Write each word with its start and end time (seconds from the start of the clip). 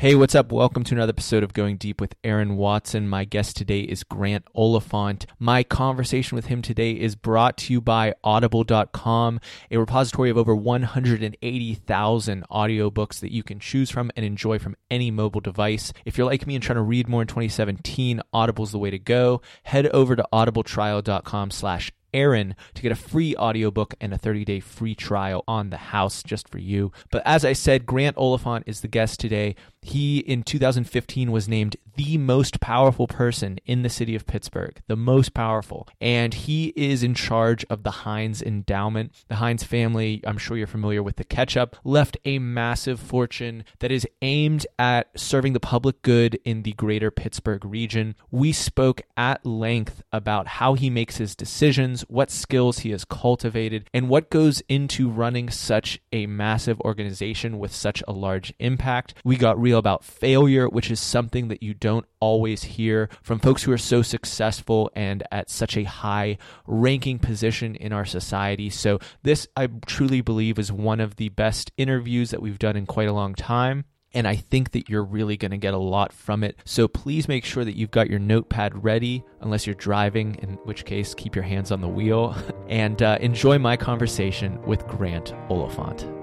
Hey, 0.00 0.14
what's 0.14 0.36
up? 0.36 0.52
Welcome 0.52 0.84
to 0.84 0.94
another 0.94 1.10
episode 1.10 1.42
of 1.42 1.54
Going 1.54 1.76
Deep 1.76 2.00
with 2.00 2.14
Aaron 2.22 2.56
Watson. 2.56 3.08
My 3.08 3.24
guest 3.24 3.56
today 3.56 3.80
is 3.80 4.04
Grant 4.04 4.44
Oliphant. 4.54 5.26
My 5.40 5.64
conversation 5.64 6.36
with 6.36 6.46
him 6.46 6.62
today 6.62 6.92
is 6.92 7.16
brought 7.16 7.56
to 7.56 7.72
you 7.72 7.80
by 7.80 8.14
Audible.com, 8.22 9.40
a 9.72 9.76
repository 9.76 10.30
of 10.30 10.38
over 10.38 10.54
180,000 10.54 12.44
audiobooks 12.48 13.18
that 13.18 13.32
you 13.32 13.42
can 13.42 13.58
choose 13.58 13.90
from 13.90 14.12
and 14.14 14.24
enjoy 14.24 14.60
from 14.60 14.76
any 14.88 15.10
mobile 15.10 15.40
device. 15.40 15.92
If 16.04 16.16
you're 16.16 16.28
like 16.28 16.46
me 16.46 16.54
and 16.54 16.62
trying 16.62 16.76
to 16.76 16.82
read 16.82 17.08
more 17.08 17.22
in 17.22 17.26
2017, 17.26 18.20
Audible's 18.32 18.70
the 18.70 18.78
way 18.78 18.90
to 18.90 19.00
go. 19.00 19.42
Head 19.64 19.88
over 19.88 20.14
to 20.14 20.24
audibletrial.com 20.32 21.50
slash 21.50 21.90
Aaron 22.14 22.54
to 22.74 22.82
get 22.82 22.92
a 22.92 22.96
free 22.96 23.36
audiobook 23.36 23.94
and 24.00 24.12
a 24.12 24.18
30-day 24.18 24.60
free 24.60 24.94
trial 24.94 25.44
on 25.46 25.70
the 25.70 25.76
house 25.76 26.22
just 26.22 26.48
for 26.48 26.58
you. 26.58 26.92
But 27.10 27.22
as 27.24 27.44
I 27.44 27.52
said, 27.52 27.86
Grant 27.86 28.16
Oliphant 28.16 28.64
is 28.66 28.80
the 28.80 28.88
guest 28.88 29.20
today. 29.20 29.54
He 29.82 30.18
in 30.18 30.42
2015 30.42 31.30
was 31.30 31.48
named 31.48 31.76
the 31.98 32.16
most 32.16 32.60
powerful 32.60 33.08
person 33.08 33.58
in 33.66 33.82
the 33.82 33.88
city 33.88 34.14
of 34.14 34.24
Pittsburgh, 34.24 34.80
the 34.86 34.94
most 34.94 35.34
powerful. 35.34 35.88
And 36.00 36.32
he 36.32 36.72
is 36.76 37.02
in 37.02 37.12
charge 37.12 37.64
of 37.68 37.82
the 37.82 37.90
Heinz 37.90 38.40
endowment. 38.40 39.12
The 39.26 39.34
Heinz 39.34 39.64
family, 39.64 40.22
I'm 40.24 40.38
sure 40.38 40.56
you're 40.56 40.68
familiar 40.68 41.02
with 41.02 41.16
the 41.16 41.24
ketchup, 41.24 41.74
left 41.82 42.16
a 42.24 42.38
massive 42.38 43.00
fortune 43.00 43.64
that 43.80 43.90
is 43.90 44.06
aimed 44.22 44.64
at 44.78 45.08
serving 45.18 45.54
the 45.54 45.60
public 45.60 46.00
good 46.02 46.38
in 46.44 46.62
the 46.62 46.72
greater 46.74 47.10
Pittsburgh 47.10 47.64
region. 47.64 48.14
We 48.30 48.52
spoke 48.52 49.02
at 49.16 49.44
length 49.44 50.00
about 50.12 50.46
how 50.46 50.74
he 50.74 50.90
makes 50.90 51.16
his 51.16 51.34
decisions, 51.34 52.02
what 52.02 52.30
skills 52.30 52.80
he 52.80 52.90
has 52.92 53.04
cultivated, 53.04 53.90
and 53.92 54.08
what 54.08 54.30
goes 54.30 54.62
into 54.68 55.10
running 55.10 55.50
such 55.50 56.00
a 56.12 56.26
massive 56.26 56.80
organization 56.82 57.58
with 57.58 57.74
such 57.74 58.04
a 58.06 58.12
large 58.12 58.54
impact. 58.60 59.14
We 59.24 59.36
got 59.36 59.60
real 59.60 59.78
about 59.78 60.04
failure, 60.04 60.68
which 60.68 60.92
is 60.92 61.00
something 61.00 61.48
that 61.48 61.60
you 61.60 61.74
don't 61.74 61.87
don't 61.88 62.04
always 62.20 62.62
hear 62.64 63.08
from 63.22 63.38
folks 63.38 63.62
who 63.62 63.72
are 63.72 63.78
so 63.78 64.02
successful 64.02 64.90
and 64.94 65.22
at 65.32 65.48
such 65.48 65.74
a 65.74 65.84
high 65.84 66.36
ranking 66.66 67.18
position 67.18 67.74
in 67.76 67.94
our 67.94 68.04
society. 68.04 68.68
So, 68.68 68.98
this 69.22 69.48
I 69.56 69.68
truly 69.86 70.20
believe 70.20 70.58
is 70.58 70.70
one 70.70 71.00
of 71.00 71.16
the 71.16 71.30
best 71.30 71.72
interviews 71.78 72.30
that 72.30 72.42
we've 72.42 72.58
done 72.58 72.76
in 72.76 72.84
quite 72.84 73.08
a 73.08 73.14
long 73.14 73.34
time. 73.34 73.86
And 74.12 74.28
I 74.28 74.36
think 74.36 74.72
that 74.72 74.90
you're 74.90 75.04
really 75.04 75.38
going 75.38 75.50
to 75.50 75.56
get 75.56 75.72
a 75.72 75.78
lot 75.78 76.12
from 76.12 76.44
it. 76.44 76.56
So 76.64 76.88
please 76.88 77.26
make 77.26 77.44
sure 77.44 77.64
that 77.64 77.76
you've 77.76 77.90
got 77.90 78.10
your 78.10 78.18
notepad 78.18 78.84
ready, 78.84 79.22
unless 79.40 79.66
you're 79.66 79.74
driving, 79.74 80.34
in 80.36 80.54
which 80.64 80.84
case, 80.84 81.14
keep 81.14 81.34
your 81.34 81.44
hands 81.44 81.70
on 81.70 81.80
the 81.80 81.88
wheel, 81.88 82.34
and 82.68 83.02
uh, 83.02 83.18
enjoy 83.20 83.58
my 83.58 83.76
conversation 83.76 84.60
with 84.62 84.86
Grant 84.86 85.34
Oliphant. 85.50 86.17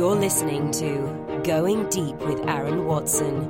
You're 0.00 0.16
listening 0.16 0.70
to 0.70 1.42
Going 1.44 1.86
Deep 1.90 2.16
with 2.20 2.48
Aaron 2.48 2.86
Watson. 2.86 3.44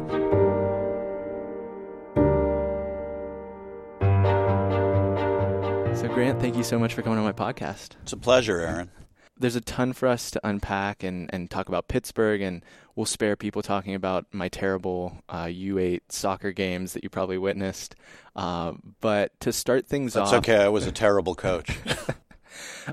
So, 5.95 6.09
Grant, 6.09 6.41
thank 6.41 6.57
you 6.57 6.65
so 6.65 6.77
much 6.77 6.95
for 6.95 7.03
coming 7.03 7.21
on 7.21 7.25
my 7.25 7.31
podcast. 7.31 7.91
It's 8.03 8.13
a 8.13 8.17
pleasure, 8.17 8.59
Aaron. 8.59 8.91
There's 9.39 9.55
a 9.55 9.61
ton 9.61 9.93
for 9.93 10.09
us 10.09 10.33
to 10.33 10.41
unpack 10.43 11.05
and, 11.05 11.33
and 11.33 11.49
talk 11.49 11.69
about 11.69 11.87
Pittsburgh, 11.87 12.41
and 12.41 12.65
we'll 12.97 13.07
spare 13.07 13.37
people 13.37 13.63
talking 13.63 13.95
about 13.95 14.27
my 14.33 14.49
terrible 14.49 15.23
uh, 15.29 15.45
U8 15.45 16.01
soccer 16.09 16.51
games 16.51 16.95
that 16.95 17.05
you 17.05 17.11
probably 17.11 17.39
witnessed. 17.39 17.95
Uh, 18.35 18.73
but 19.01 19.39
to 19.39 19.53
start 19.53 19.87
things 19.87 20.15
That's 20.15 20.33
off. 20.33 20.39
okay. 20.39 20.57
I 20.57 20.69
was 20.69 20.85
a 20.89 20.93
terrible 20.93 21.37
coach. 21.37 21.79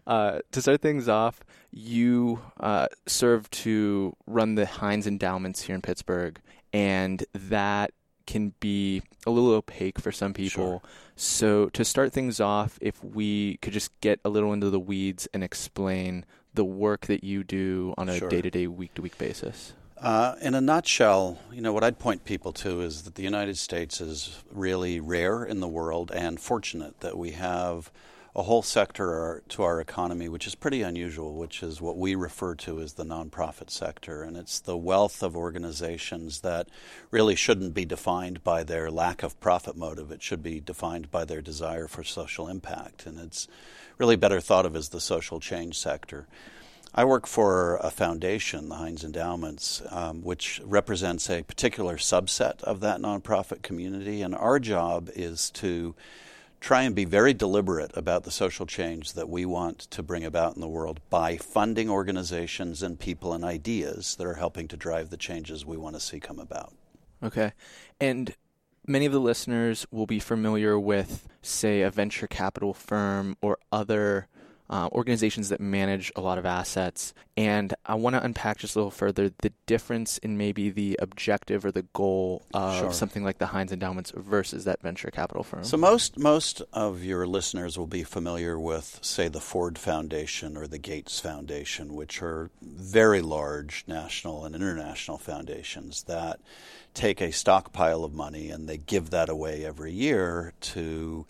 Uh, 0.05 0.39
to 0.52 0.61
start 0.61 0.81
things 0.81 1.09
off, 1.09 1.39
you 1.71 2.39
uh, 2.59 2.87
serve 3.05 3.49
to 3.51 4.15
run 4.25 4.55
the 4.55 4.65
Heinz 4.65 5.07
endowments 5.07 5.61
here 5.61 5.75
in 5.75 5.81
Pittsburgh, 5.81 6.39
and 6.73 7.23
that 7.33 7.91
can 8.25 8.53
be 8.59 9.02
a 9.25 9.31
little 9.31 9.52
opaque 9.52 9.99
for 9.99 10.11
some 10.11 10.33
people. 10.33 10.49
Sure. 10.49 10.81
So, 11.15 11.69
to 11.69 11.83
start 11.83 12.14
things 12.14 12.39
off, 12.39 12.77
if 12.81 13.03
we 13.03 13.58
could 13.58 13.73
just 13.73 13.99
get 14.02 14.19
a 14.23 14.30
little 14.30 14.53
into 14.53 14.69
the 14.69 14.80
weeds 14.80 15.27
and 15.33 15.43
explain 15.43 16.25
the 16.53 16.65
work 16.65 17.08
that 17.08 17.23
you 17.23 17.43
do 17.43 17.93
on 17.97 18.09
a 18.09 18.19
day 18.19 18.42
to 18.42 18.49
day, 18.49 18.67
week 18.67 18.93
to 18.95 19.02
week 19.02 19.17
basis. 19.17 19.73
Uh, 19.99 20.36
in 20.42 20.53
a 20.53 20.61
nutshell, 20.61 21.39
you 21.52 21.61
know, 21.61 21.73
what 21.73 21.83
I'd 21.83 21.97
point 21.97 22.23
people 22.23 22.53
to 22.53 22.81
is 22.81 23.03
that 23.03 23.15
the 23.15 23.23
United 23.23 23.58
States 23.58 23.99
is 23.99 24.43
really 24.52 24.99
rare 24.99 25.43
in 25.43 25.59
the 25.59 25.67
world 25.67 26.11
and 26.11 26.39
fortunate 26.39 26.99
that 26.99 27.17
we 27.17 27.31
have 27.31 27.92
a 28.37 28.43
whole 28.43 28.61
sector 28.61 29.42
to 29.49 29.64
our 29.64 29.81
economy 29.81 30.30
which 30.30 30.45
is 30.45 30.53
pretty 30.53 30.83
unusual, 30.83 31.33
which 31.33 31.64
is 31.64 31.81
what 31.81 31.98
we 31.98 32.14
refer 32.14 32.53
to 32.53 32.80
as 32.80 32.93
the 32.93 33.03
nonprofit 33.03 33.71
sector. 33.71 34.21
And 34.21 34.37
it's 34.37 34.59
the 34.59 34.77
wealth 34.77 35.23
of 35.23 35.36
organizations 35.36 36.42
that 36.42 36.67
really 37.09 37.36
shouldn't 37.36 37.73
be 37.73 37.83
defined 37.83 38.43
by 38.43 38.64
their 38.64 38.92
lack 38.92 39.23
of 39.23 39.39
profit 39.39 39.75
motive. 39.75 40.11
It 40.11 40.21
should 40.21 40.43
be 40.43 40.59
defined 40.59 41.09
by 41.09 41.25
their 41.25 41.42
desire 41.42 41.87
for 41.87 42.03
social 42.03 42.48
impact. 42.48 43.08
And 43.08 43.17
it's 43.20 43.48
really 43.98 44.15
better 44.15 44.39
thought 44.39 44.67
of 44.67 44.75
as 44.75 44.89
the 44.89 45.02
social 45.02 45.39
change 45.39 45.75
sector. 45.75 46.27
I 46.93 47.05
work 47.05 47.25
for 47.25 47.77
a 47.77 47.89
foundation, 47.89 48.69
the 48.69 48.75
Heinz 48.75 49.04
Endowments, 49.04 49.81
um, 49.89 50.21
which 50.21 50.61
represents 50.64 51.27
a 51.30 51.42
particular 51.42 51.98
subset 51.98 52.61
of 52.61 52.81
that 52.81 53.02
nonprofit 53.02 53.64
community. 53.64 54.21
And 54.21 54.36
our 54.36 54.59
job 54.59 55.09
is 55.15 55.49
to 55.52 55.95
try 56.59 56.83
and 56.83 56.95
be 56.95 57.05
very 57.05 57.33
deliberate 57.33 57.91
about 57.95 58.23
the 58.23 58.31
social 58.31 58.65
change 58.65 59.13
that 59.13 59.29
we 59.29 59.45
want 59.45 59.79
to 59.79 60.03
bring 60.03 60.25
about 60.25 60.55
in 60.55 60.61
the 60.61 60.67
world 60.67 60.99
by 61.09 61.37
funding 61.37 61.89
organizations 61.89 62.81
and 62.81 62.99
people 62.99 63.33
and 63.33 63.43
ideas 63.43 64.15
that 64.15 64.25
are 64.25 64.35
helping 64.35 64.67
to 64.67 64.77
drive 64.77 65.09
the 65.09 65.17
changes 65.17 65.65
we 65.65 65.77
want 65.77 65.95
to 65.95 65.99
see 65.99 66.19
come 66.19 66.39
about. 66.39 66.73
Okay. 67.23 67.53
And 67.99 68.35
many 68.85 69.05
of 69.05 69.11
the 69.11 69.19
listeners 69.19 69.85
will 69.91 70.07
be 70.07 70.19
familiar 70.19 70.79
with, 70.79 71.27
say, 71.41 71.81
a 71.81 71.91
venture 71.91 72.27
capital 72.27 72.73
firm 72.73 73.37
or 73.41 73.59
other 73.71 74.27
uh, 74.70 74.89
organizations 74.92 75.50
that 75.50 75.61
manage 75.61 76.11
a 76.16 76.22
lot 76.22 76.38
of 76.38 76.45
assets. 76.45 77.14
And 77.38 77.73
I 77.86 77.95
want 77.95 78.16
to 78.16 78.23
unpack 78.23 78.58
just 78.58 78.76
a 78.76 78.80
little 78.80 78.92
further 78.92 79.32
the 79.42 79.54
difference 79.66 80.17
in 80.17 80.38
maybe 80.38 80.70
the 80.70 80.98
objective 81.02 81.64
or 81.64 81.72
the 81.72 81.86
goal 81.94 82.44
of 82.54 82.78
Sure. 82.80 82.92
something 82.94 83.23
like 83.23 83.38
the 83.38 83.45
Heinz 83.48 83.72
Endowments 83.72 84.11
versus 84.16 84.66
that 84.66 84.82
venture 84.82 85.10
capital 85.11 85.44
firm. 85.44 85.64
So 85.64 85.78
most 85.78 86.17
most 86.17 86.61
of 86.73 87.04
your 87.04 87.26
listeners 87.28 87.78
will 87.78 87.88
be 87.88 88.04
familiar 88.04 88.60
with, 88.60 89.00
say, 89.02 89.28
the 89.30 89.39
Ford 89.39 89.78
Foundation 89.78 90.58
or 90.58 90.67
the 90.67 90.80
Gates 90.80 91.20
Foundation, 91.20 91.94
which 91.95 92.22
are 92.22 92.49
very 92.61 93.22
large 93.22 93.86
national 93.88 94.44
and 94.45 94.54
international 94.55 95.17
foundations 95.17 96.04
that 96.04 96.39
take 96.94 97.22
a 97.22 97.32
stockpile 97.32 98.04
of 98.04 98.14
money 98.14 98.49
and 98.49 98.67
they 98.67 98.78
give 98.78 99.11
that 99.11 99.30
away 99.30 99.64
every 99.64 99.94
year 99.94 100.54
to 100.60 101.26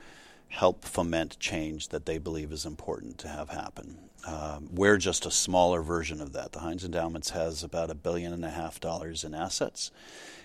help 0.50 0.86
foment 0.86 1.40
change 1.40 1.90
that 1.90 2.06
they 2.06 2.18
believe 2.18 2.52
is 2.52 2.66
important 2.66 3.18
to 3.20 3.28
have 3.28 3.50
happen. 3.50 3.98
Um, 4.26 4.70
we're 4.72 4.98
just 4.98 5.26
a 5.26 5.32
smaller 5.32 5.82
version 5.82 6.22
of 6.22 6.34
that. 6.34 6.52
The 6.52 6.60
Heinz 6.60 6.84
Endowments 6.84 7.30
has 7.32 7.64
about 7.64 7.90
a 7.90 7.96
billion 7.96 8.34
and 8.34 8.44
a 8.44 8.50
half 8.50 8.80
dollars 8.80 9.24
in 9.24 9.34
assets. 9.34 9.92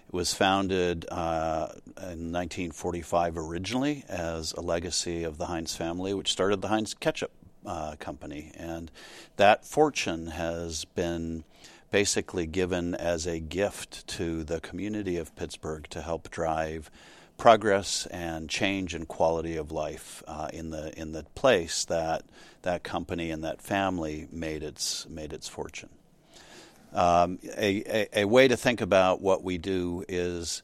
It 0.07 0.15
was 0.15 0.35
founded 0.35 1.07
uh, 1.11 1.69
in 1.97 2.31
1945 2.31 3.37
originally 3.37 4.05
as 4.09 4.53
a 4.53 4.61
legacy 4.61 5.25
of 5.25 5.39
the 5.39 5.47
Heinz 5.47 5.75
family, 5.75 6.15
which 6.15 6.31
started 6.31 6.61
the 6.61 6.69
Heinz 6.69 6.95
Ketchup 6.95 7.33
uh, 7.67 7.97
Company. 7.99 8.53
And 8.57 8.91
that 9.37 9.65
fortune 9.65 10.29
has 10.29 10.85
been 10.85 11.45
basically 11.91 12.47
given 12.47 12.95
as 12.95 13.27
a 13.27 13.39
gift 13.39 14.07
to 14.09 14.45
the 14.45 14.61
community 14.61 15.17
of 15.17 15.35
Pittsburgh 15.37 15.87
to 15.91 16.03
help 16.03 16.31
drive 16.31 16.91
progress 17.43 18.07
and 18.07 18.49
change 18.49 18.95
and 18.95 19.09
quality 19.09 19.57
of 19.57 19.73
life 19.73 20.23
uh, 20.29 20.49
in 20.53 20.71
the 20.71 20.97
in 20.97 21.11
the 21.11 21.25
place 21.35 21.85
that 21.87 22.23
that 22.63 22.85
company 22.85 23.33
and 23.33 23.43
that 23.43 23.61
family 23.61 24.29
made 24.31 24.63
its 24.63 25.09
made 25.09 25.33
its 25.33 25.49
fortune. 25.49 25.89
Um, 26.93 27.41
a, 27.57 27.83
a, 28.15 28.21
a 28.21 28.25
way 28.27 28.47
to 28.47 28.57
think 28.57 28.81
about 28.81 29.21
what 29.21 29.43
we 29.43 29.59
do 29.59 30.05
is 30.09 30.63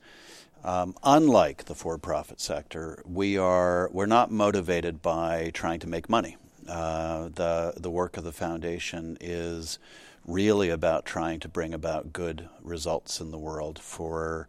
um, 0.62 0.94
unlike 1.02 1.64
the 1.64 1.74
for-profit 1.74 2.40
sector, 2.40 3.02
we 3.04 3.36
are 3.36 3.90
we're 3.92 4.06
not 4.06 4.30
motivated 4.30 5.02
by 5.02 5.50
trying 5.52 5.80
to 5.80 5.88
make 5.88 6.08
money. 6.08 6.36
Uh, 6.68 7.28
the 7.34 7.74
the 7.76 7.90
work 7.90 8.16
of 8.16 8.22
the 8.22 8.30
foundation 8.30 9.18
is 9.20 9.80
really 10.24 10.70
about 10.70 11.04
trying 11.04 11.40
to 11.40 11.48
bring 11.48 11.74
about 11.74 12.12
good 12.12 12.48
results 12.62 13.20
in 13.20 13.32
the 13.32 13.38
world 13.38 13.80
for 13.80 14.46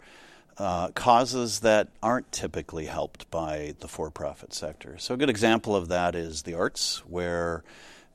uh, 0.60 0.90
causes 0.90 1.62
that 1.62 1.88
aren't 2.04 2.32
typically 2.32 2.86
helped 2.86 3.32
by 3.32 3.74
the 3.80 3.88
for-profit 3.88 4.54
sector. 4.54 4.98
So 4.98 5.14
a 5.14 5.18
good 5.18 5.30
example 5.30 5.76
of 5.76 5.88
that 5.88 6.16
is 6.16 6.44
the 6.44 6.54
arts, 6.54 7.02
where 7.08 7.64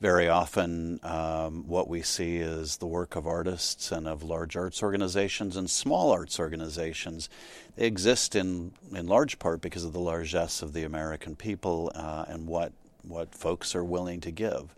very 0.01 0.29
often 0.29 1.01
um, 1.03 1.67
what 1.67 1.89
we 1.89 2.03
see 2.03 2.37
is 2.37 2.77
the 2.77 2.87
work 2.87 3.17
of 3.17 3.27
artists 3.27 3.91
and 3.91 4.07
of 4.07 4.23
large 4.23 4.55
arts 4.55 4.83
organizations 4.83 5.57
and 5.57 5.71
small 5.71 6.11
arts 6.11 6.39
organizations. 6.39 7.31
They 7.77 7.87
exist 7.87 8.37
in, 8.37 8.73
in 8.93 9.07
large 9.07 9.39
part 9.39 9.63
because 9.63 9.85
of 9.85 9.95
the 9.95 10.01
largesse 10.01 10.61
of 10.61 10.75
the 10.75 10.85
American 10.85 11.37
people 11.37 11.91
uh, 11.95 12.27
and 12.29 12.47
what, 12.47 12.73
what 13.03 13.35
folks 13.35 13.75
are 13.75 13.85
willing 13.85 14.21
to 14.21 14.31
give. 14.31 14.75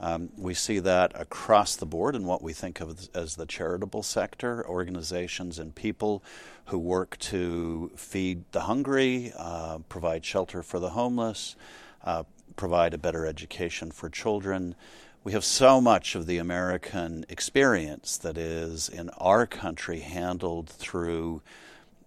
Um, 0.00 0.30
we 0.36 0.54
see 0.54 0.80
that 0.80 1.12
across 1.14 1.76
the 1.76 1.86
board 1.86 2.16
in 2.16 2.24
what 2.24 2.42
we 2.42 2.52
think 2.52 2.80
of 2.80 3.08
as 3.14 3.36
the 3.36 3.46
charitable 3.46 4.02
sector, 4.02 4.66
organizations 4.66 5.58
and 5.58 5.74
people 5.74 6.22
who 6.66 6.78
work 6.78 7.16
to 7.18 7.92
feed 7.96 8.44
the 8.52 8.62
hungry, 8.62 9.32
uh, 9.36 9.78
provide 9.88 10.24
shelter 10.24 10.62
for 10.62 10.78
the 10.78 10.90
homeless, 10.90 11.56
uh, 12.04 12.24
provide 12.56 12.94
a 12.94 12.98
better 12.98 13.26
education 13.26 13.90
for 13.90 14.08
children. 14.08 14.74
We 15.22 15.32
have 15.32 15.44
so 15.44 15.80
much 15.80 16.14
of 16.14 16.26
the 16.26 16.38
American 16.38 17.24
experience 17.28 18.16
that 18.18 18.36
is 18.36 18.88
in 18.88 19.10
our 19.10 19.46
country 19.46 20.00
handled 20.00 20.68
through 20.68 21.40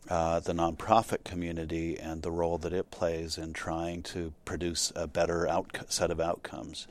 uh, 0.10 0.40
the 0.40 0.54
nonprofit 0.54 1.24
community 1.24 2.00
and 2.00 2.22
the 2.22 2.32
role 2.32 2.58
that 2.60 2.74
it 2.74 2.92
plays 2.92 3.38
in 3.38 3.54
trying 3.54 4.04
to 4.04 4.34
produce 4.46 4.94
a 4.96 5.08
better 5.08 5.48
out- 5.48 5.76
set 5.90 6.12
of 6.12 6.20
outcomes. 6.20 6.88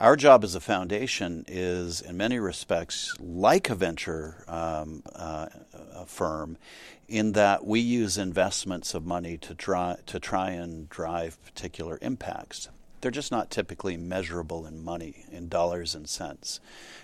Our 0.00 0.16
job 0.16 0.42
as 0.42 0.54
a 0.54 0.60
foundation 0.60 1.44
is, 1.46 2.00
in 2.00 2.16
many 2.16 2.38
respects, 2.38 3.14
like 3.20 3.70
a 3.70 3.74
venture 3.74 4.44
um, 4.48 5.02
uh, 5.14 5.46
a 5.94 6.06
firm, 6.06 6.58
in 7.08 7.32
that 7.32 7.64
we 7.64 7.80
use 7.80 8.18
investments 8.18 8.94
of 8.94 9.04
money 9.04 9.36
to 9.38 9.54
try 9.54 9.96
to 10.06 10.18
try 10.18 10.50
and 10.50 10.88
drive 10.88 11.42
particular 11.44 11.98
impacts. 12.02 12.68
They're 13.00 13.10
just 13.10 13.32
not 13.32 13.50
typically 13.50 13.96
measurable 13.96 14.64
in 14.66 14.82
money, 14.82 15.24
in 15.30 15.48
dollars 15.48 15.94
and 15.94 16.08
cents. 16.08 16.60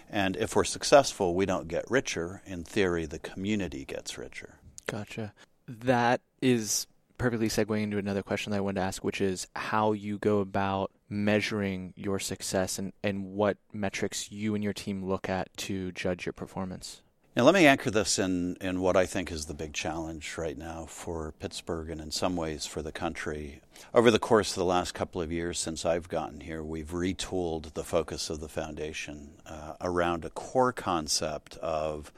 And 0.09 0.37
if 0.37 0.57
we're 0.57 0.65
successful, 0.65 1.35
we 1.35 1.45
don't 1.45 1.69
get 1.69 1.91
richer. 1.91 2.41
In 2.47 2.65
theory, 2.65 3.05
the 3.05 3.19
community 3.19 3.85
gets 3.85 4.17
richer. 4.17 4.55
Gotcha. 4.87 5.35
That 5.67 6.21
is 6.41 6.87
perfectly 7.19 7.49
segueing 7.49 7.83
into 7.83 7.99
another 7.99 8.23
question 8.23 8.53
that 8.53 8.59
I 8.59 8.61
wanted 8.61 8.81
to 8.81 8.87
ask, 8.87 9.05
which 9.05 9.21
is 9.21 9.47
how 9.55 9.93
you 9.93 10.19
go 10.19 10.39
about 10.39 10.93
measuring 11.11 11.93
your 11.97 12.19
success 12.19 12.79
and, 12.79 12.93
and 13.03 13.33
what 13.33 13.59
metrics 13.73 14.31
you 14.31 14.55
and 14.55 14.65
your 14.65 14.73
team 14.73 15.05
look 15.05 15.29
at 15.29 15.55
to 15.59 15.93
judge 15.93 16.25
your 16.25 16.33
performance. 16.33 17.03
Now, 17.37 17.45
let 17.45 17.55
me 17.55 17.67
anchor 17.67 17.91
this 17.91 18.19
in, 18.19 18.57
in 18.61 18.81
what 18.81 18.97
I 18.97 19.07
think 19.07 19.31
is 19.31 19.47
the 19.47 19.55
big 19.55 19.73
challenge 19.73 20.37
right 20.37 20.59
now 20.59 20.87
for 20.87 21.35
Pittsburgh 21.39 21.89
and 21.89 22.01
in 22.01 22.11
some 22.11 22.35
ways 22.35 22.67
for 22.67 22.83
the 22.83 22.91
country. 22.91 23.61
Over 23.95 24.11
the 24.11 24.19
course 24.19 24.51
of 24.51 24.57
the 24.57 24.65
last 24.65 24.93
couple 24.93 25.21
of 25.23 25.31
years 25.31 25.59
since 25.59 25.85
I've 25.85 26.09
gotten 26.09 26.41
here, 26.41 26.65
we've 26.65 26.91
retooled 26.91 27.75
the 27.75 27.85
focus 27.85 28.29
of 28.29 28.41
the 28.41 28.49
foundation 28.49 29.35
uh, 29.47 29.75
around 29.81 30.25
a 30.25 30.31
core 30.31 30.73
concept 30.73 31.57
of 31.59 32.13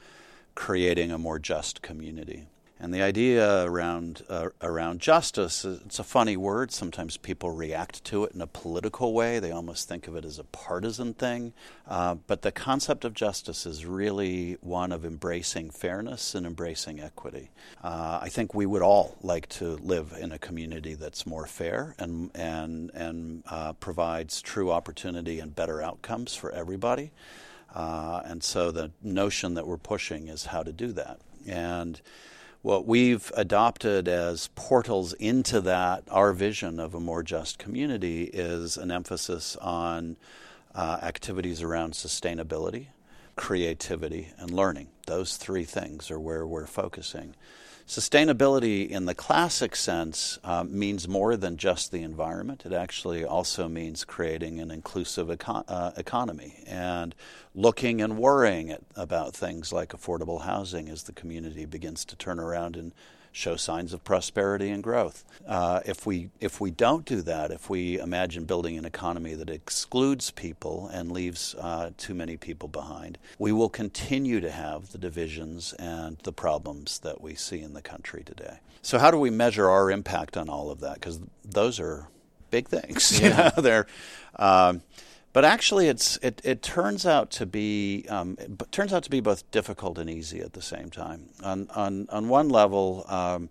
creating 0.55 1.11
a 1.11 1.19
more 1.19 1.37
just 1.37 1.83
community. 1.83 2.47
And 2.83 2.91
the 2.91 3.03
idea 3.03 3.63
around 3.63 4.23
uh, 4.27 4.49
around 4.59 5.01
justice, 5.01 5.63
it's 5.63 5.99
a 5.99 6.03
funny 6.03 6.35
word. 6.35 6.71
Sometimes 6.71 7.15
people 7.15 7.51
react 7.51 8.03
to 8.05 8.23
it 8.23 8.31
in 8.33 8.41
a 8.41 8.47
political 8.47 9.13
way. 9.13 9.37
They 9.37 9.51
almost 9.51 9.87
think 9.87 10.07
of 10.07 10.15
it 10.15 10.25
as 10.25 10.39
a 10.39 10.43
partisan 10.45 11.13
thing. 11.13 11.53
Uh, 11.87 12.15
but 12.15 12.41
the 12.41 12.51
concept 12.51 13.05
of 13.05 13.13
justice 13.13 13.67
is 13.67 13.85
really 13.85 14.57
one 14.61 14.91
of 14.91 15.05
embracing 15.05 15.69
fairness 15.69 16.33
and 16.33 16.43
embracing 16.47 16.99
equity. 16.99 17.51
Uh, 17.83 18.17
I 18.19 18.29
think 18.29 18.55
we 18.55 18.65
would 18.65 18.81
all 18.81 19.15
like 19.21 19.47
to 19.49 19.75
live 19.75 20.15
in 20.19 20.31
a 20.31 20.39
community 20.39 20.95
that's 20.95 21.27
more 21.27 21.45
fair 21.45 21.93
and 21.99 22.31
and 22.33 22.89
and 22.95 23.43
uh, 23.47 23.73
provides 23.73 24.41
true 24.41 24.71
opportunity 24.71 25.39
and 25.39 25.55
better 25.55 25.83
outcomes 25.83 26.33
for 26.33 26.51
everybody. 26.51 27.11
Uh, 27.75 28.21
and 28.25 28.43
so 28.43 28.71
the 28.71 28.89
notion 29.03 29.53
that 29.53 29.67
we're 29.67 29.77
pushing 29.77 30.29
is 30.29 30.47
how 30.47 30.63
to 30.63 30.73
do 30.73 30.91
that. 30.93 31.19
And 31.47 32.01
what 32.61 32.85
we've 32.85 33.31
adopted 33.35 34.07
as 34.07 34.49
portals 34.55 35.13
into 35.13 35.61
that, 35.61 36.03
our 36.11 36.31
vision 36.31 36.79
of 36.79 36.93
a 36.93 36.99
more 36.99 37.23
just 37.23 37.57
community, 37.57 38.25
is 38.25 38.77
an 38.77 38.91
emphasis 38.91 39.55
on 39.57 40.15
uh, 40.75 40.99
activities 41.01 41.61
around 41.61 41.93
sustainability, 41.93 42.87
creativity, 43.35 44.29
and 44.37 44.51
learning. 44.51 44.89
Those 45.07 45.37
three 45.37 45.63
things 45.63 46.11
are 46.11 46.19
where 46.19 46.45
we're 46.45 46.67
focusing. 46.67 47.35
Sustainability, 47.91 48.89
in 48.89 49.03
the 49.03 49.13
classic 49.13 49.75
sense, 49.75 50.39
uh, 50.45 50.63
means 50.63 51.09
more 51.09 51.35
than 51.35 51.57
just 51.57 51.91
the 51.91 52.03
environment. 52.03 52.65
It 52.65 52.71
actually 52.71 53.25
also 53.25 53.67
means 53.67 54.05
creating 54.05 54.61
an 54.61 54.71
inclusive 54.71 55.29
uh, 55.29 55.91
economy 55.97 56.63
and 56.65 57.13
looking 57.53 58.01
and 58.01 58.17
worrying 58.17 58.71
at, 58.71 58.79
about 58.95 59.33
things 59.33 59.73
like 59.73 59.89
affordable 59.89 60.43
housing 60.43 60.87
as 60.87 61.03
the 61.03 61.11
community 61.11 61.65
begins 61.65 62.05
to 62.05 62.15
turn 62.15 62.39
around 62.39 62.77
and 62.77 62.93
show 63.31 63.55
signs 63.55 63.93
of 63.93 64.03
prosperity 64.03 64.69
and 64.69 64.83
growth. 64.83 65.23
Uh, 65.47 65.81
if 65.85 66.05
we 66.05 66.29
if 66.39 66.59
we 66.59 66.71
don't 66.71 67.05
do 67.05 67.21
that, 67.21 67.51
if 67.51 67.69
we 67.69 67.99
imagine 67.99 68.45
building 68.45 68.77
an 68.77 68.85
economy 68.85 69.33
that 69.33 69.49
excludes 69.49 70.31
people 70.31 70.89
and 70.93 71.11
leaves 71.11 71.55
uh, 71.59 71.91
too 71.97 72.13
many 72.13 72.37
people 72.37 72.67
behind, 72.67 73.17
we 73.39 73.51
will 73.51 73.69
continue 73.69 74.39
to 74.39 74.51
have 74.51 74.91
the 74.91 74.97
divisions 74.97 75.73
and 75.73 76.17
the 76.23 76.33
problems 76.33 76.99
that 76.99 77.21
we 77.21 77.35
see 77.35 77.61
in 77.61 77.73
the 77.73 77.81
country 77.81 78.23
today. 78.23 78.59
So, 78.81 78.99
how 78.99 79.11
do 79.11 79.17
we 79.17 79.29
measure 79.29 79.69
our 79.69 79.91
impact 79.91 80.37
on 80.37 80.49
all 80.49 80.71
of 80.71 80.79
that? 80.81 80.95
Because 80.95 81.19
those 81.43 81.79
are 81.79 82.07
big 82.49 82.67
things. 82.67 83.19
Yeah. 83.21 83.49
they're 83.51 83.87
um, 84.37 84.81
but 85.33 85.45
actually, 85.45 85.87
it's 85.87 86.17
it, 86.17 86.41
it 86.43 86.61
turns 86.61 87.05
out 87.05 87.31
to 87.31 87.45
be 87.45 88.05
um, 88.09 88.37
turns 88.71 88.91
out 88.91 89.03
to 89.03 89.09
be 89.09 89.21
both 89.21 89.49
difficult 89.51 89.97
and 89.97 90.09
easy 90.09 90.41
at 90.41 90.53
the 90.53 90.61
same 90.61 90.89
time. 90.89 91.29
On 91.43 91.69
on 91.73 92.07
on 92.09 92.27
one 92.27 92.49
level, 92.49 93.05
um, 93.07 93.49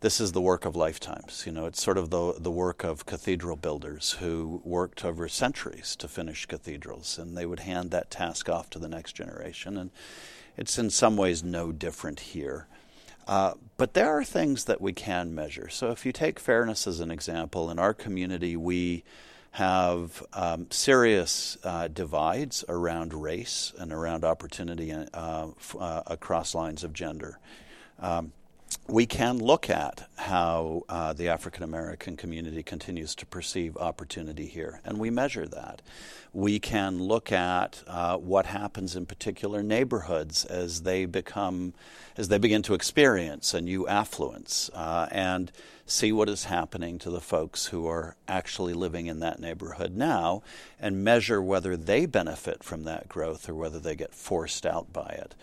this 0.00 0.20
is 0.20 0.32
the 0.32 0.40
work 0.40 0.64
of 0.64 0.74
lifetimes. 0.74 1.44
You 1.46 1.52
know, 1.52 1.66
it's 1.66 1.82
sort 1.82 1.98
of 1.98 2.10
the 2.10 2.34
the 2.38 2.50
work 2.50 2.82
of 2.82 3.06
cathedral 3.06 3.56
builders 3.56 4.12
who 4.20 4.60
worked 4.64 5.04
over 5.04 5.28
centuries 5.28 5.94
to 5.96 6.08
finish 6.08 6.46
cathedrals, 6.46 7.18
and 7.18 7.36
they 7.36 7.46
would 7.46 7.60
hand 7.60 7.90
that 7.92 8.10
task 8.10 8.48
off 8.48 8.68
to 8.70 8.78
the 8.78 8.88
next 8.88 9.12
generation. 9.12 9.76
And 9.76 9.90
it's 10.56 10.78
in 10.78 10.90
some 10.90 11.16
ways 11.16 11.44
no 11.44 11.70
different 11.70 12.20
here. 12.20 12.66
Uh, 13.28 13.54
but 13.76 13.94
there 13.94 14.08
are 14.08 14.24
things 14.24 14.64
that 14.64 14.80
we 14.80 14.92
can 14.92 15.32
measure. 15.32 15.68
So 15.68 15.92
if 15.92 16.04
you 16.04 16.10
take 16.10 16.40
fairness 16.40 16.88
as 16.88 16.98
an 16.98 17.12
example, 17.12 17.70
in 17.70 17.78
our 17.78 17.94
community, 17.94 18.56
we 18.56 19.04
have 19.52 20.22
um, 20.32 20.66
serious 20.70 21.58
uh, 21.64 21.88
divides 21.88 22.64
around 22.68 23.12
race 23.12 23.72
and 23.78 23.92
around 23.92 24.24
opportunity 24.24 24.92
uh, 24.92 25.48
f- 25.48 25.76
uh, 25.78 26.02
across 26.06 26.54
lines 26.54 26.84
of 26.84 26.92
gender. 26.92 27.38
Um, 27.98 28.32
we 28.86 29.06
can 29.06 29.38
look 29.38 29.68
at 29.68 30.08
how 30.16 30.84
uh, 30.88 31.12
the 31.12 31.28
African 31.28 31.62
American 31.62 32.16
community 32.16 32.62
continues 32.62 33.14
to 33.16 33.26
perceive 33.26 33.76
opportunity 33.76 34.46
here, 34.46 34.80
and 34.84 34.98
we 34.98 35.10
measure 35.10 35.46
that. 35.46 35.82
We 36.32 36.60
can 36.60 36.98
look 36.98 37.32
at 37.32 37.82
uh, 37.86 38.16
what 38.16 38.46
happens 38.46 38.94
in 38.94 39.06
particular 39.06 39.62
neighborhoods 39.62 40.44
as 40.44 40.82
they 40.82 41.04
become, 41.04 41.74
as 42.16 42.28
they 42.28 42.38
begin 42.38 42.62
to 42.62 42.74
experience 42.74 43.54
a 43.54 43.60
new 43.60 43.88
affluence, 43.88 44.70
uh, 44.74 45.08
and 45.10 45.50
see 45.90 46.12
what 46.12 46.28
is 46.28 46.44
happening 46.44 46.98
to 46.98 47.10
the 47.10 47.20
folks 47.20 47.66
who 47.66 47.86
are 47.86 48.16
actually 48.28 48.72
living 48.72 49.06
in 49.06 49.20
that 49.20 49.40
neighborhood 49.40 49.96
now, 49.96 50.42
and 50.78 51.04
measure 51.04 51.42
whether 51.42 51.76
they 51.76 52.06
benefit 52.06 52.62
from 52.62 52.84
that 52.84 53.08
growth 53.08 53.48
or 53.48 53.54
whether 53.54 53.78
they 53.78 53.96
get 53.96 54.14
forced 54.14 54.64
out 54.64 54.92
by 54.92 55.08
it. 55.08 55.34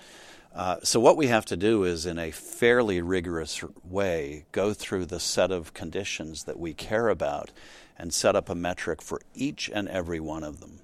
Uh, 0.55 0.77
so, 0.81 0.99
what 0.99 1.17
we 1.17 1.27
have 1.27 1.45
to 1.45 1.55
do 1.55 1.83
is, 1.83 2.05
in 2.05 2.17
a 2.17 2.31
fairly 2.31 2.99
rigorous 2.99 3.63
way, 3.83 4.45
go 4.51 4.73
through 4.73 5.05
the 5.05 5.19
set 5.19 5.51
of 5.51 5.73
conditions 5.73 6.45
that 6.45 6.57
we 6.57 6.73
care 6.73 7.09
about 7.09 7.51
and 7.99 8.13
set 8.13 8.35
up 8.35 8.49
a 8.49 8.55
metric 8.55 9.01
for 9.01 9.21
each 9.35 9.69
and 9.71 9.87
every 9.87 10.19
one 10.19 10.43
of 10.43 10.59
them. 10.59 10.79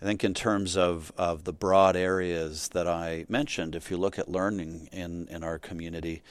I 0.00 0.04
think, 0.04 0.22
in 0.22 0.32
terms 0.32 0.76
of, 0.76 1.12
of 1.16 1.44
the 1.44 1.52
broad 1.52 1.96
areas 1.96 2.68
that 2.68 2.86
I 2.86 3.26
mentioned, 3.28 3.74
if 3.74 3.90
you 3.90 3.96
look 3.96 4.18
at 4.18 4.30
learning 4.30 4.88
in, 4.92 5.26
in 5.28 5.42
our 5.42 5.58
community, 5.58 6.22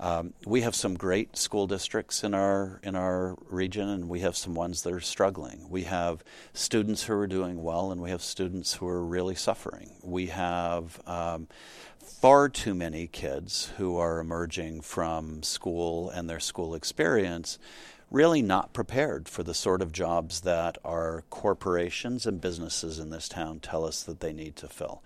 um, 0.00 0.32
we 0.46 0.62
have 0.62 0.74
some 0.74 0.94
great 0.94 1.36
school 1.36 1.66
districts 1.66 2.24
in 2.24 2.32
our 2.32 2.80
in 2.82 2.96
our 2.96 3.36
region, 3.50 3.86
and 3.88 4.08
we 4.08 4.20
have 4.20 4.34
some 4.34 4.54
ones 4.54 4.82
that 4.82 4.94
are 4.94 5.00
struggling. 5.00 5.68
We 5.68 5.84
have 5.84 6.24
students 6.54 7.02
who 7.02 7.12
are 7.14 7.26
doing 7.26 7.62
well, 7.62 7.92
and 7.92 8.00
we 8.00 8.08
have 8.08 8.22
students 8.22 8.72
who 8.74 8.88
are 8.88 9.04
really 9.04 9.34
suffering. 9.34 9.92
We 10.02 10.28
have 10.28 11.00
um, 11.06 11.48
far 11.98 12.48
too 12.48 12.74
many 12.74 13.08
kids 13.08 13.72
who 13.76 13.98
are 13.98 14.20
emerging 14.20 14.80
from 14.80 15.42
school 15.42 16.08
and 16.08 16.30
their 16.30 16.40
school 16.40 16.74
experience 16.74 17.58
really 18.10 18.40
not 18.40 18.72
prepared 18.72 19.28
for 19.28 19.42
the 19.42 19.54
sort 19.54 19.82
of 19.82 19.92
jobs 19.92 20.40
that 20.40 20.78
our 20.82 21.24
corporations 21.28 22.26
and 22.26 22.40
businesses 22.40 22.98
in 22.98 23.10
this 23.10 23.28
town 23.28 23.60
tell 23.60 23.84
us 23.84 24.02
that 24.02 24.20
they 24.20 24.32
need 24.32 24.56
to 24.56 24.66
fill. 24.66 25.02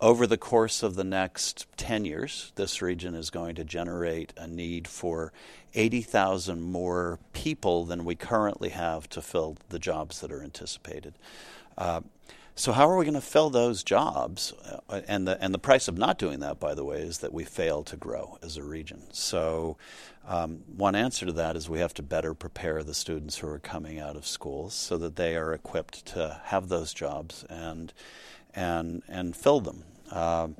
Over 0.00 0.26
the 0.26 0.38
course 0.38 0.82
of 0.82 0.94
the 0.94 1.04
next 1.04 1.66
10 1.76 2.06
years, 2.06 2.52
this 2.54 2.80
region 2.80 3.14
is 3.14 3.28
going 3.28 3.54
to 3.56 3.64
generate 3.64 4.32
a 4.38 4.46
need 4.46 4.88
for 4.88 5.30
80,000 5.74 6.62
more 6.62 7.18
people 7.34 7.84
than 7.84 8.06
we 8.06 8.14
currently 8.14 8.70
have 8.70 9.10
to 9.10 9.20
fill 9.20 9.58
the 9.68 9.78
jobs 9.78 10.20
that 10.20 10.32
are 10.32 10.42
anticipated. 10.42 11.14
Uh, 11.76 12.00
So 12.56 12.72
how 12.72 12.90
are 12.90 12.96
we 12.98 13.06
going 13.06 13.14
to 13.14 13.22
fill 13.22 13.48
those 13.48 13.82
jobs? 13.82 14.52
Uh, 14.90 15.00
and 15.08 15.26
the 15.26 15.42
and 15.42 15.54
the 15.54 15.58
price 15.58 15.88
of 15.88 15.96
not 15.96 16.18
doing 16.18 16.40
that, 16.40 16.60
by 16.60 16.74
the 16.74 16.84
way, 16.84 17.00
is 17.00 17.18
that 17.18 17.32
we 17.32 17.44
fail 17.44 17.82
to 17.84 17.96
grow 17.96 18.36
as 18.42 18.58
a 18.58 18.62
region. 18.62 19.02
So 19.12 19.78
um, 20.28 20.62
one 20.76 20.94
answer 20.94 21.24
to 21.24 21.32
that 21.32 21.56
is 21.56 21.70
we 21.70 21.78
have 21.78 21.94
to 21.94 22.02
better 22.02 22.34
prepare 22.34 22.82
the 22.82 22.92
students 22.92 23.38
who 23.38 23.48
are 23.48 23.58
coming 23.58 23.98
out 23.98 24.16
of 24.16 24.26
schools 24.26 24.74
so 24.74 24.98
that 24.98 25.16
they 25.16 25.36
are 25.36 25.54
equipped 25.54 26.04
to 26.06 26.40
have 26.44 26.68
those 26.68 26.92
jobs 26.92 27.44
and 27.48 27.94
and 28.54 29.02
and 29.08 29.36
fill 29.36 29.60
them. 29.60 29.84
Um, 30.10 30.56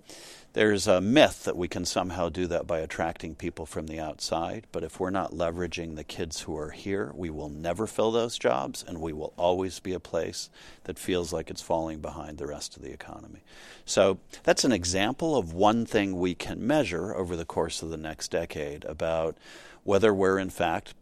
there's 0.52 0.88
a 0.88 1.00
myth 1.00 1.44
that 1.44 1.56
we 1.56 1.68
can 1.68 1.84
somehow 1.84 2.28
do 2.28 2.48
that 2.48 2.66
by 2.66 2.80
attracting 2.80 3.36
people 3.36 3.66
from 3.66 3.86
the 3.86 4.00
outside, 4.00 4.66
but 4.72 4.82
if 4.82 4.98
we're 4.98 5.10
not 5.10 5.30
leveraging 5.30 5.94
the 5.94 6.02
kids 6.02 6.40
who 6.40 6.56
are 6.56 6.70
here, 6.70 7.12
we 7.14 7.30
will 7.30 7.48
never 7.48 7.86
fill 7.86 8.10
those 8.10 8.36
jobs, 8.36 8.84
and 8.86 9.00
we 9.00 9.12
will 9.12 9.32
always 9.36 9.78
be 9.78 9.92
a 9.92 10.00
place 10.00 10.50
that 10.84 10.98
feels 10.98 11.32
like 11.32 11.50
it's 11.50 11.62
falling 11.62 12.00
behind 12.00 12.38
the 12.38 12.48
rest 12.48 12.76
of 12.76 12.82
the 12.82 12.90
economy. 12.90 13.44
So 13.84 14.18
that's 14.42 14.64
an 14.64 14.72
example 14.72 15.36
of 15.36 15.52
one 15.52 15.86
thing 15.86 16.18
we 16.18 16.34
can 16.34 16.66
measure 16.66 17.14
over 17.14 17.36
the 17.36 17.44
course 17.44 17.80
of 17.80 17.90
the 17.90 17.96
next 17.96 18.32
decade 18.32 18.84
about 18.86 19.38
whether 19.84 20.12
we're 20.12 20.38
in 20.38 20.50
fact 20.50 20.94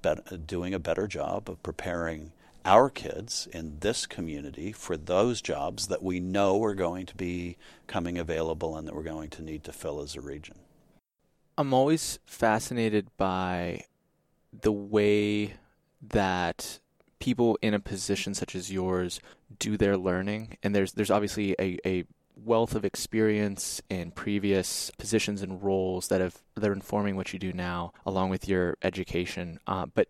doing 0.46 0.74
a 0.74 0.78
better 0.78 1.06
job 1.06 1.48
of 1.48 1.62
preparing 1.62 2.32
our 2.64 2.90
kids 2.90 3.48
in 3.52 3.78
this 3.80 4.06
community 4.06 4.72
for 4.72 4.96
those 4.96 5.40
jobs 5.40 5.88
that 5.88 6.02
we 6.02 6.20
know 6.20 6.62
are 6.62 6.74
going 6.74 7.06
to 7.06 7.16
be 7.16 7.56
coming 7.86 8.18
available 8.18 8.76
and 8.76 8.86
that 8.86 8.94
we're 8.94 9.02
going 9.02 9.30
to 9.30 9.42
need 9.42 9.64
to 9.64 9.72
fill 9.72 10.00
as 10.00 10.16
a 10.16 10.20
region. 10.20 10.56
I'm 11.56 11.74
always 11.74 12.18
fascinated 12.26 13.08
by 13.16 13.84
the 14.52 14.72
way 14.72 15.54
that 16.00 16.78
people 17.18 17.58
in 17.60 17.74
a 17.74 17.80
position 17.80 18.34
such 18.34 18.54
as 18.54 18.72
yours 18.72 19.20
do 19.58 19.76
their 19.76 19.96
learning 19.96 20.56
and 20.62 20.74
there's 20.74 20.92
there's 20.92 21.10
obviously 21.10 21.56
a, 21.58 21.76
a 21.84 22.04
wealth 22.36 22.74
of 22.76 22.84
experience 22.84 23.82
in 23.90 24.12
previous 24.12 24.90
positions 24.98 25.42
and 25.42 25.62
roles 25.62 26.08
that 26.08 26.20
have 26.20 26.36
that 26.54 26.70
are 26.70 26.72
informing 26.72 27.16
what 27.16 27.32
you 27.32 27.38
do 27.38 27.52
now 27.52 27.92
along 28.06 28.30
with 28.30 28.48
your 28.48 28.76
education 28.82 29.58
uh, 29.66 29.84
but 29.86 30.08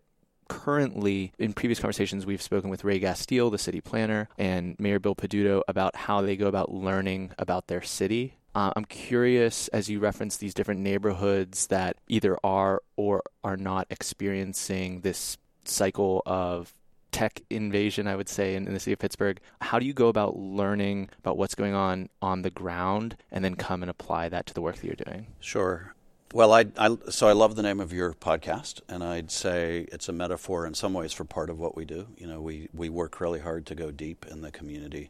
currently, 0.49 1.31
in 1.39 1.53
previous 1.53 1.79
conversations, 1.79 2.25
we've 2.25 2.41
spoken 2.41 2.69
with 2.69 2.83
Ray 2.83 2.99
Gastil, 2.99 3.49
the 3.49 3.57
city 3.57 3.79
planner, 3.79 4.27
and 4.37 4.77
Mayor 4.77 4.99
Bill 4.99 5.15
Peduto 5.15 5.61
about 5.69 5.95
how 5.95 6.21
they 6.21 6.35
go 6.35 6.47
about 6.47 6.73
learning 6.73 7.31
about 7.37 7.67
their 7.67 7.81
city. 7.81 8.35
Uh, 8.53 8.71
I'm 8.75 8.83
curious, 8.83 9.69
as 9.69 9.89
you 9.89 9.99
reference 9.99 10.35
these 10.35 10.53
different 10.53 10.81
neighborhoods 10.81 11.67
that 11.67 11.95
either 12.09 12.37
are 12.43 12.81
or 12.97 13.23
are 13.43 13.55
not 13.55 13.87
experiencing 13.89 15.01
this 15.01 15.37
cycle 15.63 16.21
of 16.25 16.73
tech 17.11 17.41
invasion, 17.49 18.07
I 18.07 18.15
would 18.15 18.29
say, 18.29 18.55
in, 18.55 18.67
in, 18.67 18.73
the 18.73 18.79
city 18.79 18.93
of 18.93 18.99
Pittsburgh. 18.99 19.39
How 19.61 19.79
do 19.79 19.85
you 19.85 19.93
go 19.93 20.07
about 20.07 20.37
learning 20.37 21.09
about 21.19 21.37
what's 21.37 21.55
going 21.55 21.73
on 21.73 22.09
on 22.21 22.41
the 22.41 22.49
ground 22.49 23.17
and 23.31 23.43
then 23.43 23.55
come 23.55 23.81
and 23.81 23.89
apply 23.89 24.29
that 24.29 24.45
to 24.47 24.53
the 24.53 24.61
work 24.61 24.75
that 24.77 24.85
you're 24.85 24.95
doing? 24.95 25.27
Sure. 25.39 25.93
Well, 26.31 26.53
I, 26.53 26.65
I, 26.77 26.95
so 27.09 27.27
I 27.27 27.31
love 27.31 27.55
the 27.55 27.63
name 27.63 27.79
of 27.79 27.91
your 27.91 28.13
podcast, 28.13 28.81
and 28.87 29.03
I'd 29.03 29.31
say 29.31 29.87
it's 29.91 30.09
a 30.09 30.13
metaphor 30.13 30.67
in 30.67 30.75
some 30.75 30.93
ways 30.93 31.11
for 31.11 31.25
part 31.25 31.49
of 31.49 31.59
what 31.59 31.75
we 31.75 31.85
do. 31.85 32.05
You 32.17 32.27
know, 32.27 32.39
we, 32.39 32.69
we 32.71 32.87
work 32.87 33.19
really 33.19 33.39
hard 33.39 33.65
to 33.65 33.73
go 33.75 33.89
deep 33.89 34.27
in 34.29 34.41
the 34.41 34.51
community. 34.51 35.09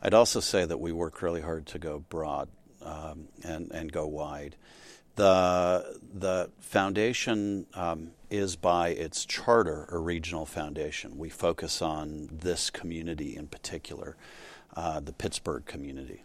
I'd 0.00 0.14
also 0.14 0.38
say 0.38 0.64
that 0.64 0.78
we 0.78 0.92
work 0.92 1.22
really 1.22 1.40
hard 1.40 1.66
to 1.66 1.78
go 1.80 2.04
broad 2.08 2.48
um, 2.82 3.28
and 3.42 3.70
and 3.72 3.92
go 3.92 4.06
wide. 4.06 4.56
The 5.16 5.98
the 6.14 6.50
foundation 6.60 7.66
um, 7.74 8.12
is 8.30 8.56
by 8.56 8.90
its 8.90 9.24
charter 9.24 9.88
a 9.90 9.98
regional 9.98 10.46
foundation. 10.46 11.18
We 11.18 11.28
focus 11.28 11.82
on 11.82 12.28
this 12.32 12.70
community 12.70 13.36
in 13.36 13.48
particular, 13.48 14.16
uh, 14.76 15.00
the 15.00 15.12
Pittsburgh 15.12 15.66
community. 15.66 16.22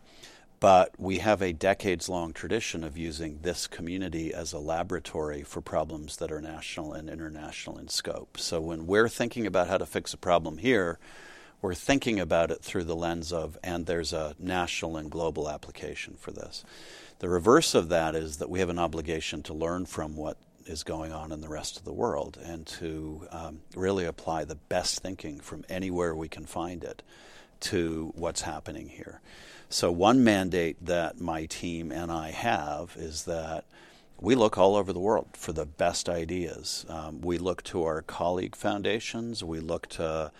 But 0.59 0.93
we 0.97 1.19
have 1.19 1.41
a 1.41 1.53
decades 1.53 2.07
long 2.07 2.33
tradition 2.33 2.83
of 2.83 2.97
using 2.97 3.39
this 3.41 3.67
community 3.67 4.33
as 4.33 4.53
a 4.53 4.59
laboratory 4.59 5.43
for 5.43 5.61
problems 5.61 6.17
that 6.17 6.31
are 6.31 6.41
national 6.41 6.93
and 6.93 7.09
international 7.09 7.77
in 7.77 7.89
scope. 7.89 8.37
So 8.39 8.61
when 8.61 8.87
we're 8.87 9.09
thinking 9.09 9.45
about 9.45 9.67
how 9.67 9.77
to 9.77 9.85
fix 9.85 10.13
a 10.13 10.17
problem 10.17 10.57
here, 10.57 10.97
we're 11.61 11.73
thinking 11.73 12.19
about 12.19 12.51
it 12.51 12.61
through 12.61 12.85
the 12.85 12.95
lens 12.95 13.33
of, 13.33 13.57
and 13.63 13.85
there's 13.85 14.13
a 14.13 14.35
national 14.39 14.97
and 14.97 15.09
global 15.09 15.49
application 15.49 16.15
for 16.15 16.31
this. 16.31 16.63
The 17.19 17.29
reverse 17.29 17.75
of 17.75 17.89
that 17.89 18.15
is 18.15 18.37
that 18.37 18.49
we 18.49 18.59
have 18.59 18.69
an 18.69 18.79
obligation 18.79 19.41
to 19.43 19.53
learn 19.53 19.85
from 19.85 20.15
what 20.15 20.37
is 20.65 20.83
going 20.83 21.11
on 21.11 21.31
in 21.31 21.41
the 21.41 21.49
rest 21.49 21.77
of 21.77 21.85
the 21.85 21.93
world 21.93 22.37
and 22.43 22.65
to 22.65 23.27
um, 23.31 23.61
really 23.75 24.05
apply 24.05 24.45
the 24.45 24.55
best 24.55 24.99
thinking 24.99 25.39
from 25.39 25.63
anywhere 25.69 26.15
we 26.15 26.27
can 26.27 26.45
find 26.45 26.83
it 26.83 27.03
to 27.59 28.11
what's 28.15 28.41
happening 28.41 28.89
here. 28.89 29.21
So, 29.69 29.91
one 29.91 30.23
mandate 30.23 30.77
that 30.85 31.19
my 31.19 31.45
team 31.45 31.91
and 31.91 32.11
I 32.11 32.31
have 32.31 32.95
is 32.97 33.25
that 33.25 33.65
we 34.19 34.35
look 34.35 34.57
all 34.57 34.75
over 34.75 34.93
the 34.93 34.99
world 34.99 35.27
for 35.33 35.51
the 35.51 35.65
best 35.65 36.07
ideas. 36.07 36.85
Um, 36.87 37.21
we 37.21 37.37
look 37.37 37.63
to 37.63 37.83
our 37.83 38.01
colleague 38.01 38.55
foundations. 38.55 39.43
We 39.43 39.59
look 39.59 39.87
to 39.89 40.31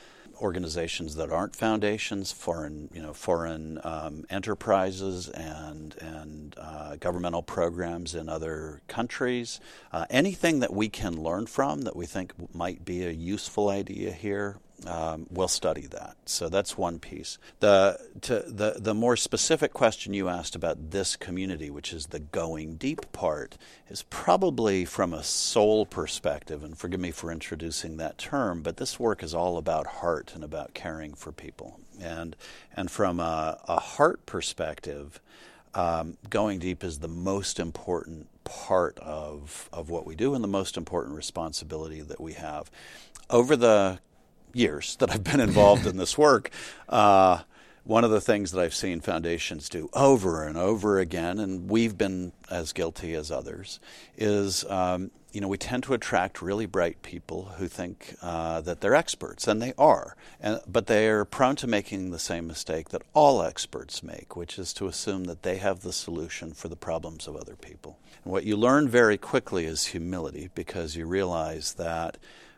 organizations 0.42 1.16
that 1.16 1.32
aren't 1.32 1.56
foundations, 1.56 2.32
foreign, 2.32 2.90
you 2.94 3.02
know, 3.02 3.14
foreign 3.14 3.80
um, 3.84 4.26
enterprises 4.30 5.30
and 5.30 5.96
and 6.02 6.56
uh, 6.58 6.96
governmental 6.98 7.42
programs 7.42 8.16
in 8.16 8.30
other 8.30 8.82
countries. 8.88 9.60
Uh, 9.92 10.06
anything 10.10 10.60
that 10.60 10.74
we 10.74 10.90
can 10.90 11.22
learn 11.22 11.46
from 11.46 11.82
that 11.82 11.96
we 11.96 12.06
think 12.06 12.34
might 12.54 12.86
be 12.86 13.06
a 13.06 13.12
useful 13.12 13.70
idea 13.70 14.12
here, 14.12 14.58
um, 14.86 15.26
we'll 15.30 15.48
study 15.48 15.88
that. 15.88 16.16
So 16.26 16.50
that's 16.50 16.78
one 16.78 17.00
piece. 17.00 17.38
The, 17.60 17.98
to, 18.22 18.44
the, 18.48 18.76
the 18.78 18.94
more 18.94 19.16
specific 19.16 19.74
question 19.74 20.14
you 20.14 20.30
asked 20.30 20.56
about 20.56 20.92
this 20.92 21.16
community, 21.16 21.70
which 21.70 21.94
is 21.94 22.08
the 22.08 22.20
going 22.20 22.76
deep 22.76 23.12
part, 23.12 23.58
is 23.90 24.04
probably 24.04 24.86
from 24.86 25.14
a 25.14 25.24
soul 25.24 25.86
perspective, 25.86 26.64
and 26.64 26.78
forgive 26.78 27.00
me 27.00 27.12
for 27.12 27.32
introducing 27.32 27.98
that 27.98 28.18
term, 28.18 28.62
but 28.62 28.78
this 28.78 29.00
work 29.00 29.24
is 29.24 29.34
all 29.34 29.58
about 29.58 29.88
heart 29.88 30.34
and 30.36 30.44
about 30.44 30.74
caring 30.74 31.14
for 31.14 31.32
people. 31.32 31.80
And, 32.02 32.36
and 32.76 32.92
from 32.92 33.20
a, 33.20 33.60
a 33.68 33.80
heart 33.80 34.26
perspective, 34.26 35.20
um, 35.74 36.18
going 36.30 36.60
deep 36.60 36.84
is 36.84 37.00
the 37.00 37.08
most 37.08 37.60
important 37.60 38.28
part 38.44 38.98
of, 39.00 39.70
of 39.74 39.90
what 39.90 40.06
we 40.06 40.16
do 40.16 40.34
and 40.36 40.44
the 40.44 40.48
most 40.48 40.78
important 40.78 41.16
responsibility 41.16 42.02
that 42.02 42.22
we 42.22 42.34
have. 42.34 42.70
Over 43.30 43.56
the 43.56 44.00
years 44.56 44.96
that 44.98 45.12
I've 45.12 45.24
been 45.24 45.40
involved 45.40 45.86
in 45.86 45.98
this 45.98 46.18
work, 46.18 46.50
uh, 46.90 47.42
one 47.84 48.04
of 48.04 48.10
the 48.10 48.22
things 48.22 48.52
that 48.52 48.62
I've 48.62 48.74
seen 48.74 49.00
foundations 49.00 49.70
do 49.70 49.90
over 49.94 50.44
and 50.44 50.58
over 50.58 50.98
again, 50.98 51.40
and 51.40 51.70
we've 51.70 51.96
been 51.96 52.32
as 52.50 52.74
guilty 52.74 53.14
as 53.14 53.30
others, 53.32 53.80
is 54.18 54.66
um, 54.66 55.12
you 55.32 55.40
know 55.40 55.48
we 55.48 55.58
tend 55.60 55.84
to 55.84 55.94
attract 55.94 56.42
really 56.42 56.66
bright 56.66 57.04
people 57.04 57.54
who 57.58 57.68
think 57.68 58.16
uh, 58.24 58.62
that 58.62 58.82
they're 58.82 58.96
experts, 58.96 59.48
and 59.48 59.62
they 59.62 59.74
are, 59.78 60.16
and, 60.42 60.62
but 60.68 60.88
they 60.88 61.08
are 61.10 61.26
prone 61.26 61.56
to 61.58 61.68
making 61.68 62.10
the 62.10 62.18
same 62.18 62.48
mistake 62.48 62.90
that 62.90 63.04
all 63.14 63.44
experts 63.44 64.02
make, 64.02 64.36
which 64.36 64.58
is 64.58 64.74
to 64.74 64.88
assume 64.88 65.26
that 65.26 65.44
they 65.44 65.58
have 65.58 65.82
the 65.82 65.94
solution 65.94 66.54
for 66.54 66.70
the 66.70 66.76
problems 66.76 67.28
of 67.28 67.36
other 67.36 67.56
people. 67.56 68.00
And 68.24 68.34
what 68.34 68.46
you 68.46 68.58
learn 68.58 68.90
very 68.90 69.18
quickly 69.18 69.66
is 69.66 69.88
humility, 69.88 70.50
because 70.56 70.96
you 70.96 71.06
realize 71.06 71.76
that 71.76 72.18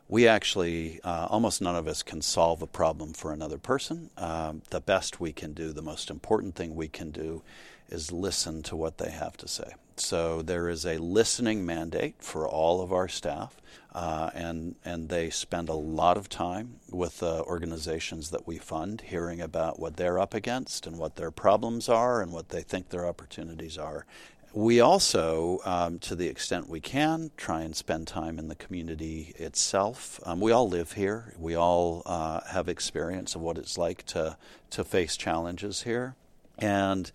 we 0.09 0.27
actually, 0.27 0.99
uh, 1.03 1.27
almost 1.29 1.61
none 1.61 1.75
of 1.75 1.87
us 1.87 2.01
can 2.01 2.21
solve 2.21 2.61
a 2.61 2.67
problem 2.67 3.13
for 3.13 3.33
another 3.33 3.57
person. 3.57 4.09
Um, 4.17 4.61
the 4.69 4.79
best 4.79 5.19
we 5.19 5.33
can 5.33 5.53
do, 5.53 5.73
the 5.73 5.81
most 5.81 6.09
important 6.09 6.55
thing 6.55 6.75
we 6.75 6.87
can 6.87 7.11
do, 7.11 7.43
is 7.89 8.11
listen 8.11 8.63
to 8.63 8.75
what 8.75 8.97
they 8.97 9.11
have 9.11 9.37
to 9.37 9.47
say. 9.47 9.73
So 9.97 10.41
there 10.41 10.69
is 10.69 10.85
a 10.85 10.97
listening 10.97 11.65
mandate 11.65 12.15
for 12.19 12.47
all 12.47 12.81
of 12.81 12.93
our 12.93 13.07
staff, 13.07 13.59
uh, 13.93 14.29
and 14.35 14.75
and 14.85 15.09
they 15.09 15.29
spend 15.31 15.69
a 15.69 15.73
lot 15.73 16.17
of 16.17 16.29
time 16.29 16.75
with 16.91 17.19
the 17.19 17.43
organizations 17.43 18.29
that 18.29 18.45
we 18.45 18.57
fund, 18.59 19.01
hearing 19.01 19.41
about 19.41 19.79
what 19.79 19.97
they're 19.97 20.19
up 20.19 20.33
against 20.35 20.85
and 20.85 20.97
what 20.97 21.15
their 21.15 21.31
problems 21.31 21.89
are 21.89 22.21
and 22.21 22.31
what 22.31 22.49
they 22.49 22.61
think 22.61 22.89
their 22.89 23.07
opportunities 23.07 23.77
are, 23.77 24.05
we 24.53 24.79
also, 24.79 25.59
um, 25.65 25.99
to 25.99 26.15
the 26.15 26.27
extent 26.27 26.69
we 26.69 26.79
can, 26.79 27.31
try 27.37 27.61
and 27.61 27.75
spend 27.75 28.07
time 28.07 28.39
in 28.39 28.47
the 28.47 28.55
community 28.55 29.33
itself. 29.37 30.19
Um, 30.23 30.39
we 30.39 30.51
all 30.51 30.67
live 30.67 30.93
here. 30.93 31.33
We 31.37 31.55
all 31.55 32.01
uh, 32.05 32.41
have 32.49 32.67
experience 32.67 33.35
of 33.35 33.41
what 33.41 33.57
it's 33.57 33.77
like 33.77 34.05
to 34.07 34.37
to 34.71 34.83
face 34.83 35.15
challenges 35.15 35.83
here, 35.83 36.15
and 36.57 37.11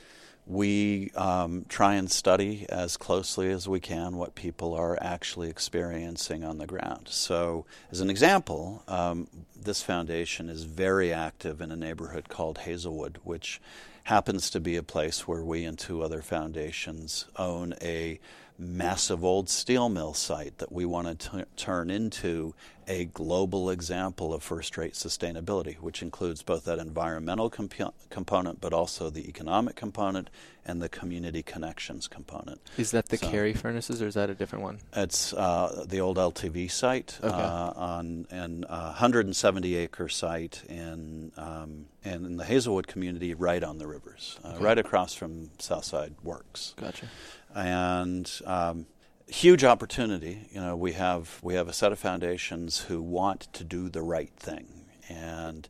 we 0.47 1.11
um, 1.15 1.65
try 1.69 1.95
and 1.95 2.11
study 2.11 2.67
as 2.69 2.97
closely 2.97 3.51
as 3.51 3.69
we 3.69 3.79
can 3.79 4.17
what 4.17 4.35
people 4.35 4.75
are 4.75 4.99
actually 5.01 5.49
experiencing 5.49 6.43
on 6.43 6.59
the 6.59 6.67
ground. 6.67 7.09
So, 7.09 7.65
as 7.91 8.01
an 8.01 8.11
example, 8.11 8.83
um, 8.89 9.29
this 9.55 9.83
foundation 9.83 10.49
is 10.49 10.65
very 10.65 11.13
active 11.13 11.61
in 11.61 11.71
a 11.71 11.77
neighborhood 11.77 12.29
called 12.29 12.59
Hazelwood, 12.59 13.19
which 13.23 13.61
happens 14.05 14.51
to 14.51 14.61
be 14.61 14.77
a 14.77 14.83
place 14.83 15.27
where 15.29 15.45
we 15.45 15.65
and 15.65 15.79
two 15.79 16.03
other 16.03 16.23
foundations 16.23 17.27
own 17.37 17.75
a 17.81 18.19
massive 18.59 19.25
old 19.25 19.49
steel 19.49 19.89
mill 19.89 20.15
site 20.15 20.59
that 20.59 20.71
we 20.73 20.85
want 20.85 21.19
to 21.19 21.31
t- 21.31 21.45
turn 21.57 21.91
into 21.91 22.55
a 22.89 23.07
global 23.07 23.71
example 23.71 24.35
of 24.35 24.43
first 24.43 24.77
rate 24.77 24.95
sustainability, 24.95 25.77
which 25.77 26.03
includes 26.03 26.43
both 26.43 26.65
that 26.65 26.79
environmental 26.79 27.51
comp- 27.51 27.95
component 28.11 28.61
but 28.61 28.73
also 28.73 29.11
the 29.11 29.29
economic 29.29 29.77
component 29.77 30.31
and 30.65 30.81
the 30.81 30.89
community 30.89 31.43
connections 31.43 32.07
component. 32.07 32.61
Is 32.79 32.93
that 32.93 33.09
the 33.09 33.17
so, 33.17 33.29
Carrie 33.29 33.53
furnaces 33.53 34.01
or 34.01 34.07
is 34.07 34.15
that 34.15 34.31
a 34.31 34.35
different 34.35 34.63
one? 34.63 34.79
It's 34.95 35.33
uh, 35.33 35.85
the 35.89 36.01
old 36.01 36.17
LTV 36.17 36.71
site 36.71 37.19
okay. 37.23 37.35
uh, 37.35 37.73
on 37.75 38.27
an 38.31 38.65
uh, 38.65 38.93
170 38.93 39.75
acre 39.75 40.09
site 40.09 40.63
in, 40.69 41.33
um, 41.37 41.87
in 42.05 42.37
the 42.37 42.45
Hazelwood 42.45 42.87
community 42.87 43.35
right 43.35 43.63
on 43.63 43.79
the 43.79 43.87
rivers, 43.87 44.39
uh, 44.45 44.49
okay. 44.49 44.65
right 44.65 44.79
across 44.79 45.15
from 45.15 45.51
Southside 45.59 46.15
Works. 46.23 46.75
Gotcha 46.77 47.07
and 47.55 48.31
um, 48.47 48.87
huge 49.33 49.65
opportunity. 49.65 50.47
You 50.53 50.61
know, 50.61 50.77
we 50.77 50.93
have 50.93 51.39
we 51.43 51.55
have 51.55 51.69
a 51.69 51.73
set 51.73 51.91
of 51.91 51.99
foundations 51.99 52.81
who 52.81 53.03
want 53.03 53.53
to 53.55 53.65
do 53.65 53.89
the 53.89 54.03
right 54.03 54.33
thing 54.37 54.67
and 55.09 55.69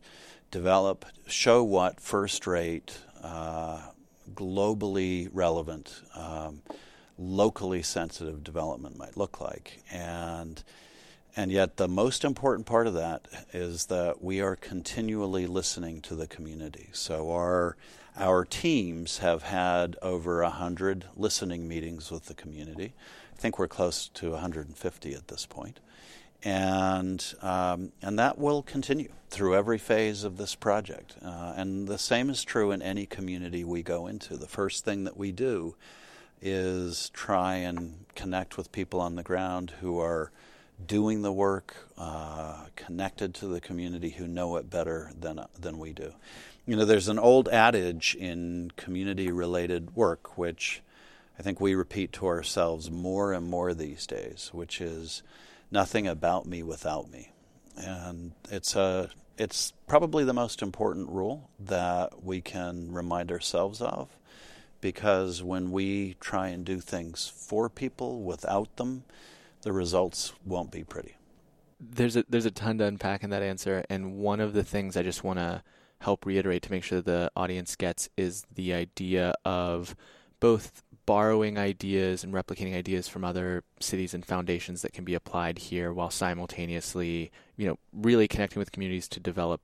develop, 0.51 1.05
show 1.25 1.63
what 1.63 1.99
first-rate, 1.99 2.99
uh, 3.23 3.81
globally 4.35 5.29
relevant, 5.31 6.01
um, 6.13 6.61
locally 7.17 7.81
sensitive 7.81 8.43
development 8.43 8.97
might 8.97 9.17
look 9.17 9.39
like, 9.39 9.81
and 9.91 10.63
and 11.35 11.51
yet 11.51 11.77
the 11.77 11.87
most 11.87 12.23
important 12.23 12.67
part 12.67 12.85
of 12.85 12.93
that 12.93 13.27
is 13.53 13.85
that 13.87 14.21
we 14.21 14.41
are 14.41 14.55
continually 14.55 15.47
listening 15.47 16.01
to 16.01 16.15
the 16.15 16.27
community. 16.27 16.89
So 16.91 17.31
our 17.31 17.77
our 18.15 18.45
teams 18.45 19.19
have 19.19 19.43
had 19.43 19.95
over 20.03 20.43
100 20.43 21.05
listening 21.15 21.67
meetings 21.67 22.11
with 22.11 22.25
the 22.25 22.35
community. 22.35 22.93
I 23.43 23.45
think 23.45 23.59
we're 23.59 23.67
close 23.67 24.07
to 24.13 24.31
150 24.31 25.13
at 25.13 25.27
this 25.27 25.45
point. 25.45 25.81
And, 26.45 27.21
um, 27.41 27.91
and 28.01 28.17
that 28.17 28.37
will 28.37 28.63
continue 28.63 29.09
through 29.31 29.55
every 29.55 29.77
phase 29.77 30.23
of 30.23 30.37
this 30.37 30.55
project. 30.55 31.17
Uh, 31.21 31.51
and 31.57 31.85
the 31.85 31.97
same 31.97 32.29
is 32.29 32.45
true 32.45 32.71
in 32.71 32.81
any 32.81 33.05
community 33.05 33.65
we 33.65 33.83
go 33.83 34.07
into. 34.07 34.37
The 34.37 34.47
first 34.47 34.85
thing 34.85 35.03
that 35.03 35.17
we 35.17 35.33
do 35.33 35.75
is 36.41 37.09
try 37.09 37.55
and 37.55 38.05
connect 38.15 38.55
with 38.55 38.71
people 38.71 39.01
on 39.01 39.17
the 39.17 39.23
ground 39.23 39.73
who 39.81 39.99
are 39.99 40.31
doing 40.87 41.21
the 41.21 41.33
work, 41.33 41.75
uh, 41.97 42.67
connected 42.77 43.33
to 43.35 43.47
the 43.47 43.59
community, 43.59 44.11
who 44.11 44.25
know 44.25 44.55
it 44.55 44.69
better 44.69 45.11
than, 45.19 45.43
than 45.59 45.79
we 45.79 45.91
do. 45.91 46.13
You 46.65 46.77
know, 46.77 46.85
there's 46.85 47.09
an 47.09 47.19
old 47.19 47.49
adage 47.49 48.15
in 48.15 48.71
community 48.77 49.33
related 49.33 49.97
work, 49.97 50.37
which 50.37 50.81
I 51.43 51.45
think 51.45 51.59
we 51.59 51.75
repeat 51.75 52.13
to 52.13 52.27
ourselves 52.27 52.89
more 52.89 53.33
and 53.33 53.45
more 53.45 53.73
these 53.73 54.07
days, 54.07 54.49
which 54.53 54.79
is 54.79 55.23
nothing 55.69 56.07
about 56.07 56.45
me 56.45 56.63
without 56.63 57.11
me. 57.11 57.33
And 57.75 58.31
it's 58.49 58.77
a 58.77 59.09
it's 59.37 59.73
probably 59.85 60.23
the 60.23 60.31
most 60.31 60.61
important 60.61 61.09
rule 61.09 61.49
that 61.59 62.23
we 62.23 62.39
can 62.39 62.93
remind 62.93 63.29
ourselves 63.29 63.81
of 63.81 64.17
because 64.79 65.43
when 65.43 65.71
we 65.73 66.15
try 66.21 66.47
and 66.47 66.63
do 66.63 66.79
things 66.79 67.27
for 67.27 67.69
people 67.69 68.21
without 68.23 68.77
them, 68.77 69.03
the 69.63 69.73
results 69.73 70.31
won't 70.45 70.71
be 70.71 70.85
pretty. 70.85 71.17
There's 71.77 72.15
a 72.15 72.23
there's 72.29 72.45
a 72.45 72.51
ton 72.51 72.77
to 72.77 72.85
unpack 72.85 73.21
in 73.21 73.31
that 73.31 73.43
answer 73.43 73.83
and 73.89 74.15
one 74.15 74.39
of 74.39 74.53
the 74.53 74.63
things 74.63 74.95
I 74.95 75.03
just 75.03 75.25
want 75.25 75.39
to 75.39 75.61
help 75.99 76.25
reiterate 76.25 76.61
to 76.61 76.71
make 76.71 76.85
sure 76.85 77.01
the 77.01 77.29
audience 77.35 77.75
gets 77.75 78.07
is 78.15 78.45
the 78.55 78.73
idea 78.73 79.33
of 79.43 79.93
both 80.39 80.83
borrowing 81.05 81.57
ideas 81.57 82.23
and 82.23 82.33
replicating 82.33 82.75
ideas 82.75 83.07
from 83.07 83.25
other 83.25 83.63
cities 83.79 84.13
and 84.13 84.25
foundations 84.25 84.81
that 84.81 84.93
can 84.93 85.03
be 85.03 85.13
applied 85.13 85.57
here 85.57 85.91
while 85.91 86.09
simultaneously, 86.09 87.31
you 87.57 87.67
know, 87.67 87.77
really 87.91 88.27
connecting 88.27 88.59
with 88.59 88.71
communities 88.71 89.07
to 89.09 89.19
develop 89.19 89.61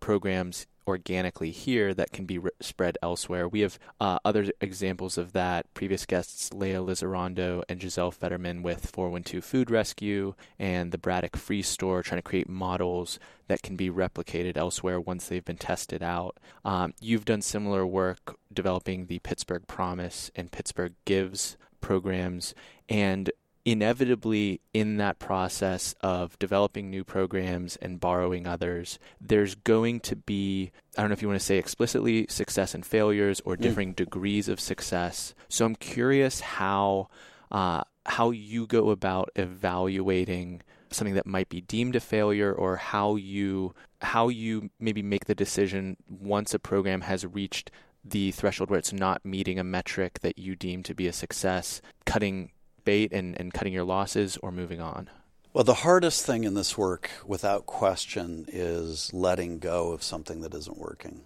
programs 0.00 0.66
organically 0.86 1.50
here 1.50 1.94
that 1.94 2.12
can 2.12 2.24
be 2.26 2.38
re- 2.38 2.50
spread 2.60 2.98
elsewhere. 3.02 3.48
We 3.48 3.60
have 3.60 3.78
uh, 4.00 4.18
other 4.24 4.46
examples 4.60 5.18
of 5.18 5.32
that. 5.32 5.72
Previous 5.74 6.06
guests, 6.06 6.52
Leah 6.52 6.80
Lizarondo 6.80 7.62
and 7.68 7.80
Giselle 7.80 8.10
Fetterman 8.10 8.62
with 8.62 8.90
412 8.90 9.44
Food 9.44 9.70
Rescue 9.70 10.34
and 10.58 10.92
the 10.92 10.98
Braddock 10.98 11.36
Free 11.36 11.62
Store, 11.62 12.02
trying 12.02 12.18
to 12.18 12.28
create 12.28 12.48
models 12.48 13.18
that 13.48 13.62
can 13.62 13.76
be 13.76 13.90
replicated 13.90 14.56
elsewhere 14.56 15.00
once 15.00 15.26
they've 15.26 15.44
been 15.44 15.56
tested 15.56 16.02
out. 16.02 16.38
Um, 16.64 16.94
you've 17.00 17.24
done 17.24 17.42
similar 17.42 17.86
work 17.86 18.36
developing 18.52 19.06
the 19.06 19.18
Pittsburgh 19.20 19.66
Promise 19.66 20.30
and 20.36 20.52
Pittsburgh 20.52 20.94
Gives 21.04 21.56
programs. 21.80 22.54
And 22.88 23.30
inevitably 23.70 24.60
in 24.74 24.96
that 24.96 25.20
process 25.20 25.94
of 26.00 26.36
developing 26.40 26.90
new 26.90 27.04
programs 27.04 27.76
and 27.76 28.00
borrowing 28.00 28.44
others, 28.44 28.98
there's 29.20 29.54
going 29.54 30.00
to 30.00 30.16
be, 30.16 30.72
I 30.98 31.02
don't 31.02 31.10
know 31.10 31.12
if 31.12 31.22
you 31.22 31.28
want 31.28 31.38
to 31.38 31.46
say 31.46 31.56
explicitly 31.56 32.26
success 32.28 32.74
and 32.74 32.84
failures 32.84 33.40
or 33.44 33.56
differing 33.56 33.92
mm. 33.92 33.96
degrees 33.96 34.48
of 34.48 34.58
success. 34.58 35.34
So 35.48 35.64
I'm 35.64 35.76
curious 35.76 36.40
how, 36.40 37.10
uh, 37.52 37.84
how 38.06 38.32
you 38.32 38.66
go 38.66 38.90
about 38.90 39.30
evaluating 39.36 40.62
something 40.90 41.14
that 41.14 41.26
might 41.26 41.48
be 41.48 41.60
deemed 41.60 41.94
a 41.94 42.00
failure 42.00 42.52
or 42.52 42.74
how 42.74 43.14
you 43.14 43.72
how 44.02 44.26
you 44.26 44.70
maybe 44.80 45.02
make 45.02 45.26
the 45.26 45.34
decision 45.36 45.96
once 46.08 46.52
a 46.54 46.58
program 46.58 47.02
has 47.02 47.24
reached 47.24 47.70
the 48.04 48.32
threshold 48.32 48.68
where 48.68 48.78
it's 48.80 48.92
not 48.92 49.24
meeting 49.24 49.60
a 49.60 49.62
metric 49.62 50.18
that 50.20 50.38
you 50.38 50.56
deem 50.56 50.82
to 50.82 50.94
be 50.94 51.06
a 51.06 51.12
success, 51.12 51.80
cutting 52.06 52.50
bait 52.84 53.12
and, 53.12 53.38
and 53.38 53.52
cutting 53.52 53.72
your 53.72 53.84
losses 53.84 54.36
or 54.42 54.50
moving 54.50 54.80
on? 54.80 55.08
Well, 55.52 55.64
the 55.64 55.74
hardest 55.74 56.24
thing 56.24 56.44
in 56.44 56.54
this 56.54 56.78
work, 56.78 57.10
without 57.26 57.66
question, 57.66 58.46
is 58.48 59.12
letting 59.12 59.58
go 59.58 59.90
of 59.90 60.02
something 60.02 60.42
that 60.42 60.54
isn't 60.54 60.78
working. 60.78 61.22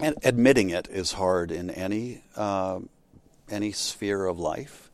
And 0.00 0.16
admitting 0.24 0.70
it 0.70 0.88
is 0.90 1.12
hard 1.12 1.52
in 1.52 1.70
any 1.70 2.22
uh, 2.34 2.80
any 3.48 3.72
sphere 3.72 4.24
of 4.24 4.38
life. 4.38 4.90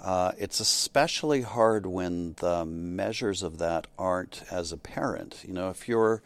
Uh, 0.00 0.32
it's 0.38 0.60
especially 0.60 1.42
hard 1.42 1.86
when 1.86 2.34
the 2.34 2.64
measures 2.64 3.42
of 3.42 3.58
that 3.58 3.86
aren't 3.98 4.44
as 4.50 4.70
apparent. 4.70 5.42
You 5.46 5.54
know, 5.54 5.70
if 5.70 5.88
you're 5.88 6.22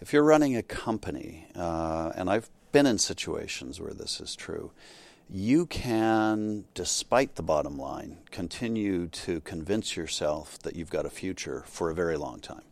if 0.00 0.12
you're 0.12 0.22
running 0.22 0.54
a 0.54 0.62
company, 0.62 1.46
uh, 1.56 2.12
and 2.14 2.28
I've 2.28 2.50
been 2.72 2.86
in 2.86 2.98
situations 2.98 3.80
where 3.80 3.94
this 3.94 4.20
is 4.20 4.36
true, 4.36 4.70
you 5.28 5.66
can, 5.66 6.64
despite 6.74 7.34
the 7.34 7.42
bottom 7.42 7.78
line, 7.78 8.18
continue 8.30 9.08
to 9.08 9.40
convince 9.40 9.96
yourself 9.96 10.58
that 10.60 10.76
you've 10.76 10.90
got 10.90 11.04
a 11.04 11.10
future 11.10 11.64
for 11.66 11.90
a 11.90 11.94
very 11.94 12.16
long 12.16 12.40
time. 12.40 12.62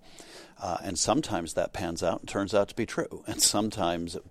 Uh, 0.62 0.78
and 0.84 0.98
sometimes 0.98 1.54
that 1.54 1.72
pans 1.72 2.02
out 2.02 2.20
and 2.20 2.28
turns 2.28 2.54
out 2.54 2.68
to 2.68 2.74
be 2.76 2.86
true, 2.86 3.24
and 3.26 3.42
sometimes 3.42 4.14
it, 4.14 4.22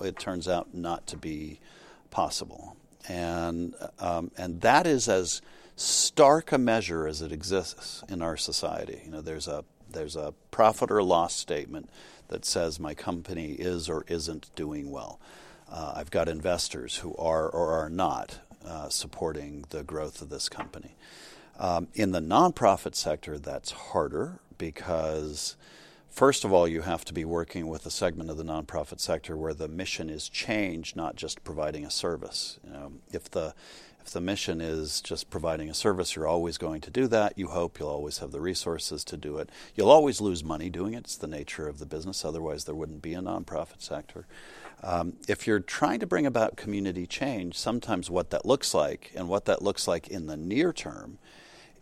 it 0.00 0.18
turns 0.18 0.48
out 0.48 0.74
not 0.74 1.06
to 1.06 1.16
be 1.16 1.60
possible. 2.10 2.76
And, 3.08 3.74
um, 3.98 4.30
and 4.38 4.62
that 4.62 4.86
is 4.86 5.08
as 5.08 5.42
stark 5.76 6.52
a 6.52 6.58
measure 6.58 7.06
as 7.06 7.20
it 7.20 7.30
exists 7.30 8.02
in 8.08 8.22
our 8.22 8.36
society. 8.36 9.02
You 9.04 9.10
know, 9.10 9.20
there's 9.20 9.48
a, 9.48 9.64
there's 9.90 10.16
a 10.16 10.32
profit 10.50 10.90
or 10.90 11.02
loss 11.02 11.34
statement 11.34 11.90
that 12.28 12.44
says 12.44 12.80
my 12.80 12.94
company 12.94 13.52
is 13.52 13.88
or 13.88 14.04
isn't 14.08 14.50
doing 14.54 14.90
well. 14.90 15.20
Uh, 15.70 15.92
I've 15.96 16.10
got 16.10 16.28
investors 16.28 16.96
who 16.96 17.14
are 17.16 17.48
or 17.48 17.72
are 17.72 17.90
not 17.90 18.40
uh, 18.66 18.88
supporting 18.88 19.64
the 19.70 19.82
growth 19.82 20.20
of 20.20 20.28
this 20.28 20.48
company. 20.48 20.96
Um, 21.58 21.88
in 21.94 22.12
the 22.12 22.20
nonprofit 22.20 22.94
sector, 22.94 23.38
that's 23.38 23.70
harder 23.70 24.40
because, 24.58 25.56
first 26.08 26.44
of 26.44 26.52
all, 26.52 26.66
you 26.66 26.82
have 26.82 27.04
to 27.04 27.14
be 27.14 27.24
working 27.24 27.68
with 27.68 27.86
a 27.86 27.90
segment 27.90 28.30
of 28.30 28.36
the 28.36 28.44
nonprofit 28.44 28.98
sector 28.98 29.36
where 29.36 29.54
the 29.54 29.68
mission 29.68 30.10
is 30.10 30.28
changed, 30.28 30.96
not 30.96 31.16
just 31.16 31.44
providing 31.44 31.84
a 31.84 31.90
service. 31.90 32.58
You 32.64 32.72
know, 32.72 32.92
if 33.12 33.30
the 33.30 33.54
if 34.02 34.12
the 34.12 34.20
mission 34.20 34.62
is 34.62 35.02
just 35.02 35.28
providing 35.30 35.68
a 35.68 35.74
service, 35.74 36.16
you're 36.16 36.26
always 36.26 36.56
going 36.56 36.80
to 36.80 36.90
do 36.90 37.06
that. 37.08 37.36
You 37.36 37.48
hope 37.48 37.78
you'll 37.78 37.90
always 37.90 38.18
have 38.18 38.32
the 38.32 38.40
resources 38.40 39.04
to 39.04 39.16
do 39.18 39.36
it. 39.36 39.50
You'll 39.74 39.90
always 39.90 40.22
lose 40.22 40.42
money 40.42 40.70
doing 40.70 40.94
it. 40.94 41.04
It's 41.04 41.16
the 41.16 41.26
nature 41.26 41.68
of 41.68 41.78
the 41.78 41.86
business. 41.86 42.24
Otherwise, 42.24 42.64
there 42.64 42.74
wouldn't 42.74 43.02
be 43.02 43.12
a 43.12 43.20
nonprofit 43.20 43.82
sector. 43.82 44.26
Um, 44.82 45.14
if 45.28 45.46
you're 45.46 45.60
trying 45.60 46.00
to 46.00 46.06
bring 46.06 46.26
about 46.26 46.56
community 46.56 47.06
change, 47.06 47.56
sometimes 47.56 48.08
what 48.08 48.30
that 48.30 48.46
looks 48.46 48.72
like 48.74 49.12
and 49.14 49.28
what 49.28 49.44
that 49.44 49.62
looks 49.62 49.86
like 49.86 50.08
in 50.08 50.26
the 50.26 50.36
near 50.36 50.72
term 50.72 51.18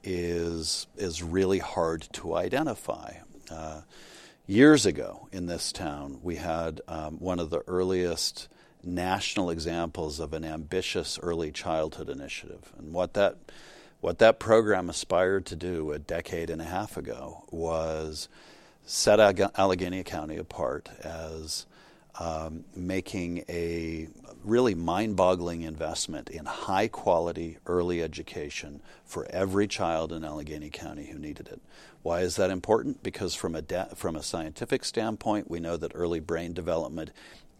is 0.02 0.86
is 0.96 1.22
really 1.22 1.58
hard 1.58 2.08
to 2.12 2.34
identify. 2.34 3.14
Uh, 3.50 3.82
years 4.46 4.86
ago 4.86 5.28
in 5.32 5.46
this 5.46 5.72
town, 5.72 6.18
we 6.22 6.36
had 6.36 6.80
um, 6.88 7.18
one 7.18 7.38
of 7.38 7.50
the 7.50 7.62
earliest 7.66 8.48
national 8.82 9.50
examples 9.50 10.20
of 10.20 10.32
an 10.32 10.44
ambitious 10.44 11.18
early 11.22 11.52
childhood 11.52 12.08
initiative, 12.08 12.72
and 12.78 12.92
what 12.92 13.14
that 13.14 13.36
what 14.00 14.18
that 14.18 14.38
program 14.38 14.88
aspired 14.88 15.44
to 15.46 15.56
do 15.56 15.92
a 15.92 15.98
decade 15.98 16.50
and 16.50 16.62
a 16.62 16.66
half 16.66 16.96
ago 16.96 17.44
was 17.50 18.28
set 18.84 19.18
Allegheny 19.56 20.02
County 20.04 20.36
apart 20.36 20.88
as 21.02 21.66
um, 22.18 22.64
making 22.74 23.44
a 23.48 24.08
really 24.44 24.74
mind 24.74 25.16
boggling 25.16 25.62
investment 25.62 26.28
in 26.30 26.46
high 26.46 26.88
quality 26.88 27.58
early 27.66 28.02
education 28.02 28.80
for 29.04 29.26
every 29.30 29.66
child 29.66 30.12
in 30.12 30.24
Allegheny 30.24 30.70
County 30.70 31.06
who 31.06 31.18
needed 31.18 31.48
it. 31.48 31.60
Why 32.02 32.20
is 32.20 32.36
that 32.36 32.50
important? 32.50 33.02
Because 33.02 33.34
from 33.34 33.54
a, 33.54 33.62
da- 33.62 33.94
from 33.94 34.16
a 34.16 34.22
scientific 34.22 34.84
standpoint, 34.84 35.50
we 35.50 35.60
know 35.60 35.76
that 35.76 35.92
early 35.94 36.20
brain 36.20 36.52
development 36.52 37.10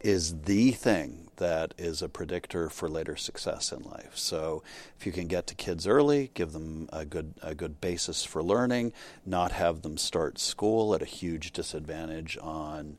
is 0.00 0.42
the 0.42 0.70
thing 0.70 1.28
that 1.36 1.74
is 1.76 2.02
a 2.02 2.08
predictor 2.08 2.68
for 2.68 2.88
later 2.88 3.16
success 3.16 3.72
in 3.72 3.82
life. 3.82 4.16
So 4.16 4.62
if 4.98 5.06
you 5.06 5.12
can 5.12 5.26
get 5.26 5.46
to 5.48 5.54
kids 5.54 5.86
early, 5.86 6.30
give 6.34 6.52
them 6.52 6.88
a 6.92 7.04
good 7.04 7.34
a 7.42 7.54
good 7.54 7.80
basis 7.80 8.24
for 8.24 8.42
learning, 8.42 8.92
not 9.26 9.52
have 9.52 9.82
them 9.82 9.96
start 9.96 10.38
school 10.38 10.94
at 10.94 11.02
a 11.02 11.06
huge 11.06 11.52
disadvantage 11.52 12.38
on 12.40 12.96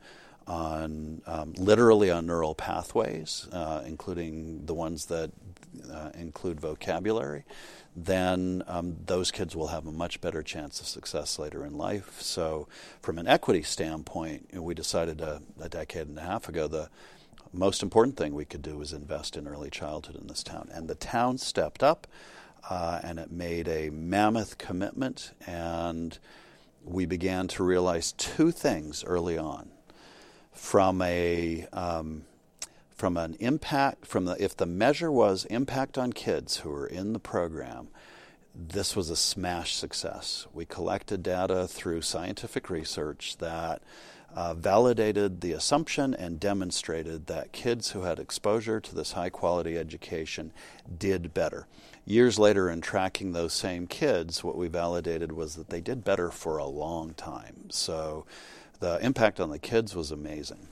on 0.49 1.21
um, 1.27 1.53
literally 1.57 2.09
on 2.09 2.25
neural 2.25 2.55
pathways, 2.55 3.47
uh, 3.51 3.83
including 3.85 4.65
the 4.65 4.73
ones 4.73 5.05
that 5.05 5.31
uh, 5.93 6.09
include 6.15 6.59
vocabulary, 6.59 7.43
then 7.95 8.63
um, 8.67 8.95
those 9.05 9.29
kids 9.29 9.55
will 9.55 9.67
have 9.67 9.85
a 9.85 9.91
much 9.91 10.19
better 10.21 10.41
chance 10.41 10.81
of 10.81 10.87
success 10.87 11.37
later 11.37 11.65
in 11.65 11.77
life. 11.77 12.19
So, 12.21 12.67
from 13.01 13.19
an 13.19 13.27
equity 13.27 13.61
standpoint, 13.61 14.49
we 14.53 14.73
decided 14.73 15.21
a, 15.21 15.41
a, 15.61 15.69
decade 15.69 16.07
and 16.07 16.17
a 16.17 16.23
half 16.23 16.49
ago 16.49 16.67
the 16.67 16.89
most 17.53 17.83
important 17.83 18.17
thing 18.17 18.33
we 18.33 18.45
could 18.45 18.61
do 18.61 18.77
was 18.77 18.91
invest 18.91 19.37
in 19.37 19.47
early 19.47 19.69
childhood 19.69 20.15
in 20.15 20.27
this 20.27 20.43
town. 20.43 20.69
And 20.71 20.87
the 20.87 20.95
town 20.95 21.37
stepped 21.37 21.83
up 21.83 22.07
uh, 22.69 22.99
and 23.03 23.19
it 23.19 23.31
made 23.31 23.67
a 23.67 23.89
mammoth 23.89 24.57
commitment. 24.57 25.31
And 25.45 26.17
we 26.83 27.05
began 27.05 27.47
to 27.49 27.63
realize 27.63 28.13
two 28.13 28.51
things 28.51 29.03
early 29.03 29.37
on 29.37 29.69
from 30.59 31.01
a 31.01 31.65
um, 31.71 32.25
from 32.91 33.15
an 33.15 33.35
impact 33.39 34.05
from 34.05 34.25
the 34.25 34.35
if 34.43 34.55
the 34.55 34.65
measure 34.65 35.11
was 35.11 35.45
impact 35.45 35.97
on 35.97 36.11
kids 36.11 36.57
who 36.57 36.69
were 36.69 36.85
in 36.85 37.13
the 37.13 37.19
program 37.19 37.87
this 38.53 38.93
was 38.93 39.09
a 39.09 39.15
smash 39.15 39.73
success 39.73 40.45
we 40.53 40.65
collected 40.65 41.23
data 41.23 41.65
through 41.65 42.01
scientific 42.01 42.69
research 42.69 43.37
that 43.37 43.81
uh, 44.35 44.53
validated 44.53 45.41
the 45.41 45.53
assumption 45.53 46.13
and 46.13 46.39
demonstrated 46.39 47.25
that 47.27 47.51
kids 47.51 47.91
who 47.91 48.01
had 48.03 48.19
exposure 48.19 48.79
to 48.79 48.93
this 48.93 49.13
high 49.13 49.29
quality 49.29 49.75
education 49.75 50.53
did 50.99 51.33
better. 51.33 51.65
Years 52.05 52.37
later, 52.37 52.69
in 52.69 52.79
tracking 52.79 53.31
those 53.31 53.53
same 53.53 53.87
kids, 53.87 54.43
what 54.43 54.55
we 54.55 54.67
validated 54.67 55.31
was 55.31 55.55
that 55.55 55.69
they 55.69 55.81
did 55.81 56.03
better 56.03 56.29
for 56.29 56.59
a 56.59 56.65
long 56.65 57.15
time. 57.15 57.69
So 57.69 58.27
the 58.79 58.97
impact 59.03 59.39
on 59.39 59.49
the 59.49 59.59
kids 59.59 59.95
was 59.95 60.11
amazing. 60.11 60.67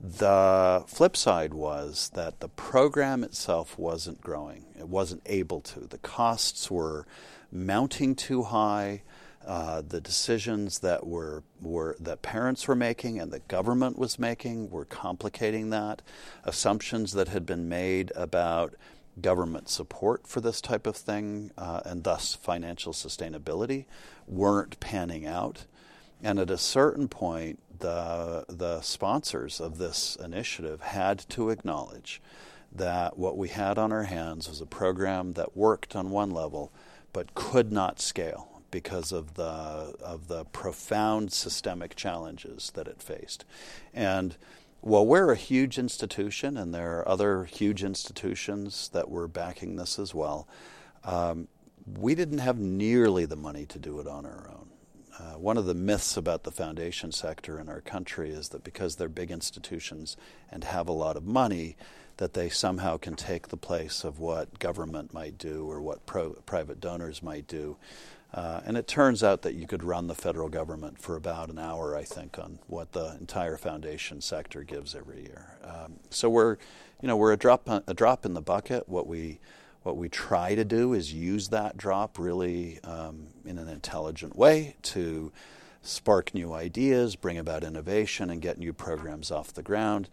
The 0.00 0.84
flip 0.86 1.16
side 1.16 1.52
was 1.52 2.10
that 2.14 2.40
the 2.40 2.48
program 2.48 3.22
itself 3.22 3.78
wasn't 3.78 4.22
growing. 4.22 4.64
It 4.78 4.88
wasn't 4.88 5.22
able 5.26 5.60
to. 5.62 5.80
The 5.80 5.98
costs 5.98 6.70
were 6.70 7.06
mounting 7.52 8.14
too 8.14 8.44
high. 8.44 9.02
Uh, 9.46 9.82
the 9.86 10.00
decisions 10.00 10.80
that 10.80 11.06
were, 11.06 11.42
were 11.60 11.96
that 11.98 12.22
parents 12.22 12.68
were 12.68 12.74
making 12.74 13.18
and 13.18 13.32
the 13.32 13.40
government 13.40 13.98
was 13.98 14.18
making 14.18 14.70
were 14.70 14.84
complicating 14.84 15.70
that. 15.70 16.02
Assumptions 16.44 17.12
that 17.12 17.28
had 17.28 17.44
been 17.46 17.68
made 17.68 18.12
about 18.14 18.74
government 19.20 19.68
support 19.68 20.26
for 20.26 20.40
this 20.40 20.60
type 20.60 20.86
of 20.86 20.96
thing 20.96 21.50
uh, 21.58 21.80
and 21.84 22.04
thus 22.04 22.34
financial 22.34 22.92
sustainability 22.92 23.86
weren't 24.26 24.78
panning 24.80 25.26
out. 25.26 25.66
And 26.22 26.38
at 26.38 26.50
a 26.50 26.58
certain 26.58 27.08
point, 27.08 27.58
the, 27.78 28.44
the 28.48 28.80
sponsors 28.82 29.60
of 29.60 29.78
this 29.78 30.16
initiative 30.22 30.80
had 30.80 31.20
to 31.30 31.50
acknowledge 31.50 32.20
that 32.72 33.18
what 33.18 33.36
we 33.36 33.48
had 33.48 33.78
on 33.78 33.92
our 33.92 34.04
hands 34.04 34.48
was 34.48 34.60
a 34.60 34.66
program 34.66 35.32
that 35.32 35.56
worked 35.56 35.96
on 35.96 36.10
one 36.10 36.30
level 36.30 36.72
but 37.12 37.34
could 37.34 37.72
not 37.72 38.00
scale 38.00 38.62
because 38.70 39.10
of 39.10 39.34
the 39.34 39.42
of 40.00 40.28
the 40.28 40.44
profound 40.46 41.32
systemic 41.32 41.96
challenges 41.96 42.70
that 42.74 42.86
it 42.86 43.02
faced. 43.02 43.44
And 43.92 44.36
while 44.80 45.04
we're 45.04 45.32
a 45.32 45.36
huge 45.36 45.78
institution, 45.78 46.56
and 46.56 46.72
there 46.72 46.98
are 46.98 47.08
other 47.08 47.44
huge 47.44 47.82
institutions 47.82 48.88
that 48.92 49.10
were 49.10 49.28
backing 49.28 49.76
this 49.76 49.98
as 49.98 50.14
well, 50.14 50.48
um, 51.04 51.48
we 51.98 52.14
didn't 52.14 52.38
have 52.38 52.58
nearly 52.58 53.26
the 53.26 53.36
money 53.36 53.66
to 53.66 53.78
do 53.78 53.98
it 54.00 54.06
on 54.06 54.24
our 54.24 54.48
own. 54.48 54.70
Uh, 55.18 55.38
one 55.38 55.56
of 55.56 55.66
the 55.66 55.74
myths 55.74 56.16
about 56.16 56.44
the 56.44 56.50
foundation 56.50 57.12
sector 57.12 57.58
in 57.58 57.68
our 57.68 57.80
country 57.80 58.30
is 58.30 58.50
that 58.50 58.64
because 58.64 58.96
they're 58.96 59.08
big 59.08 59.30
institutions 59.30 60.16
and 60.50 60.64
have 60.64 60.88
a 60.88 60.92
lot 60.92 61.16
of 61.16 61.24
money, 61.24 61.76
that 62.18 62.34
they 62.34 62.50
somehow 62.50 62.98
can 62.98 63.16
take 63.16 63.48
the 63.48 63.56
place 63.56 64.04
of 64.04 64.18
what 64.18 64.58
government 64.58 65.14
might 65.14 65.38
do 65.38 65.64
or 65.70 65.80
what 65.80 66.04
pro- 66.04 66.34
private 66.44 66.78
donors 66.78 67.22
might 67.22 67.46
do. 67.46 67.76
Uh, 68.32 68.60
and 68.64 68.76
it 68.76 68.86
turns 68.86 69.24
out 69.24 69.42
that 69.42 69.54
you 69.54 69.66
could 69.66 69.82
run 69.82 70.06
the 70.06 70.14
federal 70.14 70.48
government 70.48 71.00
for 71.00 71.16
about 71.16 71.50
an 71.50 71.58
hour, 71.58 71.96
I 71.96 72.04
think, 72.04 72.38
on 72.38 72.58
what 72.66 72.92
the 72.92 73.16
entire 73.18 73.56
foundation 73.56 74.20
sector 74.20 74.62
gives 74.62 74.94
every 74.94 75.22
year. 75.22 75.56
Um, 75.64 75.94
so 76.10 76.28
we're, 76.28 76.58
you 77.00 77.08
know, 77.08 77.16
we're 77.16 77.32
a 77.32 77.36
drop 77.36 77.66
a 77.68 77.94
drop 77.94 78.24
in 78.24 78.34
the 78.34 78.42
bucket. 78.42 78.88
What 78.88 79.06
we 79.06 79.40
what 79.82 79.96
we 79.96 80.08
try 80.08 80.54
to 80.54 80.64
do 80.64 80.92
is 80.92 81.12
use 81.12 81.48
that 81.48 81.76
drop 81.76 82.18
really 82.18 82.80
um, 82.84 83.28
in 83.44 83.58
an 83.58 83.68
intelligent 83.68 84.36
way 84.36 84.76
to 84.82 85.32
spark 85.82 86.34
new 86.34 86.52
ideas, 86.52 87.16
bring 87.16 87.38
about 87.38 87.64
innovation, 87.64 88.30
and 88.30 88.42
get 88.42 88.58
new 88.58 88.72
programs 88.72 89.30
off 89.30 89.54
the 89.54 89.62
ground. 89.62 90.08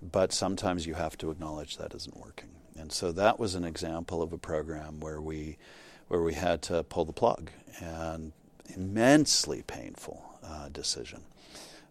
But 0.00 0.32
sometimes 0.32 0.86
you 0.86 0.94
have 0.94 1.18
to 1.18 1.30
acknowledge 1.30 1.76
that 1.76 1.94
isn't 1.94 2.16
working. 2.16 2.50
And 2.78 2.92
so 2.92 3.10
that 3.12 3.40
was 3.40 3.56
an 3.56 3.64
example 3.64 4.22
of 4.22 4.32
a 4.32 4.38
program 4.38 5.00
where 5.00 5.20
we 5.20 5.58
where 6.06 6.22
we 6.22 6.34
had 6.34 6.62
to 6.62 6.82
pull 6.84 7.04
the 7.04 7.12
plug 7.12 7.50
and 7.80 8.32
immensely 8.74 9.62
painful 9.66 10.24
uh, 10.42 10.68
decision, 10.70 11.22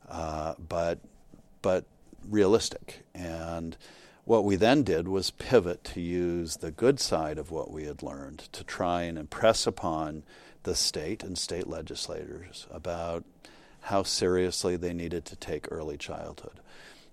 uh, 0.10 0.56
but 0.58 1.00
but 1.62 1.86
realistic. 2.28 3.06
And 3.14 3.78
what 4.28 4.44
we 4.44 4.58
then 4.58 4.84
did 4.84 5.08
was 5.08 5.32
pivot 5.32 5.86
to 5.86 6.02
use 6.02 6.58
the 6.58 6.70
good 6.70 7.00
side 7.00 7.38
of 7.38 7.50
what 7.50 7.72
we 7.72 7.86
had 7.86 8.04
learned 8.04 8.40
to 8.52 8.62
try 8.62 9.04
and 9.04 9.18
impress 9.18 9.66
upon 9.66 10.22
the 10.64 10.76
state 10.76 11.24
and 11.24 11.38
state 11.38 11.66
legislators 11.66 12.68
about 12.70 13.24
how 13.84 14.04
seriously 14.04 14.76
they 14.76 14.92
needed 14.92 15.24
to 15.24 15.38
take 15.38 15.72
early 15.72 15.96
childhood. 15.96 16.60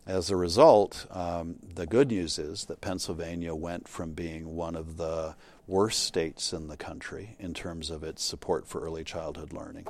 As 0.05 0.29
a 0.29 0.35
result, 0.35 1.07
um, 1.13 1.55
the 1.77 1.87
good 1.87 2.09
news 2.09 2.37
is 2.37 2.65
that 2.65 2.81
Pennsylvania 2.81 3.55
went 3.55 3.87
from 3.87 4.11
being 4.11 4.57
one 4.57 4.75
of 4.75 4.97
the 4.97 5.37
worst 5.69 6.03
states 6.03 6.53
in 6.53 6.67
the 6.67 6.77
country 6.77 7.37
in 7.39 7.55
terms 7.55 7.91
of 7.91 8.03
its 8.03 8.25
support 8.25 8.67
for 8.67 8.81
early 8.81 9.05
childhood 9.05 9.53
learning 9.53 9.87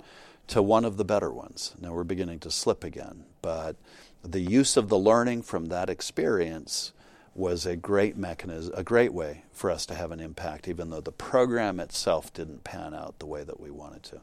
to 0.48 0.62
one 0.62 0.84
of 0.84 0.98
the 0.98 1.06
better 1.06 1.32
ones. 1.32 1.74
Now 1.80 1.94
we're 1.94 2.04
beginning 2.04 2.40
to 2.40 2.50
slip 2.50 2.84
again, 2.84 3.24
but 3.40 3.76
the 4.22 4.42
use 4.42 4.76
of 4.76 4.90
the 4.90 4.98
learning 4.98 5.40
from 5.40 5.66
that 5.66 5.88
experience 5.88 6.92
was 7.34 7.66
a 7.66 7.76
great 7.76 8.16
mechanism, 8.16 8.72
a 8.76 8.82
great 8.82 9.12
way 9.12 9.42
for 9.52 9.70
us 9.70 9.86
to 9.86 9.94
have 9.94 10.12
an 10.12 10.20
impact, 10.20 10.68
even 10.68 10.90
though 10.90 11.00
the 11.00 11.12
program 11.12 11.80
itself 11.80 12.32
didn't 12.32 12.64
pan 12.64 12.94
out 12.94 13.18
the 13.18 13.26
way 13.26 13.42
that 13.42 13.60
we 13.60 13.70
wanted 13.70 14.02
to. 14.04 14.20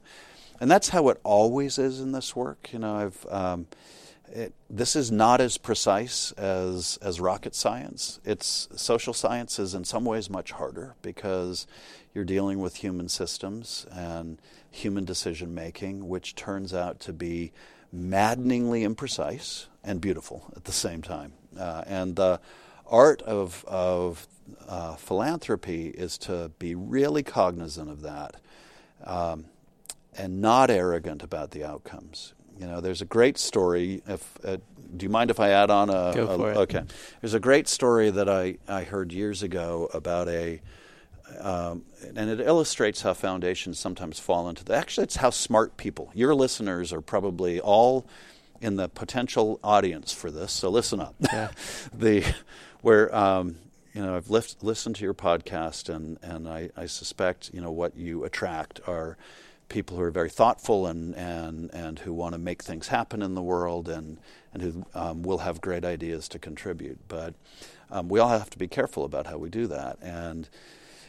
And 0.60 0.70
that's 0.70 0.90
how 0.90 1.10
it 1.10 1.20
always 1.24 1.78
is 1.78 2.00
in 2.00 2.12
this 2.12 2.36
work. 2.36 2.72
You 2.72 2.80
know, 2.80 2.96
I've 2.96 3.26
um, 3.30 3.68
it, 4.34 4.54
this 4.70 4.96
is 4.96 5.12
not 5.12 5.42
as 5.42 5.58
precise 5.58 6.32
as, 6.34 6.98
as 7.02 7.20
rocket 7.20 7.56
science. 7.56 8.20
It's 8.24 8.70
social 8.76 9.14
science 9.14 9.60
is 9.60 9.74
in 9.74 9.84
some 9.84 10.06
ways 10.06 10.30
much 10.30 10.52
harder 10.52 10.96
because 11.02 11.68
you're 12.14 12.26
dealing 12.26 12.60
with 12.60 12.78
human 12.78 13.10
systems 13.10 13.86
and 13.92 14.40
human 14.70 15.06
decision 15.06 15.54
making, 15.54 16.08
which 16.08 16.36
turns 16.36 16.74
out 16.74 17.00
to 17.02 17.14
be 17.14 17.52
maddeningly 17.92 18.86
imprecise 18.86 19.66
and 19.84 20.00
beautiful 20.00 20.52
at 20.56 20.64
the 20.64 20.72
same 20.72 21.02
time. 21.02 21.34
Uh, 21.60 21.84
and 21.86 22.16
the 22.16 22.40
art 22.92 23.22
of, 23.24 23.66
of 23.68 24.28
uh, 24.68 24.96
philanthropy 24.96 25.88
is 25.88 26.18
to 26.20 26.52
be 26.60 26.76
really 26.76 27.24
cognizant 27.24 27.90
of 27.90 28.02
that 28.02 28.36
um, 29.06 29.46
and 30.18 30.42
not 30.42 30.70
arrogant 30.70 31.24
about 31.24 31.52
the 31.52 31.64
outcomes. 31.64 32.34
You 32.60 32.68
know, 32.68 32.82
there's 32.82 33.02
a 33.02 33.06
great 33.06 33.38
story. 33.38 34.04
If 34.06 34.38
uh, 34.46 34.58
do 34.96 35.06
you 35.06 35.10
mind 35.10 35.32
if 35.32 35.40
I 35.40 35.50
add 35.50 35.72
on 35.72 35.90
a? 35.90 36.12
Go 36.14 36.38
for 36.38 36.50
a, 36.50 36.52
it. 36.52 36.58
Okay, 36.58 36.84
there's 37.22 37.34
a 37.34 37.40
great 37.40 37.68
story 37.68 38.12
that 38.12 38.30
I 38.30 38.58
I 38.68 38.84
heard 38.84 39.12
years 39.12 39.42
ago 39.42 39.90
about 39.94 40.28
a. 40.28 40.62
Um, 41.40 41.86
and 42.14 42.30
it 42.30 42.42
illustrates 42.42 43.04
how 43.04 43.14
foundations 43.14 43.80
sometimes 43.80 44.20
fall 44.20 44.50
into 44.50 44.66
the. 44.66 44.76
Actually, 44.76 45.06
it's 45.06 45.16
how 45.16 45.30
smart 45.30 45.78
people. 45.78 46.12
Your 46.14 46.36
listeners 46.36 46.92
are 46.92 47.00
probably 47.00 47.60
all 47.60 48.06
in 48.60 48.76
the 48.76 48.90
potential 48.90 49.60
audience 49.64 50.12
for 50.12 50.30
this. 50.30 50.52
So 50.52 50.70
listen 50.70 51.00
up. 51.00 51.16
Yeah. 51.22 51.52
the 51.94 52.26
where 52.82 53.14
um, 53.16 53.58
you 53.94 54.02
know 54.02 54.16
I've 54.16 54.30
listened 54.30 54.96
to 54.98 55.04
your 55.04 55.14
podcast, 55.14 55.94
and 55.94 56.18
and 56.22 56.48
I, 56.48 56.70
I 56.76 56.86
suspect 56.86 57.52
you 57.54 57.62
know 57.62 57.72
what 57.72 57.96
you 57.96 58.24
attract 58.24 58.82
are 58.88 59.18
people 59.72 59.96
who 59.96 60.04
are 60.04 60.12
very 60.12 60.30
thoughtful 60.30 60.86
and, 60.86 61.16
and, 61.16 61.74
and 61.74 62.00
who 62.00 62.14
want 62.14 62.34
to 62.34 62.40
make 62.40 62.62
things 62.62 62.90
happen 62.90 63.22
in 63.22 63.36
the 63.36 63.42
world 63.42 63.88
and, 63.88 64.18
and 64.54 64.62
who 64.62 64.86
um, 64.94 65.24
will 65.24 65.40
have 65.40 65.62
great 65.62 65.86
ideas 65.86 66.28
to 66.28 66.38
contribute. 66.38 67.00
But 67.08 67.34
um, 67.90 68.10
we 68.10 68.20
all 68.20 68.30
have 68.30 68.50
to 68.50 68.58
be 68.58 68.68
careful 68.68 69.06
about 69.06 69.28
how 69.28 69.38
we 69.38 69.50
do 69.50 69.68
that. 69.68 69.98
And 70.02 70.50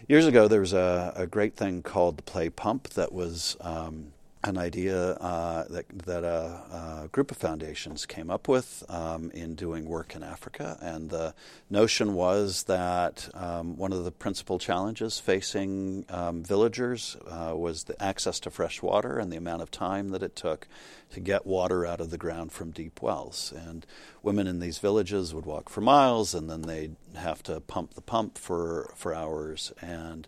years 0.08 0.26
ago, 0.26 0.46
there 0.46 0.60
was 0.60 0.72
a, 0.72 1.12
a 1.16 1.26
great 1.26 1.56
thing 1.56 1.82
called 1.82 2.18
the 2.18 2.22
play 2.22 2.50
pump 2.50 2.90
that 2.90 3.12
was 3.12 3.56
um, 3.60 4.11
an 4.44 4.58
idea 4.58 5.12
uh, 5.12 5.64
that, 5.70 5.84
that 6.04 6.24
a, 6.24 7.04
a, 7.04 7.08
group 7.12 7.30
of 7.30 7.36
foundations 7.36 8.06
came 8.06 8.28
up 8.28 8.48
with 8.48 8.82
um, 8.88 9.30
in 9.32 9.54
doing 9.54 9.84
work 9.84 10.16
in 10.16 10.22
Africa. 10.22 10.76
And 10.80 11.10
the 11.10 11.34
notion 11.70 12.14
was 12.14 12.64
that 12.64 13.28
um, 13.34 13.76
one 13.76 13.92
of 13.92 14.04
the 14.04 14.10
principal 14.10 14.58
challenges 14.58 15.20
facing 15.20 16.04
um, 16.08 16.42
villagers 16.42 17.16
uh, 17.28 17.54
was 17.56 17.84
the 17.84 18.02
access 18.02 18.40
to 18.40 18.50
fresh 18.50 18.82
water 18.82 19.18
and 19.18 19.32
the 19.32 19.36
amount 19.36 19.62
of 19.62 19.70
time 19.70 20.10
that 20.10 20.22
it 20.22 20.34
took 20.34 20.66
to 21.10 21.20
get 21.20 21.46
water 21.46 21.86
out 21.86 22.00
of 22.00 22.10
the 22.10 22.18
ground 22.18 22.50
from 22.52 22.72
deep 22.72 23.00
wells. 23.00 23.52
And 23.54 23.86
women 24.22 24.48
in 24.48 24.58
these 24.58 24.78
villages 24.78 25.32
would 25.32 25.46
walk 25.46 25.68
for 25.68 25.82
miles 25.82 26.34
and 26.34 26.50
then 26.50 26.62
they'd 26.62 26.96
have 27.14 27.42
to 27.44 27.60
pump 27.60 27.94
the 27.94 28.00
pump 28.00 28.38
for, 28.38 28.92
for 28.96 29.14
hours. 29.14 29.72
And 29.80 30.26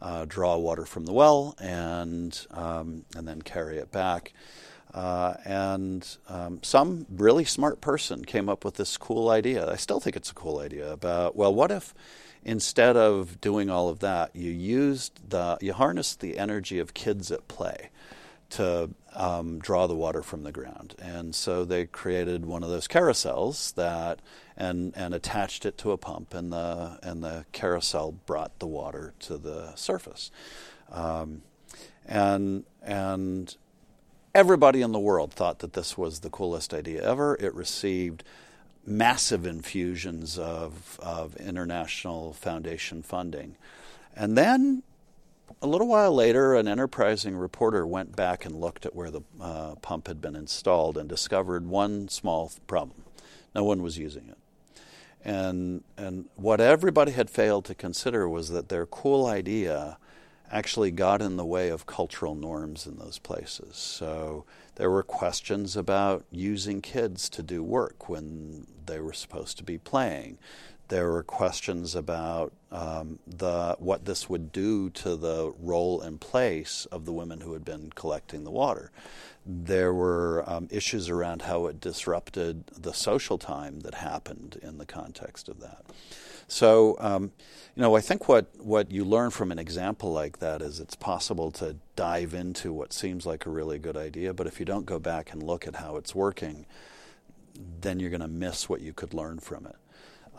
uh, 0.00 0.24
draw 0.26 0.56
water 0.56 0.84
from 0.84 1.06
the 1.06 1.12
well 1.12 1.54
and 1.60 2.46
um, 2.50 3.04
and 3.16 3.26
then 3.26 3.42
carry 3.42 3.78
it 3.78 3.90
back. 3.90 4.32
Uh, 4.92 5.34
and 5.44 6.16
um, 6.28 6.58
some 6.62 7.06
really 7.08 7.44
smart 7.44 7.80
person 7.80 8.24
came 8.24 8.48
up 8.48 8.64
with 8.64 8.74
this 8.74 8.96
cool 8.96 9.28
idea. 9.28 9.70
I 9.70 9.76
still 9.76 10.00
think 10.00 10.16
it's 10.16 10.32
a 10.32 10.34
cool 10.34 10.58
idea 10.58 10.92
about 10.92 11.36
well, 11.36 11.54
what 11.54 11.70
if 11.70 11.94
instead 12.44 12.96
of 12.96 13.40
doing 13.40 13.70
all 13.70 13.88
of 13.88 14.00
that, 14.00 14.34
you 14.34 14.50
used 14.50 15.30
the 15.30 15.58
you 15.60 15.72
harnessed 15.72 16.20
the 16.20 16.38
energy 16.38 16.78
of 16.78 16.94
kids 16.94 17.30
at 17.30 17.46
play 17.48 17.90
to 18.50 18.90
um, 19.14 19.58
draw 19.58 19.86
the 19.86 19.94
water 19.94 20.22
from 20.22 20.42
the 20.42 20.52
ground. 20.52 20.94
And 21.00 21.34
so 21.34 21.64
they 21.64 21.86
created 21.86 22.46
one 22.46 22.62
of 22.62 22.70
those 22.70 22.88
carousels 22.88 23.74
that 23.74 24.20
and 24.56 24.92
and 24.96 25.14
attached 25.14 25.64
it 25.64 25.78
to 25.78 25.92
a 25.92 25.96
pump, 25.96 26.34
and 26.34 26.52
the 26.52 26.98
and 27.02 27.24
the 27.24 27.46
carousel 27.52 28.12
brought 28.26 28.58
the 28.58 28.66
water 28.66 29.14
to 29.20 29.38
the 29.38 29.74
surface. 29.74 30.30
Um, 30.90 31.42
and 32.06 32.64
and 32.82 33.56
everybody 34.34 34.82
in 34.82 34.92
the 34.92 34.98
world 34.98 35.32
thought 35.32 35.60
that 35.60 35.72
this 35.72 35.96
was 35.96 36.20
the 36.20 36.30
coolest 36.30 36.74
idea 36.74 37.02
ever. 37.02 37.36
It 37.40 37.54
received 37.54 38.22
massive 38.86 39.46
infusions 39.46 40.38
of 40.38 40.98
of 41.02 41.36
international 41.36 42.32
foundation 42.32 43.02
funding. 43.02 43.56
And 44.16 44.36
then 44.36 44.82
a 45.62 45.66
little 45.66 45.86
while 45.86 46.14
later, 46.14 46.54
an 46.54 46.68
enterprising 46.68 47.36
reporter 47.36 47.86
went 47.86 48.16
back 48.16 48.44
and 48.44 48.54
looked 48.54 48.86
at 48.86 48.94
where 48.94 49.10
the 49.10 49.22
uh, 49.40 49.74
pump 49.76 50.06
had 50.06 50.20
been 50.20 50.36
installed 50.36 50.96
and 50.96 51.08
discovered 51.08 51.66
one 51.66 52.08
small 52.08 52.52
problem. 52.66 53.04
No 53.54 53.64
one 53.64 53.82
was 53.82 53.98
using 53.98 54.28
it. 54.28 54.38
And, 55.24 55.84
and 55.96 56.26
what 56.36 56.60
everybody 56.60 57.12
had 57.12 57.28
failed 57.28 57.64
to 57.66 57.74
consider 57.74 58.28
was 58.28 58.48
that 58.50 58.68
their 58.68 58.86
cool 58.86 59.26
idea 59.26 59.98
actually 60.50 60.90
got 60.90 61.22
in 61.22 61.36
the 61.36 61.44
way 61.44 61.68
of 61.68 61.86
cultural 61.86 62.34
norms 62.34 62.86
in 62.86 62.98
those 62.98 63.18
places. 63.18 63.76
So 63.76 64.44
there 64.76 64.90
were 64.90 65.02
questions 65.02 65.76
about 65.76 66.24
using 66.30 66.80
kids 66.80 67.28
to 67.30 67.42
do 67.42 67.62
work 67.62 68.08
when 68.08 68.66
they 68.86 69.00
were 69.00 69.12
supposed 69.12 69.58
to 69.58 69.62
be 69.62 69.78
playing. 69.78 70.38
There 70.90 71.08
were 71.12 71.22
questions 71.22 71.94
about 71.94 72.52
um, 72.72 73.20
the 73.24 73.76
what 73.78 74.04
this 74.06 74.28
would 74.28 74.50
do 74.50 74.90
to 74.90 75.14
the 75.14 75.54
role 75.60 76.00
and 76.00 76.20
place 76.20 76.84
of 76.90 77.04
the 77.04 77.12
women 77.12 77.40
who 77.40 77.52
had 77.52 77.64
been 77.64 77.90
collecting 77.94 78.42
the 78.42 78.50
water. 78.50 78.90
There 79.46 79.94
were 79.94 80.42
um, 80.48 80.66
issues 80.68 81.08
around 81.08 81.42
how 81.42 81.66
it 81.66 81.80
disrupted 81.80 82.66
the 82.76 82.92
social 82.92 83.38
time 83.38 83.80
that 83.80 83.94
happened 83.94 84.58
in 84.62 84.78
the 84.78 84.84
context 84.84 85.48
of 85.48 85.60
that. 85.60 85.84
So, 86.48 86.96
um, 86.98 87.30
you 87.76 87.82
know, 87.82 87.94
I 87.94 88.00
think 88.00 88.28
what, 88.28 88.46
what 88.58 88.90
you 88.90 89.04
learn 89.04 89.30
from 89.30 89.52
an 89.52 89.60
example 89.60 90.12
like 90.12 90.40
that 90.40 90.60
is 90.60 90.80
it's 90.80 90.96
possible 90.96 91.52
to 91.52 91.76
dive 91.94 92.34
into 92.34 92.72
what 92.72 92.92
seems 92.92 93.24
like 93.24 93.46
a 93.46 93.50
really 93.50 93.78
good 93.78 93.96
idea, 93.96 94.34
but 94.34 94.48
if 94.48 94.58
you 94.58 94.66
don't 94.66 94.84
go 94.84 94.98
back 94.98 95.32
and 95.32 95.40
look 95.40 95.68
at 95.68 95.76
how 95.76 95.96
it's 95.96 96.12
working, 96.12 96.66
then 97.80 98.00
you're 98.00 98.10
going 98.10 98.20
to 98.20 98.26
miss 98.28 98.68
what 98.68 98.80
you 98.80 98.92
could 98.92 99.14
learn 99.14 99.38
from 99.38 99.64
it. 99.66 99.76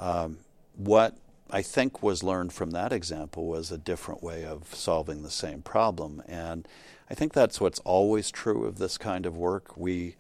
Um, 0.02 0.40
what 0.76 1.16
I 1.50 1.62
think 1.62 2.02
was 2.02 2.24
learned 2.24 2.52
from 2.52 2.72
that 2.72 2.92
example 2.92 3.46
was 3.48 3.72
a 3.72 3.78
different 3.78 4.24
way 4.24 4.44
of 4.44 4.74
solving 4.74 5.22
the 5.22 5.30
same 5.30 5.62
problem. 5.62 6.24
And 6.28 6.68
I 7.10 7.14
think 7.14 7.34
that's 7.34 7.62
what's 7.62 7.80
always 7.80 8.32
true 8.32 8.66
of 8.66 8.78
this 8.78 8.98
kind 8.98 9.26
of 9.26 9.38
work. 9.38 9.78
We, 9.78 10.16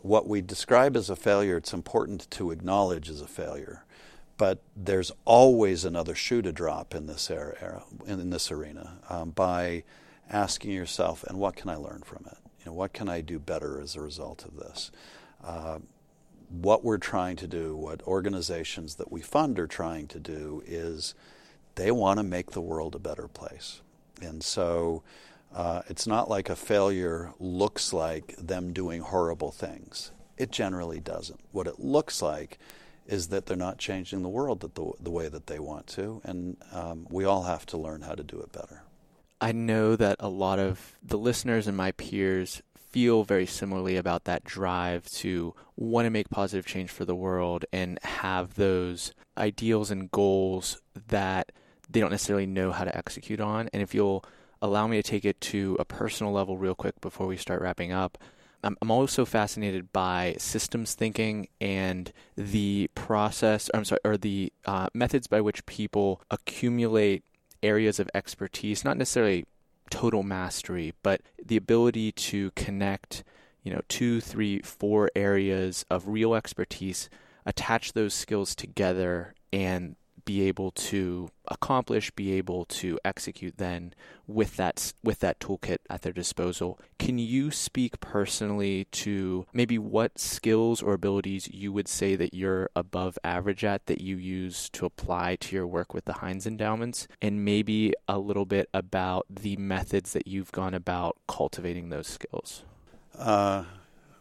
what 0.00 0.26
we 0.26 0.40
describe 0.40 0.96
as 0.96 1.08
a 1.08 1.16
failure, 1.16 1.56
it's 1.56 1.72
important 1.72 2.30
to 2.32 2.50
acknowledge 2.50 3.08
as 3.08 3.20
a 3.20 3.26
failure. 3.26 3.84
But 4.38 4.60
there's 4.74 5.12
always 5.24 5.84
another 5.84 6.14
shoe 6.14 6.42
to 6.42 6.52
drop 6.52 6.94
in 6.94 7.06
this 7.06 7.30
era, 7.30 7.84
in 8.06 8.30
this 8.30 8.50
arena, 8.50 8.98
um, 9.08 9.30
by 9.30 9.84
asking 10.30 10.72
yourself, 10.72 11.22
and 11.24 11.38
what 11.38 11.54
can 11.54 11.68
I 11.68 11.76
learn 11.76 12.02
from 12.04 12.24
it? 12.26 12.38
You 12.60 12.66
know, 12.66 12.72
what 12.72 12.92
can 12.92 13.08
I 13.08 13.20
do 13.20 13.38
better 13.38 13.80
as 13.80 13.94
a 13.94 14.00
result 14.00 14.44
of 14.44 14.56
this? 14.56 14.90
Uh, 15.44 15.78
what 16.52 16.84
we're 16.84 16.98
trying 16.98 17.36
to 17.36 17.46
do, 17.46 17.74
what 17.76 18.02
organizations 18.02 18.96
that 18.96 19.10
we 19.10 19.20
fund 19.22 19.58
are 19.58 19.66
trying 19.66 20.06
to 20.08 20.20
do, 20.20 20.62
is 20.66 21.14
they 21.74 21.90
want 21.90 22.18
to 22.18 22.22
make 22.22 22.50
the 22.50 22.60
world 22.60 22.94
a 22.94 22.98
better 22.98 23.26
place. 23.28 23.80
And 24.20 24.44
so 24.44 25.02
uh, 25.54 25.82
it's 25.88 26.06
not 26.06 26.28
like 26.28 26.50
a 26.50 26.56
failure 26.56 27.32
looks 27.38 27.92
like 27.92 28.36
them 28.36 28.72
doing 28.72 29.00
horrible 29.00 29.50
things. 29.50 30.12
It 30.36 30.50
generally 30.50 31.00
doesn't. 31.00 31.40
What 31.52 31.66
it 31.66 31.80
looks 31.80 32.22
like 32.22 32.58
is 33.06 33.28
that 33.28 33.46
they're 33.46 33.56
not 33.56 33.78
changing 33.78 34.22
the 34.22 34.28
world 34.28 34.60
the, 34.60 34.92
the 35.00 35.10
way 35.10 35.28
that 35.28 35.46
they 35.46 35.58
want 35.58 35.86
to, 35.88 36.20
and 36.24 36.56
um, 36.72 37.06
we 37.10 37.24
all 37.24 37.42
have 37.42 37.66
to 37.66 37.76
learn 37.76 38.02
how 38.02 38.14
to 38.14 38.22
do 38.22 38.40
it 38.40 38.52
better. 38.52 38.82
I 39.40 39.52
know 39.52 39.96
that 39.96 40.16
a 40.20 40.28
lot 40.28 40.60
of 40.60 40.96
the 41.02 41.18
listeners 41.18 41.66
and 41.66 41.76
my 41.76 41.92
peers 41.92 42.62
feel 42.92 43.24
very 43.24 43.46
similarly 43.46 43.96
about 43.96 44.24
that 44.24 44.44
drive 44.44 45.06
to 45.06 45.54
want 45.76 46.06
to 46.06 46.10
make 46.10 46.28
positive 46.28 46.66
change 46.66 46.90
for 46.90 47.04
the 47.04 47.14
world 47.14 47.64
and 47.72 47.98
have 48.02 48.54
those 48.54 49.12
ideals 49.36 49.90
and 49.90 50.10
goals 50.10 50.80
that 51.08 51.50
they 51.88 52.00
don't 52.00 52.10
necessarily 52.10 52.46
know 52.46 52.70
how 52.70 52.84
to 52.84 52.96
execute 52.96 53.40
on. 53.40 53.68
And 53.72 53.82
if 53.82 53.94
you'll 53.94 54.24
allow 54.60 54.86
me 54.86 54.96
to 54.96 55.02
take 55.02 55.24
it 55.24 55.40
to 55.40 55.76
a 55.80 55.84
personal 55.84 56.32
level 56.32 56.56
real 56.56 56.74
quick 56.74 57.00
before 57.00 57.26
we 57.26 57.36
start 57.36 57.62
wrapping 57.62 57.92
up, 57.92 58.18
I'm, 58.62 58.76
I'm 58.80 58.90
also 58.90 59.24
fascinated 59.24 59.92
by 59.92 60.36
systems 60.38 60.94
thinking 60.94 61.48
and 61.60 62.12
the 62.36 62.88
process, 62.94 63.70
I'm 63.74 63.84
sorry, 63.84 64.00
or 64.04 64.16
the 64.16 64.52
uh, 64.64 64.88
methods 64.94 65.26
by 65.26 65.40
which 65.40 65.66
people 65.66 66.22
accumulate 66.30 67.24
areas 67.62 67.98
of 67.98 68.10
expertise, 68.14 68.84
not 68.84 68.96
necessarily 68.96 69.46
total 69.92 70.22
mastery, 70.22 70.94
but 71.02 71.20
the 71.44 71.58
ability 71.58 72.12
to 72.12 72.50
connect, 72.52 73.22
you 73.62 73.70
know, 73.70 73.82
two, 73.88 74.22
three, 74.22 74.60
four 74.62 75.10
areas 75.14 75.84
of 75.90 76.08
real 76.08 76.34
expertise, 76.34 77.10
attach 77.44 77.92
those 77.92 78.14
skills 78.14 78.54
together, 78.54 79.34
and 79.52 79.96
be 80.24 80.46
able 80.46 80.70
to 80.70 81.28
accomplish, 81.48 82.10
be 82.10 82.32
able 82.32 82.64
to 82.64 82.98
execute 83.04 83.58
then 83.58 83.94
with 84.26 84.56
that 84.56 84.92
with 85.02 85.20
that 85.20 85.40
toolkit 85.40 85.78
at 85.90 86.02
their 86.02 86.12
disposal. 86.12 86.78
Can 86.98 87.18
you 87.18 87.50
speak 87.50 88.00
personally 88.00 88.86
to 88.92 89.46
maybe 89.52 89.78
what 89.78 90.18
skills 90.18 90.82
or 90.82 90.94
abilities 90.94 91.48
you 91.48 91.72
would 91.72 91.88
say 91.88 92.16
that 92.16 92.34
you're 92.34 92.70
above 92.76 93.18
average 93.24 93.64
at 93.64 93.86
that 93.86 94.00
you 94.00 94.16
use 94.16 94.68
to 94.70 94.86
apply 94.86 95.36
to 95.36 95.56
your 95.56 95.66
work 95.66 95.92
with 95.92 96.04
the 96.04 96.14
Heinz 96.14 96.46
endowments 96.46 97.08
and 97.20 97.44
maybe 97.44 97.92
a 98.08 98.18
little 98.18 98.46
bit 98.46 98.68
about 98.72 99.26
the 99.28 99.56
methods 99.56 100.12
that 100.12 100.26
you've 100.26 100.52
gone 100.52 100.74
about 100.74 101.16
cultivating 101.26 101.88
those 101.88 102.06
skills? 102.06 102.64
Uh, 103.18 103.64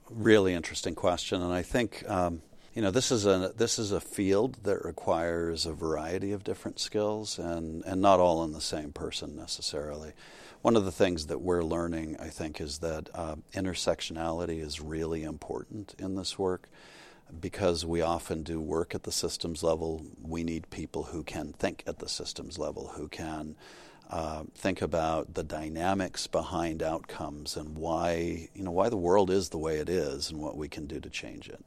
really 0.10 0.54
interesting 0.54 0.96
question 0.96 1.42
and 1.42 1.54
I 1.54 1.62
think 1.62 2.04
um, 2.08 2.42
you 2.74 2.82
know 2.82 2.92
this 2.92 3.12
is 3.12 3.26
a 3.26 3.54
this 3.58 3.78
is 3.78 3.92
a 3.92 4.00
field 4.00 4.64
that 4.64 4.86
requires 4.86 5.66
a 5.66 5.74
variety 5.74 6.32
of 6.32 6.44
different 6.44 6.80
skills 6.80 7.38
and 7.38 7.84
and 7.86 8.02
not 8.02 8.20
all 8.20 8.44
in 8.44 8.54
the 8.54 8.62
same 8.62 8.92
person 8.92 9.36
necessarily. 9.36 10.14
One 10.62 10.76
of 10.76 10.86
the 10.86 10.92
things 10.92 11.26
that 11.28 11.42
we're 11.42 11.64
learning, 11.64 12.18
I 12.20 12.28
think, 12.28 12.62
is 12.62 12.80
that 12.80 13.10
uh, 13.16 13.36
intersectionality 13.54 14.62
is 14.62 14.80
really 14.80 15.24
important 15.24 15.96
in 15.98 16.16
this 16.16 16.38
work 16.38 16.70
because 17.40 17.84
we 17.84 18.02
often 18.02 18.44
do 18.44 18.62
work 18.62 18.94
at 18.94 19.04
the 19.04 19.12
systems 19.12 19.64
level. 19.64 20.06
We 20.22 20.44
need 20.44 20.70
people 20.70 21.04
who 21.04 21.24
can 21.24 21.54
think 21.54 21.84
at 21.88 21.98
the 21.98 22.08
systems 22.08 22.60
level, 22.60 22.90
who 22.96 23.08
can 23.08 23.56
uh, 24.12 24.44
think 24.54 24.82
about 24.82 25.34
the 25.34 25.44
dynamics 25.44 26.28
behind 26.28 26.84
outcomes 26.84 27.58
and 27.58 27.76
why 27.76 28.50
you 28.54 28.64
know 28.64 28.72
why 28.72 28.90
the 28.90 28.98
world 28.98 29.30
is 29.30 29.50
the 29.50 29.58
way 29.58 29.78
it 29.78 29.90
is 29.90 30.30
and 30.30 30.40
what 30.40 30.58
we 30.58 30.70
can 30.70 30.86
do 30.86 31.00
to 31.00 31.10
change 31.10 31.50
it. 31.50 31.66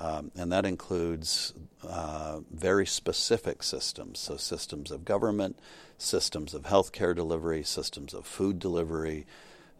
Um, 0.00 0.30
and 0.34 0.50
that 0.50 0.64
includes 0.64 1.52
uh, 1.86 2.40
very 2.50 2.86
specific 2.86 3.62
systems, 3.62 4.18
so 4.18 4.38
systems 4.38 4.90
of 4.90 5.04
government, 5.04 5.58
systems 5.98 6.54
of 6.54 6.62
healthcare 6.62 7.14
delivery, 7.14 7.62
systems 7.62 8.14
of 8.14 8.26
food 8.26 8.58
delivery, 8.58 9.26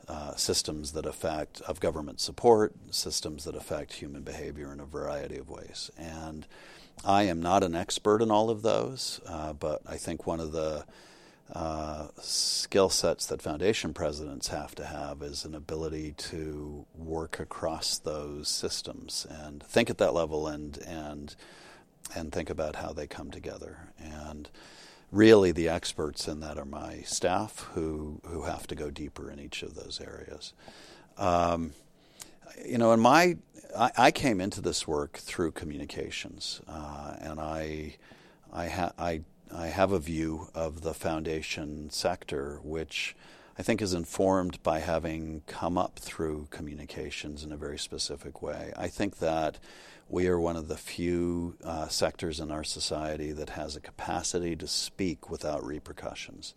uh, 0.09 0.35
systems 0.35 0.93
that 0.93 1.07
affect 1.07 1.63
of 1.63 1.81
government 1.81 2.21
support, 2.21 2.75
systems 2.91 3.45
that 3.45 3.57
affect 3.57 3.95
human 3.95 4.23
behavior 4.23 4.71
in 4.73 4.81
a 4.81 4.85
variety 4.85 5.39
of 5.39 5.49
ways. 5.49 5.91
And 5.97 6.47
I 7.03 7.23
am 7.23 7.41
not 7.41 7.65
an 7.65 7.75
expert 7.75 8.21
in 8.21 8.31
all 8.31 8.51
of 8.51 8.61
those, 8.61 9.23
uh, 9.27 9.55
but 9.55 9.81
I 9.87 9.97
think 9.97 10.27
one 10.27 10.41
of 10.41 10.53
the 10.53 10.85
uh, 11.53 12.09
skill 12.21 12.89
sets 12.89 13.27
that 13.27 13.43
foundation 13.43 13.93
presidents 13.93 14.49
have 14.49 14.75
to 14.77 14.85
have 14.85 15.23
is 15.23 15.45
an 15.45 15.55
ability 15.55 16.15
to 16.17 16.87
work 16.95 17.41
across 17.41 17.99
those 17.99 18.49
systems 18.49 19.27
and 19.29 19.63
think 19.65 19.91
at 19.91 19.99
that 19.99 20.15
level 20.15 20.47
and 20.47 20.79
and 20.87 21.35
and 22.15 22.33
think 22.33 22.51
about 22.51 22.77
how 22.77 22.93
they 22.93 23.07
come 23.07 23.31
together. 23.31 23.93
And 23.99 24.49
really, 25.11 25.53
the 25.53 25.69
experts 25.69 26.29
in 26.29 26.41
that 26.41 26.57
are 26.57 26.65
my 26.65 27.01
staff 27.03 27.69
who 27.75 28.21
who 28.27 28.43
have 28.43 28.67
to 28.69 28.75
go 28.75 28.91
deeper 28.91 29.31
in 29.31 29.41
each 29.41 29.63
of 29.63 29.75
those 29.75 30.01
areas. 30.01 30.53
Um, 31.19 31.73
you 32.65 32.79
know, 32.79 32.93
in 32.93 33.01
my 33.01 33.37
I, 33.77 33.91
I, 33.97 34.11
came 34.11 34.41
into 34.41 34.61
this 34.61 34.87
work 34.89 35.19
through 35.19 35.53
communications, 35.53 36.61
uh, 36.67 37.15
and 37.21 37.41
I 37.41 37.97
I, 38.53 38.69
ha- 38.69 38.93
I 38.99 39.23
I 39.53 39.69
have 39.69 39.93
a 39.93 39.99
view 39.99 40.49
of 40.55 40.83
the 40.83 40.95
foundation 40.95 41.91
sector, 41.91 42.61
which 42.63 43.17
I 43.59 43.63
think 43.63 43.83
is 43.83 43.93
informed 43.93 44.63
by 44.63 44.79
having 44.79 45.43
come 45.47 45.77
up 45.77 45.99
through 45.99 46.49
communications 46.51 47.43
in 47.43 47.53
a 47.53 47.57
very 47.57 47.79
specific 47.79 48.41
way. 48.43 48.73
I 48.77 48.89
think 48.89 49.19
that 49.19 49.59
we 50.09 50.29
are 50.29 50.41
one 50.41 50.57
of 50.57 50.69
the 50.69 50.77
few 50.77 51.57
uh, 51.65 51.89
sectors 51.89 52.41
in 52.41 52.51
our 52.51 52.65
society 52.65 53.33
that 53.33 53.51
has 53.51 53.77
a 53.77 53.81
capacity 53.81 54.57
to 54.57 54.67
speak 54.67 55.31
without 55.31 55.65
repercussions. 55.65 56.55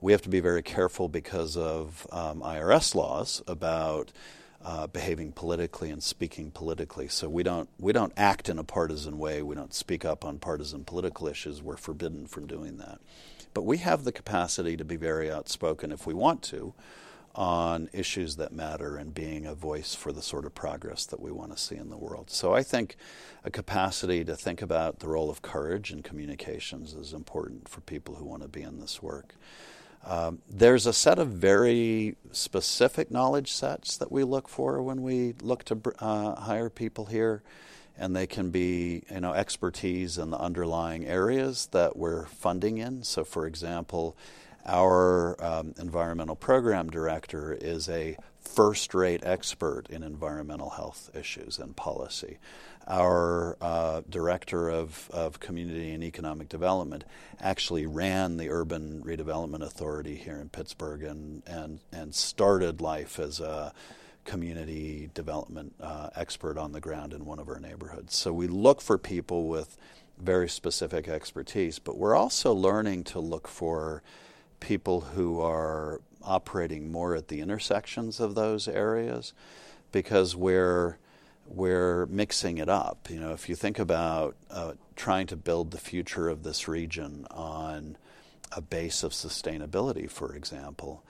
We 0.00 0.12
have 0.12 0.22
to 0.22 0.28
be 0.28 0.40
very 0.40 0.62
careful 0.62 1.08
because 1.08 1.56
of 1.56 2.06
um, 2.12 2.40
IRS 2.40 2.94
laws 2.94 3.42
about 3.46 4.12
uh, 4.64 4.86
behaving 4.86 5.32
politically 5.32 5.90
and 5.90 6.02
speaking 6.02 6.50
politically. 6.50 7.06
So 7.08 7.28
we 7.28 7.42
don't 7.42 7.68
we 7.78 7.92
don't 7.92 8.12
act 8.16 8.48
in 8.48 8.58
a 8.58 8.64
partisan 8.64 9.18
way. 9.18 9.42
We 9.42 9.54
don't 9.54 9.74
speak 9.74 10.04
up 10.04 10.24
on 10.24 10.38
partisan 10.38 10.84
political 10.84 11.28
issues. 11.28 11.62
We're 11.62 11.76
forbidden 11.76 12.26
from 12.26 12.46
doing 12.46 12.78
that. 12.78 13.00
But 13.52 13.62
we 13.62 13.78
have 13.78 14.04
the 14.04 14.12
capacity 14.12 14.76
to 14.76 14.84
be 14.84 14.96
very 14.96 15.30
outspoken 15.30 15.92
if 15.92 16.06
we 16.06 16.14
want 16.14 16.42
to 16.44 16.74
on 17.34 17.90
issues 17.92 18.36
that 18.36 18.52
matter 18.52 18.96
and 18.96 19.12
being 19.12 19.44
a 19.44 19.54
voice 19.54 19.94
for 19.94 20.12
the 20.12 20.22
sort 20.22 20.44
of 20.46 20.54
progress 20.54 21.04
that 21.06 21.20
we 21.20 21.32
want 21.32 21.50
to 21.50 21.60
see 21.60 21.74
in 21.74 21.90
the 21.90 21.96
world. 21.96 22.30
So 22.30 22.54
I 22.54 22.62
think 22.62 22.96
a 23.42 23.50
capacity 23.50 24.24
to 24.24 24.36
think 24.36 24.62
about 24.62 25.00
the 25.00 25.08
role 25.08 25.30
of 25.30 25.42
courage 25.42 25.92
in 25.92 26.02
communications 26.02 26.94
is 26.94 27.12
important 27.12 27.68
for 27.68 27.80
people 27.80 28.14
who 28.14 28.24
want 28.24 28.42
to 28.42 28.48
be 28.48 28.62
in 28.62 28.78
this 28.78 29.02
work. 29.02 29.34
Um, 30.06 30.40
there's 30.50 30.86
a 30.86 30.92
set 30.92 31.18
of 31.18 31.28
very 31.28 32.16
specific 32.30 33.10
knowledge 33.10 33.52
sets 33.52 33.96
that 33.96 34.12
we 34.12 34.22
look 34.22 34.48
for 34.48 34.82
when 34.82 35.02
we 35.02 35.34
look 35.40 35.64
to 35.64 35.80
uh, 35.98 36.40
hire 36.40 36.68
people 36.68 37.06
here, 37.06 37.42
and 37.96 38.14
they 38.14 38.26
can 38.26 38.50
be, 38.50 39.04
you 39.10 39.20
know, 39.20 39.32
expertise 39.32 40.18
in 40.18 40.30
the 40.30 40.38
underlying 40.38 41.06
areas 41.06 41.68
that 41.72 41.96
we're 41.96 42.26
funding 42.26 42.78
in. 42.78 43.02
So, 43.02 43.24
for 43.24 43.46
example, 43.46 44.14
our 44.66 45.42
um, 45.44 45.74
environmental 45.78 46.36
program 46.36 46.90
director 46.90 47.52
is 47.52 47.88
a 47.88 48.16
first 48.40 48.94
rate 48.94 49.20
expert 49.24 49.88
in 49.90 50.02
environmental 50.02 50.70
health 50.70 51.10
issues 51.14 51.58
and 51.58 51.74
policy 51.76 52.38
our 52.86 53.56
uh, 53.60 54.02
director 54.08 54.68
of, 54.68 55.08
of 55.12 55.40
community 55.40 55.92
and 55.92 56.04
economic 56.04 56.48
development 56.48 57.04
actually 57.40 57.86
ran 57.86 58.36
the 58.36 58.50
urban 58.50 59.02
redevelopment 59.02 59.62
authority 59.62 60.16
here 60.16 60.36
in 60.36 60.48
Pittsburgh 60.48 61.02
and, 61.02 61.42
and, 61.46 61.80
and 61.92 62.14
started 62.14 62.80
life 62.80 63.18
as 63.18 63.40
a 63.40 63.72
community 64.24 65.10
development 65.14 65.74
uh, 65.80 66.10
expert 66.14 66.58
on 66.58 66.72
the 66.72 66.80
ground 66.80 67.12
in 67.12 67.24
one 67.24 67.38
of 67.38 67.48
our 67.48 67.60
neighborhoods. 67.60 68.16
So 68.16 68.32
we 68.32 68.46
look 68.46 68.80
for 68.80 68.98
people 68.98 69.48
with 69.48 69.76
very 70.18 70.48
specific 70.48 71.08
expertise, 71.08 71.78
but 71.78 71.96
we're 71.96 72.14
also 72.14 72.52
learning 72.52 73.04
to 73.04 73.18
look 73.18 73.48
for 73.48 74.02
people 74.64 75.02
who 75.02 75.40
are 75.42 76.00
operating 76.22 76.90
more 76.90 77.14
at 77.14 77.28
the 77.28 77.40
intersections 77.40 78.18
of 78.18 78.34
those 78.34 78.66
areas 78.66 79.34
because 79.92 80.34
we're 80.34 80.96
we're 81.46 82.06
mixing 82.06 82.56
it 82.56 82.70
up. 82.70 83.08
You 83.10 83.20
know, 83.20 83.32
if 83.32 83.50
you 83.50 83.54
think 83.54 83.78
about 83.78 84.34
uh, 84.50 84.72
trying 84.96 85.26
to 85.26 85.36
build 85.36 85.70
the 85.70 85.78
future 85.78 86.30
of 86.30 86.42
this 86.42 86.66
region 86.66 87.26
on 87.30 87.98
a 88.52 88.62
base 88.62 89.02
of 89.02 89.12
sustainability, 89.12 90.10
for 90.10 90.34
example, 90.34 91.04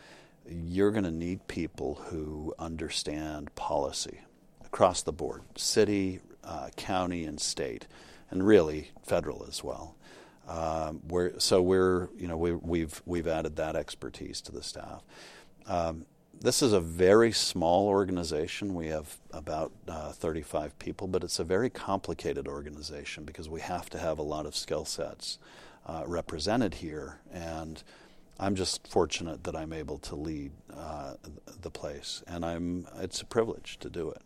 you're 0.49 0.90
going 0.90 1.05
to 1.05 1.12
need 1.12 1.47
people 1.47 1.95
who 2.07 2.53
understand 2.59 3.55
policy 3.55 4.23
across 4.64 5.03
the 5.03 5.12
board, 5.12 5.43
city, 5.57 6.19
uh, 6.43 6.71
county, 6.77 7.25
and 7.25 7.40
state, 7.40 7.87
and 8.29 8.45
really 8.45 8.90
federal 9.05 9.47
as 9.47 9.62
well. 9.62 9.95
Um, 10.48 11.00
we're, 11.09 11.38
so 11.38 11.62
we're, 11.62 12.09
you 12.16 12.28
know, 12.28 12.37
we, 12.37 12.50
have 12.50 12.62
we've, 12.62 13.02
we've 13.07 13.26
added 13.26 13.57
that 13.57 13.76
expertise 13.76 14.40
to 14.42 14.52
the 14.52 14.62
staff. 14.62 15.02
Um, 15.66 16.07
this 16.40 16.62
is 16.62 16.72
a 16.72 16.80
very 16.80 17.33
small 17.33 17.88
organization. 17.88 18.74
We 18.74 18.88
have 18.88 19.18
about 19.33 19.72
uh, 19.88 20.12
35 20.12 20.78
people, 20.78 21.07
but 21.07 21.24
it's 21.24 21.38
a 21.38 21.44
very 21.44 21.70
complicated 21.70 22.46
organization 22.46 23.24
because 23.24 23.48
we 23.48 23.61
have 23.61 23.88
to 23.90 23.98
have 23.98 24.18
a 24.18 24.22
lot 24.22 24.44
of 24.44 24.54
skill 24.54 24.85
sets 24.85 25.38
uh, 25.87 26.02
represented 26.07 26.74
here. 26.74 27.20
And 27.33 27.83
I'm 28.38 28.57
just 28.57 28.87
fortunate 28.87 29.44
that 29.44 29.54
I'm 29.54 29.72
able 29.72 29.98
to 29.98 30.16
lead 30.16 30.52
uh, 30.76 31.14
the 31.61 31.70
place, 31.70 32.22
and 32.26 32.44
I'm 32.44 32.87
it's 32.98 33.20
a 33.20 33.26
privilege 33.26 33.78
to 33.78 33.88
do 33.88 34.11
it. 34.11 34.22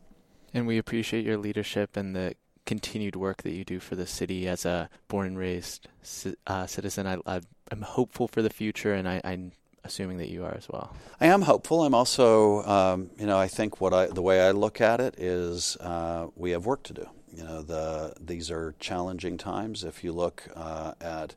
And 0.54 0.66
we 0.66 0.78
appreciate 0.78 1.26
your 1.26 1.36
leadership 1.36 1.96
and 1.96 2.16
the 2.16 2.34
continued 2.68 3.16
work 3.16 3.42
that 3.44 3.52
you 3.52 3.64
do 3.64 3.80
for 3.80 3.96
the 3.96 4.06
city 4.06 4.46
as 4.46 4.66
a 4.66 4.90
born 5.08 5.28
and 5.28 5.38
raised 5.38 5.88
uh, 6.46 6.66
citizen. 6.66 7.06
I, 7.06 7.40
am 7.72 7.80
hopeful 7.80 8.28
for 8.28 8.42
the 8.42 8.50
future, 8.50 8.92
and 8.92 9.08
I, 9.08 9.22
I 9.24 9.38
assuming 9.84 10.18
that 10.18 10.28
you 10.28 10.44
are 10.44 10.54
as 10.54 10.68
well. 10.68 10.94
I 11.18 11.28
am 11.28 11.40
hopeful. 11.40 11.82
I'm 11.82 11.94
also, 11.94 12.62
um, 12.64 13.08
you 13.18 13.24
know, 13.24 13.38
I 13.38 13.48
think 13.48 13.80
what 13.80 13.94
I 13.94 14.08
the 14.08 14.20
way 14.20 14.46
I 14.46 14.50
look 14.50 14.82
at 14.82 15.00
it 15.00 15.14
is 15.16 15.78
uh, 15.78 16.26
we 16.36 16.50
have 16.50 16.66
work 16.66 16.82
to 16.84 16.92
do. 16.92 17.08
You 17.34 17.44
know, 17.44 17.62
the 17.62 18.12
these 18.20 18.50
are 18.50 18.74
challenging 18.78 19.38
times. 19.38 19.82
If 19.82 20.04
you 20.04 20.12
look 20.12 20.46
uh, 20.54 20.92
at 21.00 21.34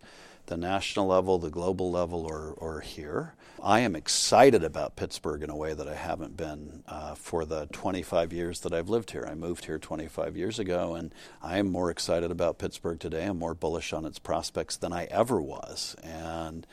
the 0.48 0.58
national 0.58 1.08
level, 1.08 1.38
the 1.38 1.50
global 1.50 1.92
level, 1.92 2.26
or, 2.26 2.54
or 2.58 2.82
here. 2.82 3.36
I 3.64 3.82
am 3.82 3.96
excited 3.96 4.64
about 4.64 4.96
Pittsburgh 4.96 5.44
in 5.44 5.50
a 5.50 5.56
way 5.56 5.74
that 5.74 5.88
I 5.88 5.94
haven't 5.94 6.36
been 6.36 6.84
uh, 6.88 7.14
for 7.14 7.46
the 7.46 7.68
25 7.68 8.34
years 8.34 8.62
that 8.62 8.74
I've 8.74 8.90
lived 8.90 9.12
here. 9.12 9.26
I 9.30 9.36
moved 9.36 9.66
here 9.66 9.78
25 9.78 10.36
years 10.36 10.58
ago, 10.58 10.96
and 10.96 11.14
I 11.42 11.60
am 11.60 11.72
more 11.72 11.92
excited 11.92 12.32
about 12.32 12.58
Pittsburgh 12.58 13.00
today. 13.00 13.26
I'm 13.26 13.38
more 13.38 13.54
bullish 13.54 13.94
on 13.94 14.06
its 14.06 14.18
prospects 14.18 14.78
than 14.78 14.92
I 14.92 15.06
ever 15.06 15.42
was. 15.42 15.96
And 16.02 16.66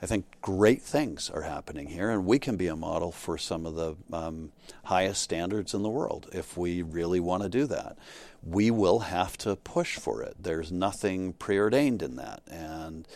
I 0.00 0.06
think 0.06 0.26
great 0.42 0.82
things 0.82 1.30
are 1.30 1.42
happening 1.42 1.88
here, 1.88 2.10
and 2.10 2.26
we 2.26 2.38
can 2.38 2.56
be 2.56 2.66
a 2.66 2.76
model 2.76 3.12
for 3.12 3.38
some 3.38 3.64
of 3.64 3.74
the 3.74 3.96
um, 4.12 4.52
highest 4.84 5.22
standards 5.22 5.72
in 5.72 5.82
the 5.82 5.88
world 5.88 6.28
if 6.32 6.56
we 6.56 6.82
really 6.82 7.20
want 7.20 7.42
to 7.42 7.48
do 7.48 7.66
that. 7.66 7.96
We 8.42 8.70
will 8.70 9.00
have 9.00 9.38
to 9.38 9.56
push 9.56 9.96
for 9.96 10.22
it. 10.22 10.36
There's 10.38 10.70
nothing 10.70 11.32
preordained 11.32 12.02
in 12.02 12.16
that, 12.16 12.42
and 12.50 13.08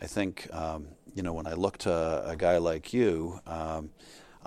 I 0.00 0.06
think 0.06 0.48
um, 0.52 0.88
you 1.14 1.22
know 1.22 1.32
when 1.32 1.46
I 1.46 1.54
look 1.54 1.78
to 1.78 2.22
a 2.26 2.36
guy 2.36 2.58
like 2.58 2.92
you. 2.92 3.40
Um, 3.46 3.90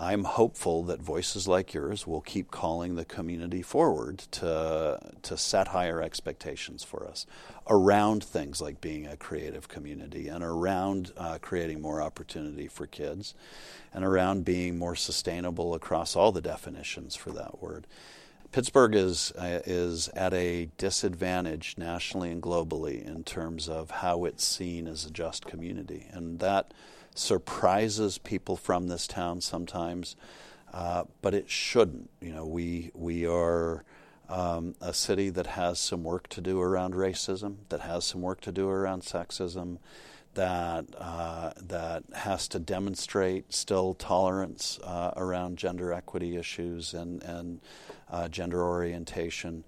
I'm 0.02 0.24
hopeful 0.24 0.84
that 0.84 1.02
voices 1.02 1.46
like 1.46 1.74
yours 1.74 2.08
will 2.08 2.22
keep 2.22 2.52
calling 2.52 2.96
the 2.96 3.04
community 3.04 3.62
forward 3.62 4.20
to, 4.32 4.98
to 5.24 5.38
set 5.38 5.68
higher 5.68 6.02
expectations 6.02 6.86
for 6.86 7.06
us 7.06 7.26
around 7.70 8.24
things 8.24 8.60
like 8.60 8.82
being 8.82 9.06
a 9.06 9.16
creative 9.16 9.68
community 9.68 10.28
and 10.28 10.44
around 10.44 11.12
uh, 11.16 11.38
creating 11.40 11.82
more 11.82 12.02
opportunity 12.02 12.68
for 12.68 12.88
kids 12.88 13.36
and 13.94 14.04
around 14.04 14.44
being 14.44 14.78
more 14.78 14.96
sustainable 14.96 15.76
across 15.76 16.16
all 16.16 16.32
the 16.32 16.42
definitions 16.42 17.16
for 17.16 17.30
that 17.32 17.62
word. 17.62 17.86
Pittsburgh 18.52 18.96
is 18.96 19.32
uh, 19.38 19.60
is 19.66 20.08
at 20.10 20.34
a 20.34 20.70
disadvantage 20.78 21.76
nationally 21.78 22.32
and 22.32 22.42
globally 22.42 23.06
in 23.06 23.24
terms 23.24 23.70
of 23.70 23.92
how 23.92 24.26
it's 24.26 24.44
seen 24.44 24.88
as 24.88 25.06
a 25.06 25.12
just 25.12 25.46
community, 25.46 26.08
and 26.12 26.40
that 26.40 26.74
surprises 27.14 28.18
people 28.18 28.56
from 28.56 28.88
this 28.88 29.06
town 29.06 29.42
sometimes, 29.42 30.16
uh, 30.74 31.04
but 31.22 31.36
it 31.36 31.48
shouldn't. 31.48 32.10
You 32.22 32.34
know, 32.34 32.46
we 32.48 32.90
we 32.96 33.28
are 33.28 33.84
um, 34.30 34.76
a 34.80 34.94
city 34.94 35.30
that 35.30 35.48
has 35.48 35.80
some 35.80 36.04
work 36.04 36.28
to 36.30 36.42
do 36.42 36.62
around 36.62 36.94
racism, 36.94 37.58
that 37.70 37.82
has 37.82 38.06
some 38.06 38.22
work 38.22 38.42
to 38.42 38.52
do 38.52 38.70
around 38.70 39.02
sexism, 39.02 39.80
that 40.36 40.86
uh, 40.98 41.52
that 41.60 42.04
has 42.14 42.48
to 42.50 42.60
demonstrate 42.60 43.52
still 43.52 43.94
tolerance 43.96 44.80
uh, 44.84 45.12
around 45.18 45.58
gender 45.58 45.92
equity 45.92 46.38
issues 46.38 46.94
and 46.94 47.24
and 47.24 47.62
uh, 48.10 48.28
gender 48.28 48.64
orientation. 48.64 49.64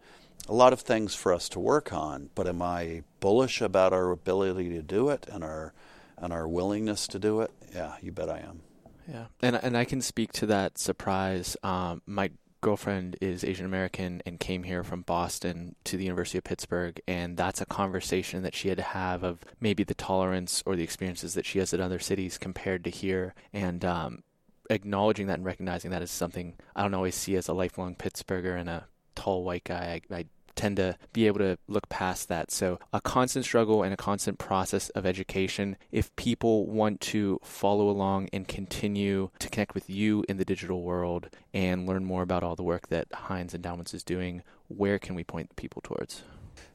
A 0.48 0.54
lot 0.54 0.74
of 0.74 0.82
things 0.82 1.14
for 1.16 1.34
us 1.34 1.50
to 1.50 1.60
work 1.60 1.92
on, 1.94 2.30
but 2.36 2.48
am 2.48 2.62
I 2.62 3.04
bullish 3.20 3.62
about 3.62 3.94
our 3.94 4.12
ability 4.12 4.70
to 4.70 4.82
do 4.82 5.10
it 5.10 5.28
and 5.32 5.44
our 5.44 5.74
and 6.22 6.32
our 6.32 6.48
willingness 6.48 7.08
to 7.08 7.20
do 7.20 7.42
it, 7.42 7.52
yeah, 7.74 7.96
you 8.02 8.12
bet 8.12 8.30
I 8.30 8.40
am. 8.40 8.62
Yeah, 9.08 9.26
and 9.42 9.56
and 9.56 9.76
I 9.76 9.86
can 9.86 10.02
speak 10.02 10.32
to 10.34 10.46
that 10.46 10.78
surprise. 10.78 11.58
Um, 11.64 12.02
my 12.06 12.32
girlfriend 12.62 13.18
is 13.20 13.44
Asian 13.44 13.66
American 13.66 14.22
and 14.26 14.40
came 14.40 14.64
here 14.64 14.84
from 14.84 15.02
Boston 15.02 15.76
to 15.84 15.98
the 15.98 16.04
University 16.04 16.38
of 16.38 16.44
Pittsburgh, 16.44 17.02
and 17.08 17.36
that's 17.36 17.60
a 17.60 17.66
conversation 17.66 18.44
that 18.44 18.56
she 18.56 18.70
had 18.70 18.78
to 18.78 18.84
have 18.84 19.24
of 19.24 19.40
maybe 19.60 19.84
the 19.84 19.96
tolerance 19.96 20.64
or 20.66 20.76
the 20.76 20.84
experiences 20.84 21.34
that 21.34 21.46
she 21.46 21.60
has 21.60 21.74
in 21.74 21.82
other 21.82 22.00
cities 22.00 22.38
compared 22.38 22.84
to 22.84 22.90
here, 22.90 23.34
and 23.52 23.84
um, 23.84 24.24
acknowledging 24.70 25.28
that 25.28 25.38
and 25.38 25.46
recognizing 25.46 25.92
that 25.92 26.02
is 26.02 26.12
something 26.12 26.56
I 26.76 26.84
don't 26.84 26.94
always 26.94 27.16
see 27.16 27.36
as 27.36 27.48
a 27.48 27.54
lifelong 27.54 27.96
Pittsburgher 27.96 28.58
and 28.58 28.70
a 28.70 28.86
tall 29.16 29.44
white 29.44 29.64
guy. 29.64 30.02
I, 30.12 30.16
I 30.16 30.26
tend 30.56 30.78
to 30.78 30.98
be 31.14 31.28
able 31.28 31.40
to 31.40 31.58
look 31.68 31.90
past 31.90 32.28
that. 32.30 32.52
So, 32.52 32.80
a 32.94 33.02
constant 33.02 33.46
struggle 33.46 33.84
and 33.84 33.94
a 33.94 33.98
constant 33.98 34.38
process 34.38 34.90
of 34.90 35.06
education. 35.06 35.78
If 35.92 36.16
people 36.16 36.68
want 36.68 37.02
to 37.02 37.40
follow 37.44 37.90
along 37.90 38.30
and 38.34 38.48
continue 38.48 39.30
to 39.40 39.50
connect 39.50 39.74
with 39.74 39.90
you 39.90 40.24
in 40.28 40.38
the 40.38 40.46
digital 40.46 40.84
world 40.84 41.30
and 41.54 41.88
learn 41.88 42.06
more 42.06 42.24
about 42.24 42.44
all 42.44 42.56
the 42.56 42.64
work 42.64 42.88
that 42.88 43.08
Heinz 43.14 43.54
Endowments 43.54 43.94
is 43.94 44.04
doing, 44.04 44.44
where 44.68 45.00
can 45.00 45.16
we 45.16 45.24
point 45.24 45.56
people 45.56 45.82
towards? 45.82 46.24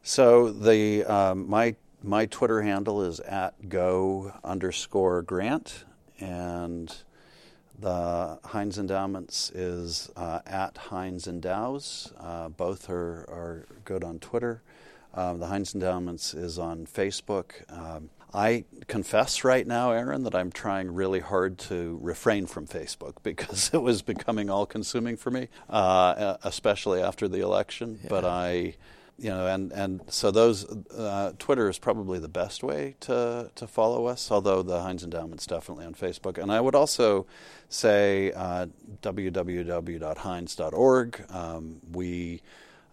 So, 0.02 0.50
the 0.50 1.04
um, 1.04 1.48
my 1.48 1.76
my 2.02 2.26
Twitter 2.26 2.62
handle 2.62 3.02
is 3.02 3.20
at 3.20 3.68
go 3.68 4.32
underscore 4.44 5.22
grant, 5.22 5.84
and 6.20 6.94
the 7.78 8.38
Heinz 8.44 8.78
Endowments 8.78 9.50
is 9.50 10.10
uh, 10.16 10.40
at 10.46 10.76
Heinz 10.76 11.26
Endows. 11.26 12.12
Uh, 12.18 12.48
both 12.48 12.88
are, 12.88 13.26
are 13.28 13.66
good 13.84 14.02
on 14.04 14.18
Twitter. 14.18 14.62
Um, 15.14 15.40
the 15.40 15.46
Heinz 15.46 15.74
Endowments 15.74 16.34
is 16.34 16.58
on 16.58 16.86
Facebook. 16.86 17.70
Um, 17.70 18.10
I 18.34 18.64
confess 18.86 19.44
right 19.44 19.66
now, 19.66 19.92
Aaron, 19.92 20.24
that 20.24 20.34
I'm 20.34 20.52
trying 20.52 20.92
really 20.92 21.20
hard 21.20 21.58
to 21.58 21.98
refrain 22.02 22.46
from 22.46 22.66
Facebook 22.66 23.14
because 23.22 23.70
it 23.72 23.82
was 23.82 24.02
becoming 24.02 24.50
all 24.50 24.66
consuming 24.66 25.16
for 25.16 25.30
me, 25.30 25.48
uh, 25.70 26.36
especially 26.44 27.00
after 27.00 27.28
the 27.28 27.40
election. 27.40 27.98
Yeah. 28.02 28.10
But 28.10 28.24
I 28.24 28.74
you 29.18 29.30
know, 29.30 29.46
and, 29.46 29.72
and 29.72 30.02
so 30.08 30.30
those 30.30 30.66
uh, 30.90 31.32
Twitter 31.38 31.70
is 31.70 31.78
probably 31.78 32.18
the 32.18 32.28
best 32.28 32.62
way 32.62 32.96
to 33.00 33.50
to 33.54 33.66
follow 33.66 34.06
us. 34.06 34.30
Although 34.30 34.62
the 34.62 34.80
Heinz 34.82 35.02
Endowment's 35.02 35.46
definitely 35.46 35.86
on 35.86 35.94
Facebook, 35.94 36.36
and 36.36 36.52
I 36.52 36.60
would 36.60 36.74
also 36.74 37.26
say 37.68 38.32
uh, 38.32 38.66
www.heinz.org. 39.02 40.04
Um, 41.30 41.80
we 41.90 42.42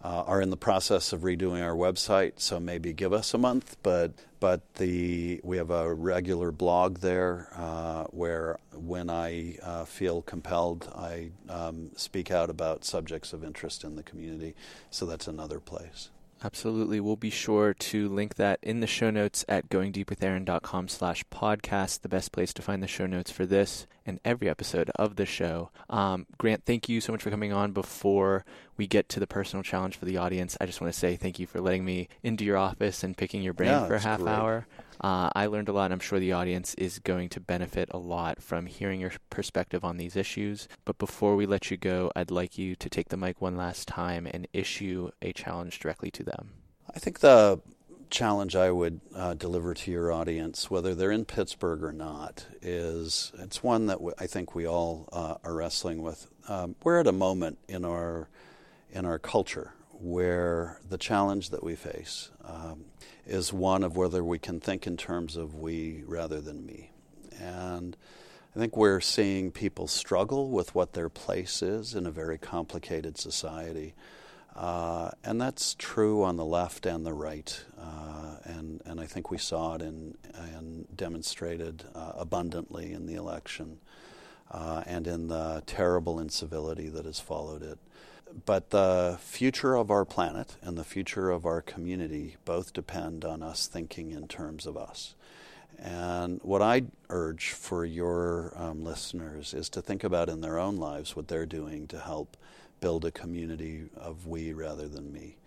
uh, 0.02 0.22
are 0.26 0.40
in 0.42 0.50
the 0.50 0.56
process 0.56 1.12
of 1.12 1.22
redoing 1.22 1.62
our 1.62 1.74
website, 1.74 2.34
so 2.36 2.60
maybe 2.60 2.92
give 2.92 3.12
us 3.12 3.34
a 3.34 3.38
month. 3.38 3.76
But 3.82 4.12
but 4.40 4.74
the 4.74 5.40
we 5.42 5.56
have 5.58 5.70
a 5.70 5.92
regular 5.92 6.52
blog 6.52 6.98
there 6.98 7.48
uh, 7.54 8.04
where 8.04 8.58
when 8.74 9.10
I 9.10 9.56
uh, 9.62 9.84
feel 9.84 10.22
compelled, 10.22 10.90
I 10.94 11.30
um, 11.48 11.90
speak 11.96 12.30
out 12.30 12.50
about 12.50 12.84
subjects 12.84 13.32
of 13.32 13.44
interest 13.44 13.84
in 13.84 13.96
the 13.96 14.02
community. 14.02 14.54
So 14.90 15.06
that's 15.06 15.28
another 15.28 15.60
place. 15.60 16.10
Absolutely. 16.44 17.00
We'll 17.00 17.16
be 17.16 17.30
sure 17.30 17.72
to 17.72 18.08
link 18.08 18.34
that 18.34 18.58
in 18.62 18.80
the 18.80 18.86
show 18.86 19.08
notes 19.08 19.46
at 19.48 19.70
goingdeepwithaaron.com 19.70 20.88
slash 20.88 21.24
podcast, 21.32 22.02
the 22.02 22.08
best 22.08 22.32
place 22.32 22.52
to 22.52 22.62
find 22.62 22.82
the 22.82 22.86
show 22.86 23.06
notes 23.06 23.30
for 23.30 23.46
this 23.46 23.86
and 24.06 24.20
every 24.24 24.48
episode 24.48 24.90
of 24.96 25.16
the 25.16 25.26
show. 25.26 25.70
Um, 25.88 26.26
Grant, 26.38 26.64
thank 26.64 26.88
you 26.88 27.00
so 27.00 27.12
much 27.12 27.22
for 27.22 27.30
coming 27.30 27.52
on. 27.52 27.72
Before 27.72 28.44
we 28.76 28.86
get 28.86 29.08
to 29.10 29.20
the 29.20 29.26
personal 29.26 29.62
challenge 29.62 29.96
for 29.96 30.04
the 30.04 30.16
audience, 30.16 30.56
I 30.60 30.66
just 30.66 30.80
want 30.80 30.92
to 30.92 30.98
say 30.98 31.16
thank 31.16 31.38
you 31.38 31.46
for 31.46 31.60
letting 31.60 31.84
me 31.84 32.08
into 32.22 32.44
your 32.44 32.56
office 32.56 33.02
and 33.02 33.16
picking 33.16 33.42
your 33.42 33.52
brain 33.52 33.70
yeah, 33.70 33.86
for 33.86 33.94
a 33.94 34.00
half 34.00 34.20
great. 34.20 34.32
hour. 34.32 34.66
Uh, 35.00 35.30
I 35.34 35.46
learned 35.46 35.68
a 35.68 35.72
lot. 35.72 35.86
and 35.86 35.94
I'm 35.94 36.00
sure 36.00 36.18
the 36.18 36.32
audience 36.32 36.74
is 36.74 36.98
going 36.98 37.28
to 37.30 37.40
benefit 37.40 37.88
a 37.90 37.98
lot 37.98 38.42
from 38.42 38.66
hearing 38.66 39.00
your 39.00 39.12
perspective 39.30 39.84
on 39.84 39.96
these 39.96 40.16
issues. 40.16 40.68
But 40.84 40.98
before 40.98 41.36
we 41.36 41.46
let 41.46 41.70
you 41.70 41.76
go, 41.76 42.10
I'd 42.14 42.30
like 42.30 42.58
you 42.58 42.76
to 42.76 42.88
take 42.88 43.08
the 43.08 43.16
mic 43.16 43.40
one 43.40 43.56
last 43.56 43.88
time 43.88 44.26
and 44.30 44.48
issue 44.52 45.10
a 45.20 45.32
challenge 45.32 45.78
directly 45.80 46.10
to 46.12 46.22
them. 46.22 46.50
I 46.94 46.98
think 46.98 47.20
the 47.20 47.60
challenge 48.10 48.56
I 48.56 48.70
would 48.70 49.00
uh, 49.14 49.34
deliver 49.34 49.74
to 49.74 49.90
your 49.90 50.12
audience, 50.12 50.70
whether 50.70 50.94
they're 50.94 51.10
in 51.10 51.24
Pittsburgh 51.24 51.82
or 51.82 51.92
not, 51.92 52.46
is 52.62 53.32
it's 53.38 53.62
one 53.62 53.86
that 53.86 53.94
w- 53.94 54.14
I 54.18 54.26
think 54.26 54.54
we 54.54 54.66
all 54.66 55.08
uh, 55.12 55.36
are 55.44 55.54
wrestling 55.54 56.02
with. 56.02 56.28
Um, 56.48 56.76
we're 56.82 57.00
at 57.00 57.06
a 57.06 57.12
moment 57.12 57.58
in 57.68 57.84
our 57.84 58.28
in 58.92 59.04
our 59.04 59.18
culture 59.18 59.72
where 59.90 60.80
the 60.88 60.98
challenge 60.98 61.50
that 61.50 61.64
we 61.64 61.74
face 61.74 62.30
um, 62.44 62.84
is 63.26 63.52
one 63.52 63.82
of 63.82 63.96
whether 63.96 64.22
we 64.22 64.38
can 64.38 64.60
think 64.60 64.86
in 64.86 64.96
terms 64.96 65.36
of 65.36 65.54
we 65.54 66.02
rather 66.06 66.40
than 66.40 66.64
me. 66.64 66.90
And 67.40 67.96
I 68.54 68.58
think 68.58 68.76
we're 68.76 69.00
seeing 69.00 69.50
people 69.50 69.88
struggle 69.88 70.50
with 70.50 70.74
what 70.74 70.92
their 70.92 71.08
place 71.08 71.62
is 71.62 71.94
in 71.94 72.06
a 72.06 72.10
very 72.10 72.38
complicated 72.38 73.18
society. 73.18 73.94
Uh, 74.54 75.10
and 75.24 75.40
that's 75.40 75.74
true 75.74 76.22
on 76.22 76.36
the 76.36 76.44
left 76.44 76.86
and 76.86 77.04
the 77.04 77.12
right. 77.12 77.64
Uh, 77.78 78.36
and, 78.44 78.80
and 78.84 79.00
I 79.00 79.06
think 79.06 79.30
we 79.30 79.38
saw 79.38 79.74
it 79.74 79.82
in, 79.82 80.16
and 80.32 80.86
demonstrated 80.96 81.84
uh, 81.94 82.12
abundantly 82.16 82.92
in 82.92 83.06
the 83.06 83.14
election 83.14 83.78
uh, 84.50 84.84
and 84.86 85.06
in 85.06 85.28
the 85.28 85.62
terrible 85.66 86.20
incivility 86.20 86.88
that 86.88 87.04
has 87.04 87.18
followed 87.18 87.62
it 87.62 87.78
but 88.46 88.70
the 88.70 89.18
future 89.20 89.76
of 89.76 89.90
our 89.90 90.04
planet 90.04 90.56
and 90.62 90.76
the 90.76 90.84
future 90.84 91.30
of 91.30 91.46
our 91.46 91.60
community 91.60 92.36
both 92.44 92.72
depend 92.72 93.24
on 93.24 93.42
us 93.42 93.66
thinking 93.66 94.10
in 94.10 94.26
terms 94.26 94.66
of 94.66 94.76
us. 94.76 95.14
And 95.78 96.40
what 96.42 96.62
I 96.62 96.84
urge 97.10 97.50
for 97.50 97.84
your 97.84 98.52
um, 98.56 98.84
listeners 98.84 99.54
is 99.54 99.68
to 99.70 99.82
think 99.82 100.04
about 100.04 100.28
in 100.28 100.40
their 100.40 100.58
own 100.58 100.76
lives 100.76 101.14
what 101.14 101.28
they're 101.28 101.46
doing 101.46 101.86
to 101.88 101.98
help 101.98 102.36
build 102.84 103.06
a 103.06 103.10
community 103.10 103.84
of 103.96 104.26
we 104.26 104.52
rather 104.52 104.86
than 104.86 105.10
me. 105.10 105.38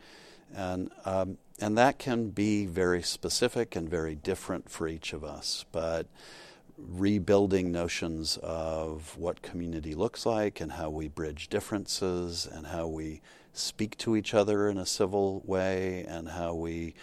And, 0.55 0.89
um, 1.05 1.37
and 1.59 1.77
that 1.77 1.99
can 1.99 2.31
be 2.31 2.65
very 2.65 3.03
specific 3.03 3.75
and 3.75 3.87
very 3.87 4.15
different 4.15 4.71
for 4.71 4.87
each 4.87 5.13
of 5.13 5.23
us. 5.23 5.63
But 5.71 6.07
rebuilding 6.79 7.71
notions 7.71 8.37
of 8.41 9.15
what 9.19 9.43
community 9.43 9.93
looks 9.93 10.25
like 10.25 10.59
and 10.59 10.71
how 10.71 10.89
we 10.89 11.09
bridge 11.09 11.47
differences 11.47 12.47
and 12.51 12.65
how 12.65 12.87
we 12.87 13.21
speak 13.53 13.95
to 13.99 14.15
each 14.15 14.33
other 14.33 14.67
in 14.67 14.79
a 14.79 14.85
civil 14.87 15.43
way 15.45 16.05
and 16.07 16.29
how 16.29 16.55
we 16.55 16.95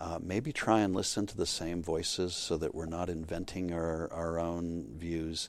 uh, 0.00 0.18
maybe 0.20 0.52
try 0.52 0.80
and 0.80 0.96
listen 0.96 1.26
to 1.26 1.36
the 1.36 1.46
same 1.46 1.80
voices 1.80 2.34
so 2.34 2.56
that 2.56 2.74
we're 2.74 2.86
not 2.86 3.08
inventing 3.08 3.72
our, 3.72 4.12
our 4.12 4.40
own 4.40 4.86
views. 4.96 5.48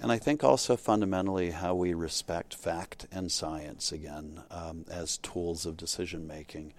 And 0.00 0.12
I 0.12 0.18
think 0.18 0.44
also 0.44 0.76
fundamentally 0.76 1.50
how 1.50 1.74
we 1.74 1.94
respect 1.94 2.54
fact 2.54 3.06
and 3.10 3.32
science 3.32 3.92
again 3.92 4.42
um, 4.50 4.84
as 4.90 5.18
tools 5.18 5.64
of 5.66 5.76
decision 5.76 6.26
making 6.26 6.74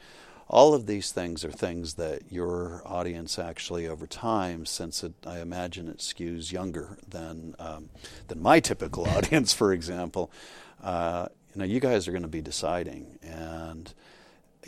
all 0.49 0.73
of 0.73 0.85
these 0.85 1.11
things 1.11 1.43
are 1.43 1.51
things 1.51 1.95
that 1.95 2.31
your 2.31 2.81
audience 2.85 3.37
actually 3.37 3.87
over 3.87 4.07
time, 4.07 4.65
since 4.65 5.03
it, 5.03 5.13
I 5.25 5.39
imagine 5.39 5.89
it 5.89 5.97
skews 5.97 6.51
younger 6.51 6.97
than 7.07 7.55
um, 7.59 7.89
than 8.27 8.41
my 8.41 8.59
typical 8.59 9.07
audience, 9.09 9.53
for 9.53 9.73
example, 9.73 10.31
uh, 10.81 11.27
you 11.53 11.59
know, 11.59 11.65
you 11.65 11.79
guys 11.79 12.07
are 12.07 12.11
going 12.11 12.21
to 12.21 12.29
be 12.29 12.41
deciding, 12.41 13.19
and 13.21 13.93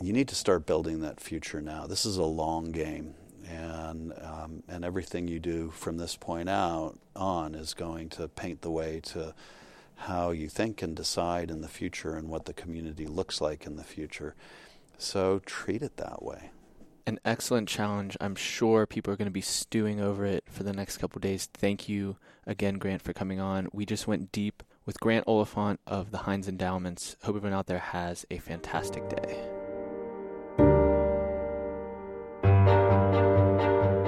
you 0.02 0.12
need 0.12 0.28
to 0.30 0.36
start 0.36 0.66
building 0.66 1.02
that 1.02 1.22
future 1.22 1.62
now. 1.62 1.88
This 1.88 2.06
is 2.06 2.18
a 2.18 2.24
long 2.24 2.72
game, 2.72 3.16
and 3.50 4.14
um, 4.22 4.64
and 4.68 4.86
everything 4.86 5.28
you 5.28 5.40
do 5.40 5.72
from 5.72 5.98
this 5.98 6.16
point 6.16 6.50
out 6.50 6.98
on 7.16 7.56
is 7.56 7.74
going 7.74 8.10
to 8.10 8.28
paint 8.28 8.62
the 8.62 8.72
way 8.72 9.00
to 9.02 9.34
how 9.96 10.32
you 10.32 10.48
think 10.48 10.82
and 10.82 10.96
decide 10.96 11.52
in 11.52 11.62
the 11.62 11.68
future 11.68 12.16
and 12.16 12.30
what 12.30 12.46
the 12.46 12.54
community 12.54 13.06
looks 13.06 13.42
like 13.42 13.66
in 13.66 13.76
the 13.76 13.84
future. 13.84 14.36
So 14.98 15.40
treat 15.46 15.82
it 15.82 15.98
that 15.98 16.24
way. 16.24 16.52
An 17.06 17.20
excellent 17.26 17.68
challenge. 17.68 18.16
I'm 18.22 18.36
sure 18.36 18.86
people 18.86 19.12
are 19.12 19.18
going 19.18 19.26
to 19.26 19.32
be 19.32 19.42
stewing 19.42 20.00
over 20.00 20.26
it 20.26 20.44
for 20.48 20.64
the 20.64 20.74
next 20.74 20.98
couple 20.98 21.20
days. 21.20 21.50
Thank 21.54 21.90
you 21.90 22.18
again, 22.46 22.78
Grant, 22.78 23.02
for 23.02 23.14
coming 23.14 23.40
on. 23.40 23.68
We 23.74 23.86
just 23.86 24.08
went 24.08 24.32
deep 24.32 24.64
with 24.86 25.00
Grant 25.00 25.26
Oliphant 25.28 25.80
of 25.88 26.12
the 26.12 26.20
Heinz 26.20 26.48
Endowments. 26.48 27.16
Hope 27.24 27.36
everyone 27.36 27.58
out 27.58 27.68
there 27.68 27.80
has 27.80 28.26
a 28.30 28.38
fantastic 28.38 29.10
day. 29.10 29.59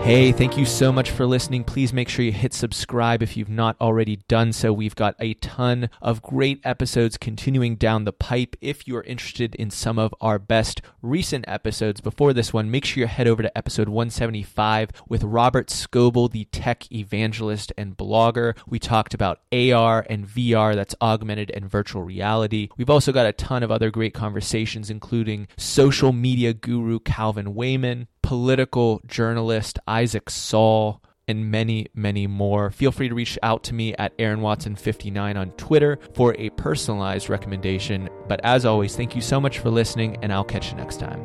Hey, 0.03 0.31
thank 0.31 0.57
you 0.57 0.65
so 0.65 0.91
much 0.91 1.11
for 1.11 1.27
listening. 1.27 1.63
Please 1.63 1.93
make 1.93 2.09
sure 2.09 2.25
you 2.25 2.31
hit 2.31 2.55
subscribe 2.55 3.21
if 3.21 3.37
you've 3.37 3.47
not 3.47 3.79
already 3.79 4.15
done 4.27 4.51
so. 4.51 4.73
We've 4.73 4.95
got 4.95 5.15
a 5.19 5.35
ton 5.35 5.91
of 6.01 6.23
great 6.23 6.59
episodes 6.63 7.17
continuing 7.17 7.75
down 7.75 8.05
the 8.05 8.11
pipe. 8.11 8.55
If 8.61 8.87
you 8.87 8.97
are 8.97 9.03
interested 9.03 9.53
in 9.55 9.69
some 9.69 9.99
of 9.99 10.13
our 10.19 10.39
best 10.39 10.81
recent 11.03 11.45
episodes 11.47 12.01
before 12.01 12.33
this 12.33 12.51
one, 12.51 12.71
make 12.71 12.83
sure 12.83 13.01
you 13.01 13.07
head 13.07 13.27
over 13.27 13.43
to 13.43 13.55
episode 13.55 13.89
175 13.89 14.89
with 15.07 15.23
Robert 15.23 15.67
Scoble, 15.67 16.31
the 16.31 16.45
tech 16.45 16.91
evangelist 16.91 17.71
and 17.77 17.95
blogger. 17.95 18.57
We 18.67 18.79
talked 18.79 19.13
about 19.13 19.39
AR 19.53 20.03
and 20.09 20.27
VR, 20.27 20.73
that's 20.73 20.95
augmented 20.99 21.51
and 21.51 21.69
virtual 21.69 22.01
reality. 22.01 22.69
We've 22.75 22.89
also 22.89 23.11
got 23.11 23.27
a 23.27 23.33
ton 23.33 23.61
of 23.61 23.71
other 23.71 23.91
great 23.91 24.15
conversations, 24.15 24.89
including 24.89 25.47
social 25.57 26.11
media 26.11 26.53
guru 26.53 26.99
Calvin 26.99 27.53
Wayman, 27.53 28.07
political 28.31 29.01
journalist 29.05 29.77
Isaac 29.91 30.29
Saul, 30.29 31.01
and 31.27 31.51
many, 31.51 31.87
many 31.93 32.27
more. 32.27 32.71
Feel 32.71 32.91
free 32.91 33.09
to 33.09 33.15
reach 33.15 33.37
out 33.43 33.63
to 33.63 33.73
me 33.73 33.93
at 33.95 34.13
Aaron 34.19 34.41
Watson59 34.41 35.37
on 35.37 35.51
Twitter 35.51 35.99
for 36.13 36.35
a 36.37 36.49
personalized 36.51 37.29
recommendation. 37.29 38.09
But 38.27 38.41
as 38.43 38.65
always, 38.65 38.95
thank 38.95 39.15
you 39.15 39.21
so 39.21 39.39
much 39.39 39.59
for 39.59 39.69
listening, 39.69 40.17
and 40.21 40.33
I'll 40.33 40.43
catch 40.43 40.71
you 40.71 40.77
next 40.77 40.99
time. 40.99 41.21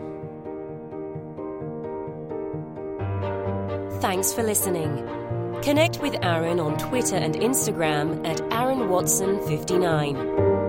Thanks 4.01 4.33
for 4.33 4.43
listening. 4.43 5.05
Connect 5.63 6.01
with 6.01 6.17
Aaron 6.23 6.61
on 6.61 6.77
Twitter 6.79 7.17
and 7.17 7.35
Instagram 7.35 8.27
at 8.27 8.41
Aaron 8.53 8.89
Watson 8.89 9.41
59. 9.47 10.66